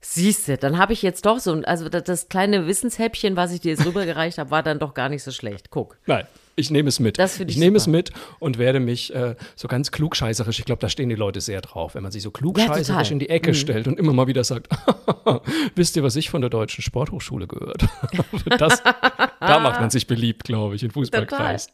Siehste, 0.00 0.56
dann 0.56 0.78
habe 0.78 0.92
ich 0.92 1.02
jetzt 1.02 1.26
doch 1.26 1.40
so, 1.40 1.52
also 1.64 1.88
das, 1.88 2.04
das 2.04 2.28
kleine 2.28 2.68
Wissenshäppchen, 2.68 3.34
was 3.34 3.52
ich 3.52 3.60
dir 3.60 3.70
jetzt 3.70 3.84
rübergereicht 3.84 4.38
habe, 4.38 4.52
war 4.52 4.62
dann 4.62 4.78
doch 4.78 4.94
gar 4.94 5.08
nicht 5.08 5.24
so 5.24 5.32
schlecht. 5.32 5.70
Guck. 5.70 5.98
Nein, 6.06 6.24
ich 6.54 6.70
nehme 6.70 6.88
es 6.88 7.00
mit. 7.00 7.18
ich, 7.18 7.40
ich 7.40 7.56
nehme 7.56 7.76
es 7.78 7.88
mit 7.88 8.12
und 8.38 8.58
werde 8.58 8.78
mich 8.78 9.12
äh, 9.12 9.34
so 9.56 9.66
ganz 9.66 9.90
klugscheißerisch, 9.90 10.60
ich 10.60 10.64
glaube, 10.64 10.80
da 10.80 10.88
stehen 10.88 11.08
die 11.08 11.16
Leute 11.16 11.40
sehr 11.40 11.60
drauf, 11.62 11.96
wenn 11.96 12.04
man 12.04 12.12
sich 12.12 12.22
so 12.22 12.30
klugscheißerisch 12.30 13.08
ja, 13.08 13.12
in 13.12 13.18
die 13.18 13.28
Ecke 13.28 13.50
mhm. 13.50 13.54
stellt 13.54 13.88
und 13.88 13.98
immer 13.98 14.12
mal 14.12 14.28
wieder 14.28 14.44
sagt, 14.44 14.68
wisst 15.74 15.96
ihr, 15.96 16.04
was 16.04 16.14
ich 16.14 16.30
von 16.30 16.42
der 16.42 16.50
Deutschen 16.50 16.82
Sporthochschule 16.82 17.48
gehört 17.48 17.82
habe? 18.48 18.70
da 19.40 19.58
macht 19.58 19.80
man 19.80 19.90
sich 19.90 20.06
beliebt, 20.06 20.44
glaube 20.44 20.76
ich, 20.76 20.84
in 20.84 20.92
Fußballkreis. 20.92 21.70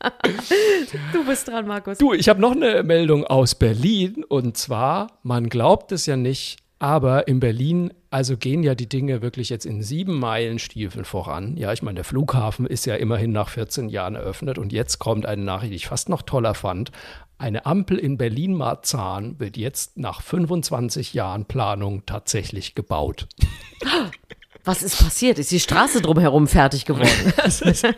du 1.12 1.26
bist 1.26 1.48
dran, 1.48 1.66
Markus. 1.66 1.98
Du, 1.98 2.12
ich 2.12 2.28
habe 2.28 2.40
noch 2.40 2.52
eine 2.52 2.82
Meldung 2.82 3.24
aus 3.24 3.54
Berlin 3.54 4.24
und 4.28 4.56
zwar, 4.56 5.18
man 5.22 5.48
glaubt 5.48 5.92
es 5.92 6.06
ja 6.06 6.16
nicht, 6.16 6.58
aber 6.78 7.26
in 7.26 7.40
Berlin, 7.40 7.92
also 8.10 8.36
gehen 8.36 8.62
ja 8.62 8.74
die 8.74 8.88
Dinge 8.88 9.20
wirklich 9.20 9.48
jetzt 9.48 9.66
in 9.66 9.82
sieben 9.82 10.18
Meilen 10.18 10.60
Stiefeln 10.60 11.04
voran. 11.04 11.56
Ja, 11.56 11.72
ich 11.72 11.82
meine, 11.82 11.96
der 11.96 12.04
Flughafen 12.04 12.66
ist 12.66 12.86
ja 12.86 12.94
immerhin 12.94 13.32
nach 13.32 13.48
14 13.48 13.88
Jahren 13.88 14.14
eröffnet 14.14 14.58
und 14.58 14.72
jetzt 14.72 14.98
kommt 14.98 15.26
eine 15.26 15.42
Nachricht, 15.42 15.72
die 15.72 15.76
ich 15.76 15.88
fast 15.88 16.08
noch 16.08 16.22
toller 16.22 16.54
fand. 16.54 16.92
Eine 17.36 17.66
Ampel 17.66 17.98
in 17.98 18.16
Berlin-Marzahn 18.16 19.38
wird 19.40 19.56
jetzt 19.56 19.96
nach 19.96 20.22
25 20.22 21.14
Jahren 21.14 21.44
Planung 21.46 22.04
tatsächlich 22.06 22.74
gebaut. 22.74 23.28
Was 24.68 24.82
ist 24.82 25.02
passiert? 25.02 25.38
Ist 25.38 25.50
die 25.50 25.60
Straße 25.60 26.02
drumherum 26.02 26.46
fertig 26.46 26.84
geworden? 26.84 27.08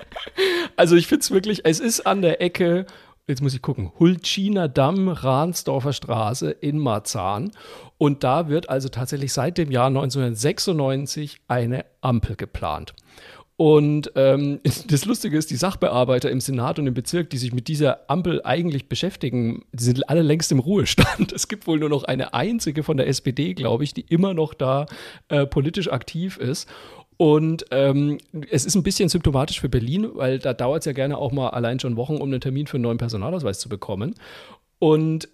also 0.77 0.95
ich 0.95 1.09
finde 1.09 1.23
es 1.23 1.33
wirklich, 1.33 1.63
es 1.65 1.81
ist 1.81 2.07
an 2.07 2.23
der 2.23 2.41
Ecke, 2.41 2.87
jetzt 3.27 3.43
muss 3.43 3.55
ich 3.55 3.61
gucken, 3.61 3.91
Hultschiner 3.99 4.69
Damm, 4.69 5.09
Rahnsdorfer 5.09 5.93
Straße 5.93 6.53
in 6.53 6.79
Marzahn. 6.79 7.51
Und 7.99 8.23
da 8.23 8.49
wird 8.49 8.71
also 8.71 8.89
tatsächlich 8.89 9.33
seit 9.33 9.59
dem 9.59 9.73
Jahr 9.73 9.89
1996 9.89 11.41
eine 11.49 11.87
Ampel 12.03 12.37
geplant. 12.37 12.95
Und 13.61 14.13
ähm, 14.15 14.61
das 14.87 15.05
Lustige 15.05 15.37
ist, 15.37 15.51
die 15.51 15.57
Sachbearbeiter 15.57 16.31
im 16.31 16.41
Senat 16.41 16.79
und 16.79 16.87
im 16.87 16.95
Bezirk, 16.95 17.29
die 17.29 17.37
sich 17.37 17.53
mit 17.53 17.69
dieser 17.69 18.09
Ampel 18.09 18.41
eigentlich 18.43 18.89
beschäftigen, 18.89 19.67
die 19.73 19.85
sind 19.85 20.09
alle 20.09 20.23
längst 20.23 20.51
im 20.51 20.61
Ruhestand. 20.61 21.31
Es 21.41 21.47
gibt 21.47 21.67
wohl 21.67 21.79
nur 21.79 21.91
noch 21.91 22.05
eine 22.05 22.33
einzige 22.33 22.83
von 22.83 22.97
der 22.97 23.07
SPD, 23.07 23.53
glaube 23.53 23.85
ich, 23.85 23.93
die 23.93 24.01
immer 24.01 24.33
noch 24.33 24.55
da 24.55 24.87
äh, 25.29 25.45
politisch 25.45 25.93
aktiv 25.93 26.39
ist. 26.39 26.71
Und 27.19 27.67
ähm, 27.71 28.17
es 28.51 28.65
ist 28.65 28.77
ein 28.77 28.83
bisschen 28.83 29.11
symptomatisch 29.11 29.61
für 29.61 29.69
Berlin, 29.69 30.09
weil 30.15 30.39
da 30.39 30.55
dauert 30.55 30.81
es 30.81 30.87
ja 30.87 30.93
gerne 30.93 31.19
auch 31.19 31.31
mal 31.31 31.51
allein 31.51 31.79
schon 31.79 31.99
Wochen, 31.99 32.17
um 32.17 32.31
einen 32.31 32.41
Termin 32.41 32.67
für 32.67 32.79
einen 32.79 32.85
neuen 32.85 32.97
Personalausweis 32.97 33.59
zu 33.59 33.69
bekommen. 33.69 34.15
Und 34.79 35.29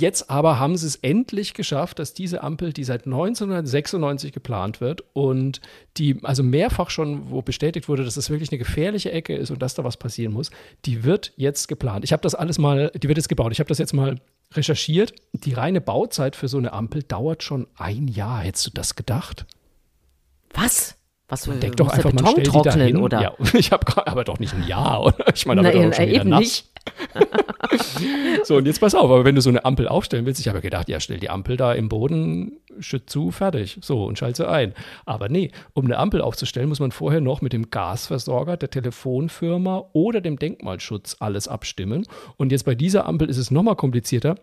Jetzt 0.00 0.30
aber 0.30 0.58
haben 0.58 0.76
sie 0.76 0.86
es 0.86 0.96
endlich 0.96 1.52
geschafft, 1.52 1.98
dass 1.98 2.14
diese 2.14 2.42
Ampel, 2.42 2.72
die 2.72 2.84
seit 2.84 3.04
1996 3.04 4.32
geplant 4.32 4.80
wird 4.80 5.04
und 5.12 5.60
die 5.98 6.18
also 6.22 6.42
mehrfach 6.42 6.88
schon, 6.88 7.30
wo 7.30 7.42
bestätigt 7.42 7.88
wurde, 7.88 8.04
dass 8.04 8.14
das 8.14 8.30
wirklich 8.30 8.50
eine 8.50 8.58
gefährliche 8.58 9.12
Ecke 9.12 9.36
ist 9.36 9.50
und 9.50 9.60
dass 9.60 9.74
da 9.74 9.84
was 9.84 9.98
passieren 9.98 10.32
muss, 10.32 10.50
die 10.86 11.04
wird 11.04 11.32
jetzt 11.36 11.68
geplant. 11.68 12.04
Ich 12.04 12.12
habe 12.12 12.22
das 12.22 12.34
alles 12.34 12.58
mal, 12.58 12.90
die 12.94 13.08
wird 13.08 13.18
jetzt 13.18 13.28
gebaut. 13.28 13.52
Ich 13.52 13.60
habe 13.60 13.68
das 13.68 13.78
jetzt 13.78 13.92
mal 13.92 14.20
recherchiert. 14.54 15.12
Die 15.32 15.52
reine 15.52 15.80
Bauzeit 15.80 16.34
für 16.34 16.48
so 16.48 16.58
eine 16.58 16.72
Ampel 16.72 17.02
dauert 17.02 17.42
schon 17.42 17.66
ein 17.76 18.08
Jahr. 18.08 18.40
Hättest 18.40 18.66
du 18.66 18.70
das 18.70 18.96
gedacht? 18.96 19.44
Was? 20.54 20.96
Was 21.30 21.46
man 21.46 21.60
denkt 21.60 21.80
doch 21.80 21.88
einfach, 21.88 22.10
Beton 22.10 22.24
man 22.24 22.32
stellt 22.32 22.46
trocknen, 22.48 22.74
die 22.74 22.92
dahin. 22.92 22.96
oder? 22.98 23.22
Ja, 23.22 23.32
ich 23.54 23.72
habe 23.72 24.06
aber 24.06 24.24
doch 24.24 24.38
nicht 24.38 24.52
ein 24.52 24.66
Jahr, 24.66 25.02
oder? 25.06 25.34
Ich 25.34 25.46
meine, 25.46 25.60
aber 25.60 25.72
doch 25.72 25.94
schon 25.94 26.06
wieder 26.06 26.24
nass. 26.24 26.40
Nicht. 26.40 26.66
so, 28.44 28.56
und 28.56 28.66
jetzt 28.66 28.80
pass 28.80 28.94
auf, 28.94 29.04
aber 29.04 29.24
wenn 29.24 29.34
du 29.34 29.40
so 29.40 29.50
eine 29.50 29.64
Ampel 29.64 29.86
aufstellen 29.86 30.26
willst, 30.26 30.40
ich 30.40 30.48
habe 30.48 30.60
gedacht, 30.60 30.88
ja, 30.88 30.98
stell 30.98 31.18
die 31.18 31.30
Ampel 31.30 31.56
da 31.56 31.72
im 31.72 31.88
Boden, 31.88 32.58
schütt 32.80 33.08
zu, 33.10 33.30
fertig. 33.30 33.78
So, 33.80 34.04
und 34.04 34.18
schalte 34.18 34.42
sie 34.42 34.48
ein. 34.48 34.74
Aber 35.04 35.28
nee, 35.28 35.50
um 35.72 35.84
eine 35.84 35.98
Ampel 35.98 36.20
aufzustellen, 36.20 36.68
muss 36.68 36.80
man 36.80 36.90
vorher 36.90 37.20
noch 37.20 37.42
mit 37.42 37.52
dem 37.52 37.70
Gasversorger, 37.70 38.56
der 38.56 38.70
Telefonfirma 38.70 39.84
oder 39.92 40.20
dem 40.20 40.38
Denkmalschutz 40.38 41.16
alles 41.20 41.48
abstimmen. 41.48 42.06
Und 42.36 42.50
jetzt 42.50 42.64
bei 42.64 42.74
dieser 42.74 43.06
Ampel 43.06 43.28
ist 43.28 43.36
es 43.36 43.50
nochmal 43.50 43.76
komplizierter 43.76 44.36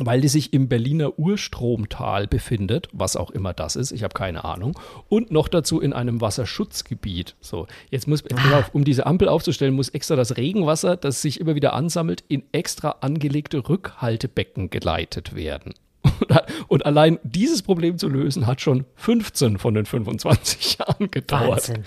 weil 0.00 0.20
die 0.20 0.28
sich 0.28 0.52
im 0.52 0.68
Berliner 0.68 1.18
Urstromtal 1.18 2.26
befindet, 2.26 2.88
was 2.92 3.16
auch 3.16 3.30
immer 3.30 3.52
das 3.52 3.76
ist, 3.76 3.92
ich 3.92 4.02
habe 4.02 4.14
keine 4.14 4.44
Ahnung, 4.44 4.78
und 5.08 5.30
noch 5.30 5.48
dazu 5.48 5.80
in 5.80 5.92
einem 5.92 6.20
Wasserschutzgebiet. 6.20 7.36
So, 7.40 7.66
jetzt 7.90 8.08
muss, 8.08 8.24
ah. 8.32 8.64
um 8.72 8.84
diese 8.84 9.06
Ampel 9.06 9.28
aufzustellen, 9.28 9.74
muss 9.74 9.90
extra 9.90 10.16
das 10.16 10.36
Regenwasser, 10.36 10.96
das 10.96 11.22
sich 11.22 11.40
immer 11.40 11.54
wieder 11.54 11.74
ansammelt, 11.74 12.24
in 12.28 12.42
extra 12.52 12.96
angelegte 13.00 13.68
Rückhaltebecken 13.68 14.70
geleitet 14.70 15.34
werden. 15.34 15.74
Und 16.68 16.86
allein 16.86 17.18
dieses 17.22 17.62
Problem 17.62 17.98
zu 17.98 18.08
lösen, 18.08 18.46
hat 18.46 18.60
schon 18.60 18.86
15 18.96 19.58
von 19.58 19.74
den 19.74 19.86
25 19.86 20.78
Jahren 20.78 21.10
gedauert. 21.10 21.68
Wahnsinn. 21.68 21.84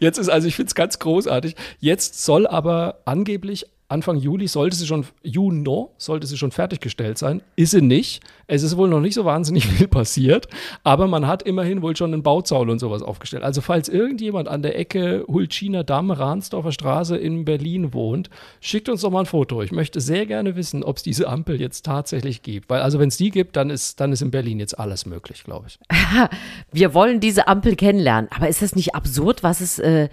Jetzt 0.00 0.18
ist 0.18 0.28
also, 0.28 0.48
ich 0.48 0.56
finde 0.56 0.68
es 0.68 0.74
ganz 0.74 0.98
großartig. 0.98 1.56
Jetzt 1.80 2.24
soll 2.24 2.46
aber 2.46 3.00
angeblich 3.06 3.66
Anfang 3.88 4.16
Juli 4.16 4.48
sollte 4.48 4.76
sie 4.76 4.86
schon, 4.86 5.06
Juno 5.22 5.92
sollte 5.98 6.26
sie 6.26 6.38
schon 6.38 6.50
fertiggestellt 6.50 7.18
sein. 7.18 7.42
Ist 7.56 7.72
sie 7.72 7.82
nicht. 7.82 8.22
Es 8.46 8.62
ist 8.62 8.76
wohl 8.76 8.88
noch 8.88 9.00
nicht 9.00 9.14
so 9.14 9.24
wahnsinnig 9.24 9.66
viel 9.68 9.88
passiert, 9.88 10.48
aber 10.82 11.06
man 11.06 11.26
hat 11.26 11.42
immerhin 11.42 11.82
wohl 11.82 11.96
schon 11.96 12.12
einen 12.12 12.22
Bauzaun 12.22 12.70
und 12.70 12.78
sowas 12.78 13.02
aufgestellt. 13.02 13.42
Also 13.42 13.60
falls 13.60 13.88
irgendjemand 13.88 14.48
an 14.48 14.62
der 14.62 14.78
Ecke 14.78 15.24
Hulchiner 15.28 15.84
Damm, 15.84 16.10
Rahnsdorfer 16.10 16.72
Straße 16.72 17.16
in 17.16 17.44
Berlin 17.44 17.92
wohnt, 17.92 18.30
schickt 18.60 18.88
uns 18.88 19.02
doch 19.02 19.10
mal 19.10 19.20
ein 19.20 19.26
Foto. 19.26 19.62
Ich 19.62 19.72
möchte 19.72 20.00
sehr 20.00 20.26
gerne 20.26 20.56
wissen, 20.56 20.82
ob 20.82 20.96
es 20.98 21.02
diese 21.02 21.28
Ampel 21.28 21.60
jetzt 21.60 21.84
tatsächlich 21.84 22.42
gibt. 22.42 22.70
Weil 22.70 22.80
also 22.80 22.98
wenn 22.98 23.08
es 23.08 23.16
die 23.16 23.30
gibt, 23.30 23.56
dann 23.56 23.70
ist, 23.70 24.00
dann 24.00 24.12
ist 24.12 24.22
in 24.22 24.30
Berlin 24.30 24.60
jetzt 24.60 24.78
alles 24.78 25.06
möglich, 25.06 25.44
glaube 25.44 25.66
ich. 25.68 25.78
Wir 26.72 26.94
wollen 26.94 27.20
diese 27.20 27.48
Ampel 27.48 27.76
kennenlernen. 27.76 28.30
Aber 28.34 28.48
ist 28.48 28.62
das 28.62 28.76
nicht 28.76 28.94
absurd, 28.94 29.42
was 29.42 29.60
es, 29.60 29.78
äh, 29.78 30.08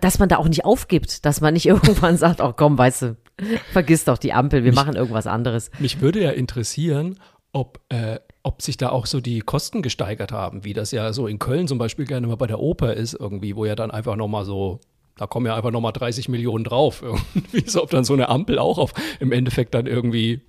dass 0.00 0.18
man 0.18 0.28
da 0.28 0.36
auch 0.36 0.48
nicht 0.48 0.64
aufgibt, 0.64 1.24
dass 1.24 1.40
man 1.40 1.54
nicht 1.54 1.66
irgendwann 1.72 2.16
sagt, 2.16 2.40
oh 2.40 2.52
komm, 2.54 2.78
weißt 2.78 3.02
du, 3.02 3.16
vergiss 3.72 4.04
doch 4.04 4.18
die 4.18 4.32
Ampel, 4.32 4.64
wir 4.64 4.70
mich, 4.70 4.76
machen 4.76 4.96
irgendwas 4.96 5.26
anderes. 5.26 5.70
Mich 5.78 6.00
würde 6.00 6.22
ja 6.22 6.30
interessieren, 6.30 7.18
ob, 7.52 7.80
äh, 7.90 8.18
ob 8.42 8.62
sich 8.62 8.76
da 8.76 8.88
auch 8.90 9.06
so 9.06 9.20
die 9.20 9.40
Kosten 9.40 9.82
gesteigert 9.82 10.32
haben, 10.32 10.64
wie 10.64 10.72
das 10.72 10.90
ja 10.90 11.12
so 11.12 11.26
in 11.26 11.38
Köln 11.38 11.68
zum 11.68 11.78
Beispiel 11.78 12.06
gerne 12.06 12.26
mal 12.26 12.36
bei 12.36 12.46
der 12.46 12.60
Oper 12.60 12.94
ist, 12.94 13.14
irgendwie, 13.14 13.56
wo 13.56 13.64
ja 13.64 13.74
dann 13.74 13.90
einfach 13.90 14.16
nochmal 14.16 14.44
so, 14.44 14.80
da 15.16 15.26
kommen 15.26 15.46
ja 15.46 15.54
einfach 15.54 15.70
nochmal 15.70 15.92
30 15.92 16.28
Millionen 16.28 16.64
drauf. 16.64 17.02
Irgendwie 17.34 17.68
so, 17.68 17.82
ob 17.82 17.90
dann 17.90 18.04
so 18.04 18.14
eine 18.14 18.28
Ampel 18.28 18.58
auch 18.58 18.78
auf 18.78 18.94
im 19.20 19.32
Endeffekt 19.32 19.74
dann 19.74 19.86
irgendwie 19.86 20.40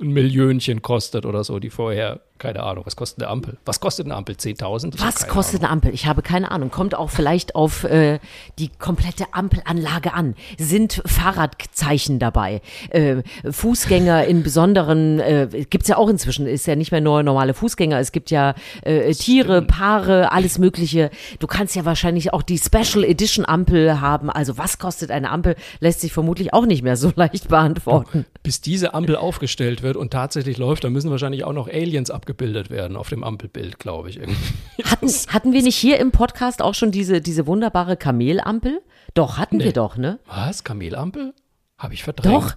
ein 0.00 0.12
Millionchen 0.12 0.82
kostet 0.82 1.26
oder 1.26 1.44
so, 1.44 1.58
die 1.58 1.70
vorher 1.70 2.20
keine 2.40 2.62
Ahnung, 2.62 2.84
was 2.86 2.96
kostet 2.96 3.22
eine 3.22 3.30
Ampel? 3.30 3.58
Was 3.66 3.78
kostet 3.78 4.06
eine 4.06 4.16
Ampel? 4.16 4.34
10.000? 4.34 4.94
Was 4.98 5.28
kostet 5.28 5.60
Ahnung. 5.60 5.64
eine 5.64 5.72
Ampel? 5.72 5.94
Ich 5.94 6.06
habe 6.06 6.22
keine 6.22 6.50
Ahnung. 6.50 6.70
Kommt 6.70 6.94
auch 6.96 7.10
vielleicht 7.10 7.54
auf 7.54 7.84
äh, 7.84 8.18
die 8.58 8.70
komplette 8.70 9.26
Ampelanlage 9.32 10.14
an. 10.14 10.34
Sind 10.58 11.02
Fahrradzeichen 11.04 12.18
dabei? 12.18 12.62
Äh, 12.88 13.22
Fußgänger 13.48 14.24
in 14.24 14.42
besonderen, 14.42 15.20
äh, 15.20 15.48
gibt 15.68 15.82
es 15.82 15.88
ja 15.88 15.98
auch 15.98 16.08
inzwischen, 16.08 16.46
ist 16.46 16.66
ja 16.66 16.76
nicht 16.76 16.90
mehr 16.90 17.02
nur 17.02 17.22
normale 17.22 17.52
Fußgänger. 17.52 17.98
Es 17.98 18.10
gibt 18.10 18.30
ja 18.30 18.54
äh, 18.82 19.12
Tiere, 19.12 19.60
Paare, 19.60 20.32
alles 20.32 20.58
Mögliche. 20.58 21.10
Du 21.40 21.46
kannst 21.46 21.76
ja 21.76 21.84
wahrscheinlich 21.84 22.32
auch 22.32 22.42
die 22.42 22.58
Special 22.58 23.04
Edition 23.04 23.44
Ampel 23.44 24.00
haben. 24.00 24.30
Also 24.30 24.56
was 24.56 24.78
kostet 24.78 25.10
eine 25.10 25.30
Ampel? 25.30 25.56
Lässt 25.80 26.00
sich 26.00 26.12
vermutlich 26.12 26.54
auch 26.54 26.64
nicht 26.64 26.82
mehr 26.82 26.96
so 26.96 27.12
leicht 27.16 27.48
beantworten. 27.48 28.24
Bis 28.42 28.62
diese 28.62 28.94
Ampel 28.94 29.16
aufgestellt 29.16 29.82
wird 29.82 29.89
und 29.96 30.12
tatsächlich 30.12 30.58
läuft, 30.58 30.84
da 30.84 30.90
müssen 30.90 31.10
wahrscheinlich 31.10 31.44
auch 31.44 31.52
noch 31.52 31.68
Aliens 31.68 32.10
abgebildet 32.10 32.30
abgebildet 32.30 32.70
werden 32.70 32.96
auf 32.96 33.08
dem 33.08 33.24
Ampelbild, 33.24 33.78
glaube 33.78 34.10
ich. 34.10 34.18
Hatten, 34.84 35.08
hatten 35.08 35.52
wir 35.52 35.62
nicht 35.62 35.76
hier 35.76 35.98
im 35.98 36.10
Podcast 36.10 36.62
auch 36.62 36.74
schon 36.74 36.90
diese, 36.90 37.20
diese 37.20 37.46
wunderbare 37.46 37.96
Kamelampel? 37.96 38.80
Doch, 39.14 39.38
hatten 39.38 39.58
nee. 39.58 39.64
wir 39.64 39.72
doch, 39.72 39.96
ne? 39.96 40.18
Was? 40.26 40.64
Kamelampel? 40.64 41.34
Habe 41.78 41.94
ich 41.94 42.02
verdrängt. 42.02 42.34
Doch. 42.34 42.54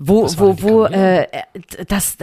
Wo, 0.00 0.28
wo, 0.36 0.62
wo, 0.62 0.84
äh, 0.84 1.26
das, 1.88 2.18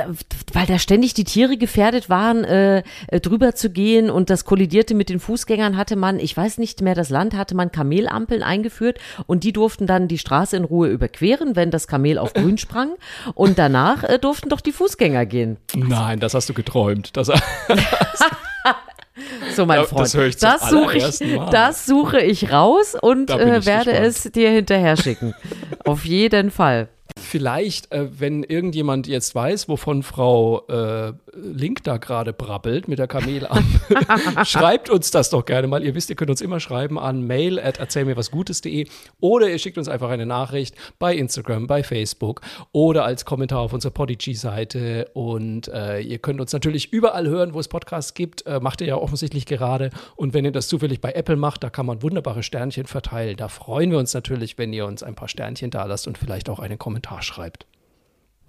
weil 0.54 0.66
da 0.66 0.80
ständig 0.80 1.14
die 1.14 1.26
Tiere 1.26 1.58
gefährdet 1.58 2.10
waren, 2.10 2.46
äh, 2.46 2.84
äh, 3.08 3.20
drüber 3.20 3.54
zu 3.54 3.70
gehen 3.70 4.10
und 4.10 4.30
das 4.30 4.46
kollidierte 4.46 4.96
mit 4.96 5.10
den 5.10 5.20
Fußgängern, 5.20 5.76
hatte 5.76 5.98
man, 5.98 6.18
ich 6.18 6.36
weiß 6.38 6.58
nicht 6.58 6.80
mehr, 6.80 6.96
das 6.96 7.10
Land 7.10 7.34
hatte 7.34 7.54
man 7.54 7.74
Kamelampeln 7.74 8.44
eingeführt 8.44 9.00
und 9.28 9.44
die 9.44 9.52
durften 9.52 9.88
dann 9.88 10.08
die 10.08 10.18
Straße 10.18 10.56
in 10.56 10.64
Ruhe 10.64 10.88
überqueren, 10.88 11.58
wenn 11.58 11.70
das 11.70 11.88
Kamel 11.88 12.18
auf 12.18 12.34
grün 12.34 12.58
sprang 12.58 12.94
und 13.34 13.60
danach 13.60 14.06
äh, 14.06 14.20
durften 14.20 14.48
doch 14.48 14.62
die 14.62 14.72
Fußgänger 14.72 15.26
gehen. 15.26 15.58
Nein, 15.76 16.22
das 16.22 16.34
hast 16.34 16.48
du 16.48 16.54
geträumt. 16.54 17.18
Das, 17.18 17.30
So, 19.56 19.66
mein 19.66 19.86
Freund, 19.86 20.14
das, 20.14 20.38
das 20.40 20.70
suche, 20.70 20.98
ich, 20.98 21.20
das 21.52 21.86
suche 21.86 22.20
ich 22.20 22.52
raus 22.52 22.96
und 23.00 23.30
äh, 23.30 23.66
werde 23.66 23.92
gespannt. 23.92 24.08
es 24.08 24.24
dir 24.24 24.50
hinterher 24.50 24.98
schicken. 24.98 25.34
Auf 25.86 26.04
jeden 26.06 26.52
Fall. 26.52 26.90
Vielleicht, 27.18 27.92
äh, 27.92 28.20
wenn 28.20 28.44
irgendjemand 28.44 29.08
jetzt 29.08 29.34
weiß, 29.34 29.70
wovon 29.70 30.04
Frau 30.04 30.68
äh, 30.68 31.14
Link 31.36 31.84
da 31.84 31.98
gerade 31.98 32.34
brabbelt 32.34 32.88
mit 32.88 33.00
der 33.00 33.08
Kamelampel, 33.08 33.98
schreibt 34.46 34.90
uns 34.90 35.12
das 35.12 35.30
doch 35.30 35.46
gerne 35.46 35.68
mal. 35.68 35.84
Ihr 35.84 35.96
wisst, 35.96 36.10
ihr 36.10 36.16
könnt 36.16 36.32
uns 36.32 36.42
immer 36.42 36.60
schreiben 36.60 37.00
an 37.00 37.22
mail 37.22 37.60
at 37.60 37.78
erzählmirwasgutes.de 37.78 38.88
oder 39.20 39.50
ihr 39.50 39.60
schickt 39.60 39.78
uns 39.78 39.88
einfach 39.88 40.10
eine 40.10 40.26
Nachricht 40.26 40.76
bei 41.00 41.16
Instagram, 41.16 41.68
bei 41.68 41.84
Facebook 41.84 42.42
oder 42.72 43.06
als 43.06 43.24
Kommentar 43.24 43.60
auf 43.60 43.74
unserer 43.74 43.92
Podigy-Seite. 43.92 45.12
Und 45.14 45.68
äh, 45.68 46.00
ihr 46.00 46.18
könnt 46.18 46.42
uns 46.42 46.52
natürlich 46.54 46.92
überall 46.92 47.28
hören, 47.28 47.54
wo 47.54 47.60
es 47.60 47.68
Podcasts 47.68 48.14
gibt. 48.14 48.46
Äh, 48.46 48.60
macht 48.60 48.82
ihr 48.82 48.88
ja 48.88 48.96
offensichtlich 48.98 49.46
gerade. 49.46 49.92
Und 50.16 50.34
wenn 50.34 50.44
ihr 50.44 50.52
das 50.52 50.68
zufällig 50.68 51.02
bei 51.02 51.12
Apple 51.12 51.36
macht, 51.36 51.64
da 51.64 51.70
kann 51.70 51.86
man 51.86 52.02
wunderbare 52.02 52.44
Sternchen 52.44 52.88
verteilen. 52.88 53.38
Da 53.38 53.48
freuen 53.48 53.92
wir 53.92 54.00
uns 54.00 54.14
natürlich, 54.14 54.58
wenn 54.58 54.74
ihr 54.74 54.86
uns 54.86 55.04
ein 55.04 55.16
paar 55.16 55.28
Sternchen 55.28 55.72
da 55.72 55.86
lasst 55.86 56.08
und 56.08 56.18
vielleicht 56.18 56.50
auch 56.50 56.60
einen 56.60 56.80
Kommentar 56.80 56.96
Kommentar 56.96 57.22
schreibt. 57.22 57.66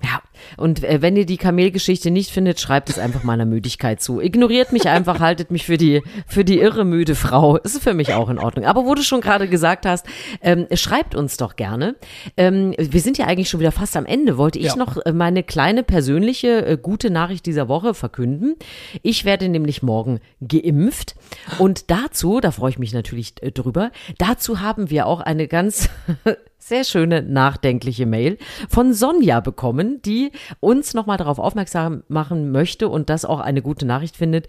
Ja, 0.02 0.20
und 0.58 0.84
äh, 0.84 1.00
wenn 1.00 1.16
ihr 1.16 1.24
die 1.24 1.38
Kamelgeschichte 1.38 2.10
nicht 2.10 2.30
findet, 2.30 2.60
schreibt 2.60 2.90
es 2.90 2.98
einfach 2.98 3.22
meiner 3.22 3.46
Müdigkeit 3.46 4.02
zu. 4.02 4.20
Ignoriert 4.20 4.72
mich 4.72 4.88
einfach, 4.88 5.20
haltet 5.20 5.50
mich 5.50 5.64
für 5.64 5.78
die, 5.78 6.02
für 6.26 6.44
die 6.44 6.58
irre 6.58 6.84
müde 6.84 7.14
Frau. 7.14 7.56
Ist 7.56 7.82
für 7.82 7.94
mich 7.94 8.12
auch 8.12 8.28
in 8.28 8.38
Ordnung. 8.38 8.66
Aber 8.66 8.84
wo 8.84 8.94
du 8.94 9.02
schon 9.02 9.22
gerade 9.22 9.48
gesagt 9.48 9.86
hast, 9.86 10.06
ähm, 10.42 10.66
schreibt 10.74 11.14
uns 11.14 11.38
doch 11.38 11.56
gerne. 11.56 11.96
Ähm, 12.36 12.74
wir 12.78 13.00
sind 13.00 13.16
ja 13.16 13.26
eigentlich 13.26 13.48
schon 13.48 13.60
wieder 13.60 13.72
fast 13.72 13.96
am 13.96 14.04
Ende. 14.04 14.36
Wollte 14.36 14.58
ich 14.58 14.66
ja. 14.66 14.76
noch 14.76 14.98
äh, 15.04 15.12
meine 15.12 15.42
kleine 15.42 15.82
persönliche 15.82 16.66
äh, 16.66 16.78
gute 16.80 17.10
Nachricht 17.10 17.46
dieser 17.46 17.68
Woche 17.68 17.94
verkünden. 17.94 18.56
Ich 19.02 19.24
werde 19.24 19.48
nämlich 19.48 19.82
morgen 19.82 20.20
geimpft. 20.46 21.14
Und 21.58 21.90
dazu, 21.90 22.40
da 22.40 22.50
freue 22.50 22.70
ich 22.70 22.78
mich 22.78 22.92
natürlich 22.92 23.34
äh, 23.40 23.50
drüber, 23.50 23.90
dazu 24.18 24.60
haben 24.60 24.90
wir 24.90 25.06
auch 25.06 25.20
eine 25.20 25.48
ganz 25.48 25.88
sehr 26.66 26.82
schöne, 26.82 27.22
nachdenkliche 27.22 28.06
Mail 28.06 28.38
von 28.68 28.92
Sonja 28.92 29.38
bekommen, 29.38 30.02
die 30.02 30.32
uns 30.58 30.94
nochmal 30.94 31.16
darauf 31.16 31.38
aufmerksam 31.38 32.02
machen 32.08 32.50
möchte 32.50 32.88
und 32.88 33.08
das 33.08 33.24
auch 33.24 33.38
eine 33.38 33.62
gute 33.62 33.86
Nachricht 33.86 34.16
findet. 34.16 34.48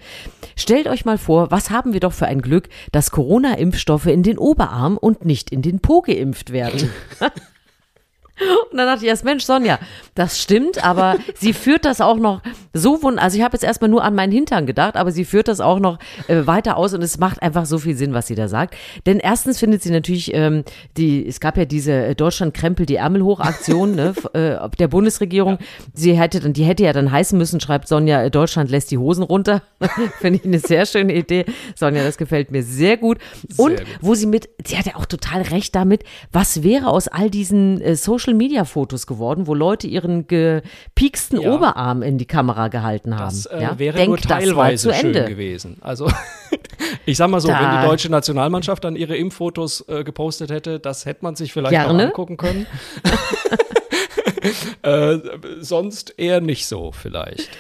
Stellt 0.56 0.88
euch 0.88 1.06
mal 1.06 1.20
vor, 1.20 1.52
was 1.52 1.70
haben 1.70 1.94
wir 1.94 2.00
doch 2.00 2.14
für 2.14 2.26
ein 2.26 2.42
Glück, 2.42 2.70
dass 2.92 3.12
Corona-Impfstoffe 3.12 4.08
in 4.08 4.24
den 4.24 4.40
Oberarm 4.40 4.98
und 4.98 5.26
nicht 5.26 5.52
in 5.52 5.62
den 5.62 5.80
Po 5.80 6.02
geimpft 6.02 6.52
werden. 6.52 6.90
Und 8.72 8.78
dann 8.78 8.88
dachte 8.88 9.04
ich 9.04 9.10
erst, 9.10 9.26
Mensch, 9.26 9.44
Sonja, 9.44 9.80
das 10.16 10.40
stimmt, 10.40 10.84
aber 10.84 11.18
sie 11.36 11.54
führt 11.54 11.86
das 11.86 12.02
auch 12.02 12.18
noch 12.18 12.42
so 12.74 13.02
wund. 13.02 13.20
Also 13.20 13.38
ich 13.38 13.44
habe 13.44 13.54
jetzt 13.54 13.64
erstmal 13.64 13.90
nur 13.90 14.04
an 14.04 14.16
meinen 14.16 14.32
Hintern 14.32 14.66
gedacht, 14.66 14.96
aber 14.96 15.12
sie 15.12 15.26
führt 15.26 15.48
das 15.48 15.60
auch 15.60 15.80
noch 15.80 16.00
äh, 16.28 16.46
weiter 16.46 16.78
aus 16.78 16.94
und 16.94 17.02
es 17.02 17.18
macht 17.18 17.42
einfach 17.42 17.66
so 17.66 17.78
viel 17.80 17.96
Sinn, 17.96 18.14
was 18.14 18.28
sie 18.28 18.36
da 18.36 18.48
sagt. 18.48 18.76
Denn 19.06 19.20
erstens 19.20 19.60
findet 19.60 19.82
sie 19.82 19.92
natürlich, 19.92 20.34
ähm, 20.34 20.64
die, 20.98 21.28
es 21.28 21.40
gab 21.40 21.58
ja 21.58 21.66
diese 21.66 21.92
äh, 21.92 22.16
Deutschland 22.16 22.54
krempelt 22.54 22.90
die 22.90 22.96
Ärmel 22.96 23.24
hoch 23.24 23.40
Aktion 23.40 23.96
ne, 23.96 24.14
äh, 24.34 24.70
der 24.78 24.88
Bundesregierung. 24.88 25.58
Ja. 25.60 25.66
Sie 25.94 26.18
hätte 26.18 26.40
dann, 26.40 26.54
die 26.54 26.64
hätte 26.64 26.84
ja 26.84 26.94
dann 26.94 27.12
heißen 27.12 27.38
müssen, 27.38 27.60
schreibt 27.60 27.88
Sonja, 27.88 28.24
äh, 28.24 28.32
Deutschland 28.32 28.70
lässt 28.70 28.92
die 28.92 28.98
Hosen 28.98 29.24
runter. 29.24 29.62
Finde 30.20 30.40
ich 30.40 30.46
eine 30.46 30.60
sehr 30.60 30.86
schöne 30.86 31.16
Idee. 31.16 31.46
Sonja, 31.76 32.04
das 32.04 32.18
gefällt 32.18 32.52
mir 32.52 32.64
sehr 32.64 32.98
gut. 32.98 33.18
Und 33.58 33.78
sehr 33.78 33.86
gut. 33.86 33.98
wo 34.02 34.16
sie 34.16 34.28
mit, 34.28 34.50
sie 34.66 34.78
hat 34.78 34.86
ja 34.86 34.96
auch 34.96 35.06
total 35.06 35.42
recht 35.42 35.76
damit, 35.76 36.04
was 36.32 36.64
wäre 36.64 36.88
aus 36.88 37.08
all 37.08 37.30
diesen 37.30 37.82
äh, 37.82 37.96
Social 37.96 38.27
Social-Media-Fotos 38.28 39.08
geworden, 39.08 39.48
wo 39.48 39.54
Leute 39.54 39.88
ihren 39.88 40.28
gepieksten 40.28 41.42
Ja. 41.42 41.52
Oberarm 41.54 42.02
in 42.04 42.18
die 42.18 42.26
Kamera 42.26 42.68
gehalten 42.68 43.16
haben. 43.18 43.26
Das 43.26 43.46
äh, 43.46 43.62
ja? 43.62 43.80
wäre 43.80 43.96
Denk, 43.98 44.10
nur 44.10 44.18
teilweise 44.18 44.90
zu 44.90 44.94
schön 44.96 45.08
Ende. 45.16 45.26
gewesen. 45.26 45.78
Also 45.82 46.12
ich 47.06 47.18
sag 47.18 47.30
mal 47.30 47.40
so, 47.40 47.48
Da- 47.48 47.60
wenn 47.62 47.82
die 47.82 47.88
deutsche 47.88 48.10
Nationalmannschaft 48.10 48.84
dann 48.84 48.96
ihre 48.96 49.16
Impffotos 49.16 49.86
äh, 49.88 50.04
gepostet 50.04 50.52
hätte, 50.52 50.80
das 50.80 51.06
hätte 51.06 51.20
man 51.24 51.36
sich 51.36 51.54
vielleicht 51.54 51.72
Gerne. 51.72 51.94
noch 51.94 52.04
angucken 52.10 52.38
können. 52.38 52.66
äh, 54.82 55.18
sonst 55.62 56.14
eher 56.18 56.42
nicht 56.42 56.68
so 56.68 56.92
vielleicht. 56.92 57.50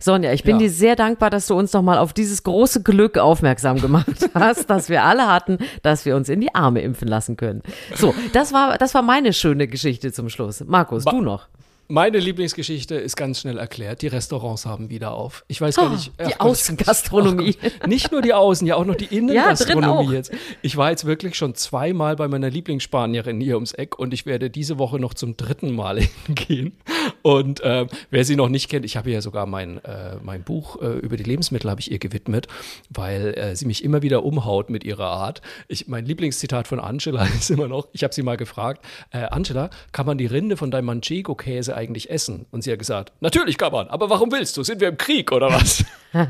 Sonja, 0.00 0.32
ich 0.32 0.42
bin 0.42 0.56
Ja. 0.56 0.58
dir 0.66 0.70
sehr 0.70 0.96
dankbar, 0.96 1.30
dass 1.30 1.46
du 1.46 1.54
uns 1.54 1.72
noch 1.72 1.82
mal 1.82 1.98
auf 1.98 2.12
dieses 2.12 2.42
große 2.42 2.82
Glück 2.82 3.18
aufmerksam 3.18 3.80
gemacht 3.80 4.06
hast, 4.34 4.68
dass 4.70 4.88
wir 4.88 5.04
alle 5.04 5.26
hatten, 5.26 5.58
dass 5.82 6.04
wir 6.04 6.16
uns 6.16 6.28
in 6.28 6.40
die 6.40 6.54
Arme 6.54 6.80
impfen 6.80 7.08
lassen 7.08 7.36
können. 7.36 7.62
So, 7.94 8.14
das 8.32 8.52
war, 8.52 8.78
das 8.78 8.94
war 8.94 9.02
meine 9.02 9.32
schöne 9.32 9.68
Geschichte 9.68 10.12
zum 10.12 10.28
Schluss. 10.28 10.62
Markus, 10.66 11.04
Ba- 11.04 11.10
du 11.12 11.20
noch. 11.20 11.48
Meine 11.90 12.18
Lieblingsgeschichte 12.18 12.96
ist 12.96 13.16
ganz 13.16 13.40
schnell 13.40 13.56
erklärt. 13.56 14.02
Die 14.02 14.08
Restaurants 14.08 14.66
haben 14.66 14.90
wieder 14.90 15.12
auf. 15.14 15.46
Ich 15.48 15.58
weiß 15.58 15.76
gar 15.76 15.88
nicht. 15.88 16.12
Oh, 16.18 16.22
die 16.22 16.34
ach 16.34 16.38
Gott, 16.38 16.50
Außengastronomie. 16.50 17.56
ach. 17.80 17.86
Nicht 17.86 18.12
nur 18.12 18.20
die 18.20 18.34
Außen, 18.34 18.66
ja 18.66 18.76
auch 18.76 18.84
noch 18.84 18.94
die 18.94 19.06
Innengastronomie 19.06 20.08
auch. 20.08 20.12
jetzt. 20.12 20.30
Ich 20.60 20.76
war 20.76 20.90
jetzt 20.90 21.06
wirklich 21.06 21.34
schon 21.36 21.54
zweimal 21.54 22.14
bei 22.16 22.28
meiner 22.28 22.50
Lieblingsspanierin 22.50 23.40
hier 23.40 23.54
ums 23.54 23.72
Eck 23.72 23.98
und 23.98 24.12
ich 24.12 24.26
werde 24.26 24.50
diese 24.50 24.78
Woche 24.78 24.98
noch 24.98 25.14
zum 25.14 25.38
dritten 25.38 25.74
Mal 25.74 26.00
hingehen. 26.26 26.76
Und 27.22 27.62
ähm, 27.64 27.88
wer 28.10 28.24
sie 28.26 28.36
noch 28.36 28.50
nicht 28.50 28.68
kennt, 28.68 28.84
ich 28.84 28.98
habe 28.98 29.10
ja 29.10 29.22
sogar 29.22 29.46
mein, 29.46 29.82
äh, 29.82 30.16
mein 30.22 30.42
Buch 30.42 30.82
äh, 30.82 30.98
über 30.98 31.16
die 31.16 31.24
Lebensmittel 31.24 31.70
habe 31.70 31.80
ich 31.80 31.90
ihr 31.90 31.98
gewidmet, 31.98 32.48
weil 32.90 33.32
äh, 33.32 33.56
sie 33.56 33.64
mich 33.64 33.82
immer 33.82 34.02
wieder 34.02 34.24
umhaut 34.24 34.68
mit 34.68 34.84
ihrer 34.84 35.06
Art. 35.06 35.40
Ich, 35.68 35.88
mein 35.88 36.04
Lieblingszitat 36.04 36.68
von 36.68 36.80
Angela 36.80 37.24
ist 37.38 37.50
immer 37.50 37.66
noch, 37.66 37.88
ich 37.92 38.04
habe 38.04 38.12
sie 38.12 38.22
mal 38.22 38.36
gefragt, 38.36 38.84
äh, 39.10 39.20
Angela, 39.20 39.70
kann 39.92 40.04
man 40.04 40.18
die 40.18 40.26
Rinde 40.26 40.58
von 40.58 40.70
deinem 40.70 40.84
Manchego-Käse 40.84 41.77
eigentlich 41.78 42.10
essen? 42.10 42.46
Und 42.50 42.62
sie 42.62 42.72
hat 42.72 42.78
gesagt, 42.78 43.12
natürlich 43.20 43.56
kann 43.56 43.72
man, 43.72 43.88
aber 43.88 44.10
warum 44.10 44.30
willst 44.32 44.56
du? 44.56 44.62
Sind 44.62 44.80
wir 44.80 44.88
im 44.88 44.98
Krieg 44.98 45.32
oder 45.32 45.50
was? 45.52 45.84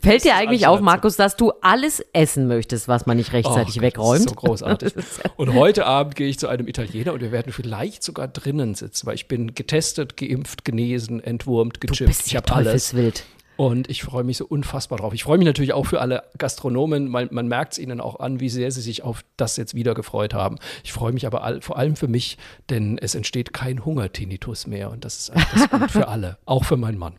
Fällt 0.00 0.24
dir 0.24 0.34
eigentlich 0.36 0.66
auf, 0.66 0.80
Markus, 0.80 1.16
dass 1.16 1.36
du 1.36 1.52
alles 1.60 2.00
essen 2.12 2.48
möchtest, 2.48 2.88
was 2.88 3.06
man 3.06 3.16
nicht 3.16 3.32
rechtzeitig 3.32 3.76
Oh 3.76 3.80
Gott, 3.80 3.82
wegräumt? 3.82 4.14
Das 4.20 4.22
ist 4.24 4.28
so 4.30 4.34
großartig. 4.34 4.94
Und 5.36 5.54
heute 5.54 5.86
Abend 5.86 6.14
gehe 6.16 6.28
ich 6.28 6.38
zu 6.38 6.48
einem 6.48 6.66
Italiener 6.68 7.12
und 7.12 7.20
wir 7.20 7.32
werden 7.32 7.52
vielleicht 7.52 8.02
sogar 8.02 8.28
drinnen 8.28 8.74
sitzen, 8.74 9.06
weil 9.06 9.14
ich 9.14 9.28
bin 9.28 9.54
getestet, 9.54 10.16
geimpft, 10.16 10.64
genesen, 10.64 11.22
entwurmt, 11.22 11.76
Du 11.80 11.88
gechippt. 11.88 12.08
bist 12.08 12.26
ich 12.26 12.36
habe 12.36 12.50
alles. 12.52 12.66
teufelswild. 12.90 13.24
Und 13.56 13.90
ich 13.90 14.02
freue 14.02 14.24
mich 14.24 14.38
so 14.38 14.46
unfassbar 14.46 14.98
drauf. 14.98 15.12
Ich 15.12 15.24
freue 15.24 15.38
mich 15.38 15.46
natürlich 15.46 15.72
auch 15.72 15.84
für 15.84 16.00
alle 16.00 16.22
Gastronomen. 16.38 17.08
Man, 17.08 17.28
man 17.30 17.48
merkt 17.48 17.74
es 17.74 17.78
ihnen 17.78 18.00
auch 18.00 18.18
an, 18.18 18.40
wie 18.40 18.48
sehr 18.48 18.70
sie 18.70 18.80
sich 18.80 19.02
auf 19.02 19.24
das 19.36 19.56
jetzt 19.56 19.74
wieder 19.74 19.94
gefreut 19.94 20.34
haben. 20.34 20.58
Ich 20.84 20.92
freue 20.92 21.12
mich 21.12 21.26
aber 21.26 21.42
all, 21.42 21.60
vor 21.60 21.76
allem 21.76 21.96
für 21.96 22.08
mich, 22.08 22.38
denn 22.70 22.98
es 22.98 23.14
entsteht 23.14 23.52
kein 23.52 23.84
Hungertinnitus 23.84 24.66
mehr. 24.66 24.90
Und 24.90 25.04
das 25.04 25.28
ist 25.28 25.32
das 25.54 25.70
gut 25.70 25.90
für 25.90 26.08
alle, 26.08 26.38
auch 26.46 26.64
für 26.64 26.76
meinen 26.76 26.98
Mann. 26.98 27.18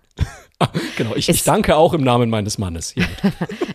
genau, 0.97 1.15
ich, 1.15 1.29
ich 1.29 1.43
danke 1.43 1.75
auch 1.75 1.93
im 1.93 2.03
Namen 2.03 2.29
meines 2.29 2.57
Mannes. 2.57 2.95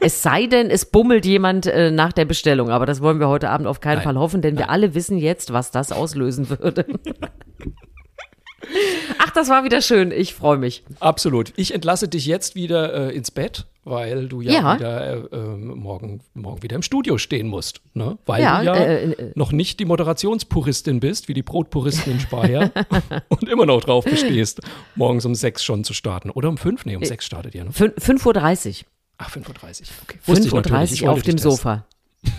Es 0.01 0.23
sei 0.23 0.47
denn, 0.47 0.71
es 0.71 0.87
bummelt 0.87 1.27
jemand 1.27 1.67
äh, 1.67 1.91
nach 1.91 2.13
der 2.13 2.25
Bestellung, 2.25 2.71
aber 2.71 2.87
das 2.87 3.03
wollen 3.03 3.19
wir 3.19 3.29
heute 3.29 3.51
Abend 3.51 3.67
auf 3.67 3.81
keinen 3.81 3.97
Nein. 3.97 4.05
Fall 4.05 4.19
hoffen, 4.19 4.43
denn 4.43 4.57
wir 4.57 4.71
alle 4.71 4.95
wissen 4.95 5.19
jetzt, 5.19 5.53
was 5.53 5.71
das 5.71 5.91
auslösen 5.93 6.49
würde. 6.49 6.87
Ach, 9.19 9.31
das 9.31 9.49
war 9.49 9.65
wieder 9.65 9.81
schön. 9.83 10.11
Ich 10.13 10.35
freue 10.35 10.59
mich. 10.59 10.85
Absolut. 11.01 11.53
Ich 11.57 11.75
entlasse 11.75 12.09
dich 12.09 12.27
jetzt 12.27 12.55
wieder 12.55 13.11
äh, 13.11 13.17
ins 13.17 13.31
Bett, 13.31 13.67
weil 13.85 14.29
du 14.29 14.41
ja, 14.41 14.53
Ja. 14.53 14.75
wieder 14.77 15.07
äh, 15.33 15.37
ähm, 15.37 15.67
morgen, 15.79 16.21
morgen 16.35 16.63
wieder 16.63 16.77
im 16.77 16.83
Studio 16.83 17.19
stehen 17.19 17.49
musst. 17.49 17.81
Ne? 17.95 18.19
Weil 18.27 18.43
Ja, 18.43 18.59
du 18.61 18.65
ja 18.67 18.75
äh, 18.75 19.11
äh, 19.13 19.33
noch 19.35 19.53
nicht 19.53 19.81
die 19.81 19.85
Moderationspuristin 19.87 21.01
bist, 21.01 21.29
wie 21.29 21.35
die 21.35 21.43
Brotpuristin 21.43 22.15
in 22.15 22.21
Speyer 22.21 22.71
und 23.29 23.49
immer 23.49 23.67
noch 23.67 23.81
drauf 23.83 24.05
bestehst, 24.05 24.61
morgens 24.95 25.25
um 25.25 25.35
sechs 25.35 25.65
schon 25.65 25.85
zu 25.85 25.95
starten. 25.95 26.31
Oder 26.31 26.49
um 26.49 26.59
fünf? 26.59 26.85
Nee, 26.85 26.97
um 26.97 27.05
sechs 27.05 27.25
startet 27.27 27.55
ihr. 27.55 27.65
Ne? 27.65 27.71
Fün- 27.71 27.95
5.30 27.99 28.81
Uhr. 28.83 28.87
Ach, 29.19 29.31
5.30 29.31 29.47
Uhr. 29.51 29.87
Okay. 30.05 30.19
Wusste 30.27 30.47
ich 30.49 30.55
natürlich. 30.55 30.93
Ich 30.93 31.01
5.30 31.01 31.05
Uhr 31.05 31.11
auf 31.13 31.23
dem 31.23 31.33
testen. 31.37 31.51
Sofa. 31.51 31.87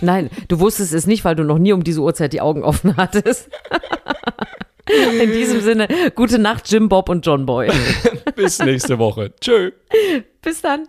Nein, 0.02 0.30
du 0.50 0.60
wusstest 0.60 0.94
es 0.94 1.08
nicht, 1.08 1.24
weil 1.26 1.36
du 1.36 1.44
noch 1.44 1.58
nie 1.58 1.72
um 1.74 1.84
diese 1.84 2.02
Uhrzeit 2.02 2.34
die 2.34 2.42
Augen 2.42 2.64
offen 2.64 2.98
hattest. 2.98 3.50
In 5.22 5.32
diesem 5.32 5.62
Sinne, 5.62 5.88
gute 6.16 6.40
Nacht, 6.40 6.72
Jim 6.72 6.90
Bob 6.90 7.10
und 7.10 7.26
John 7.26 7.46
Boy. 7.46 7.70
Bis 8.36 8.60
nächste 8.60 8.98
Woche. 8.98 9.34
Tschö. 9.40 9.72
Bis 10.42 10.62
dann. 10.62 10.88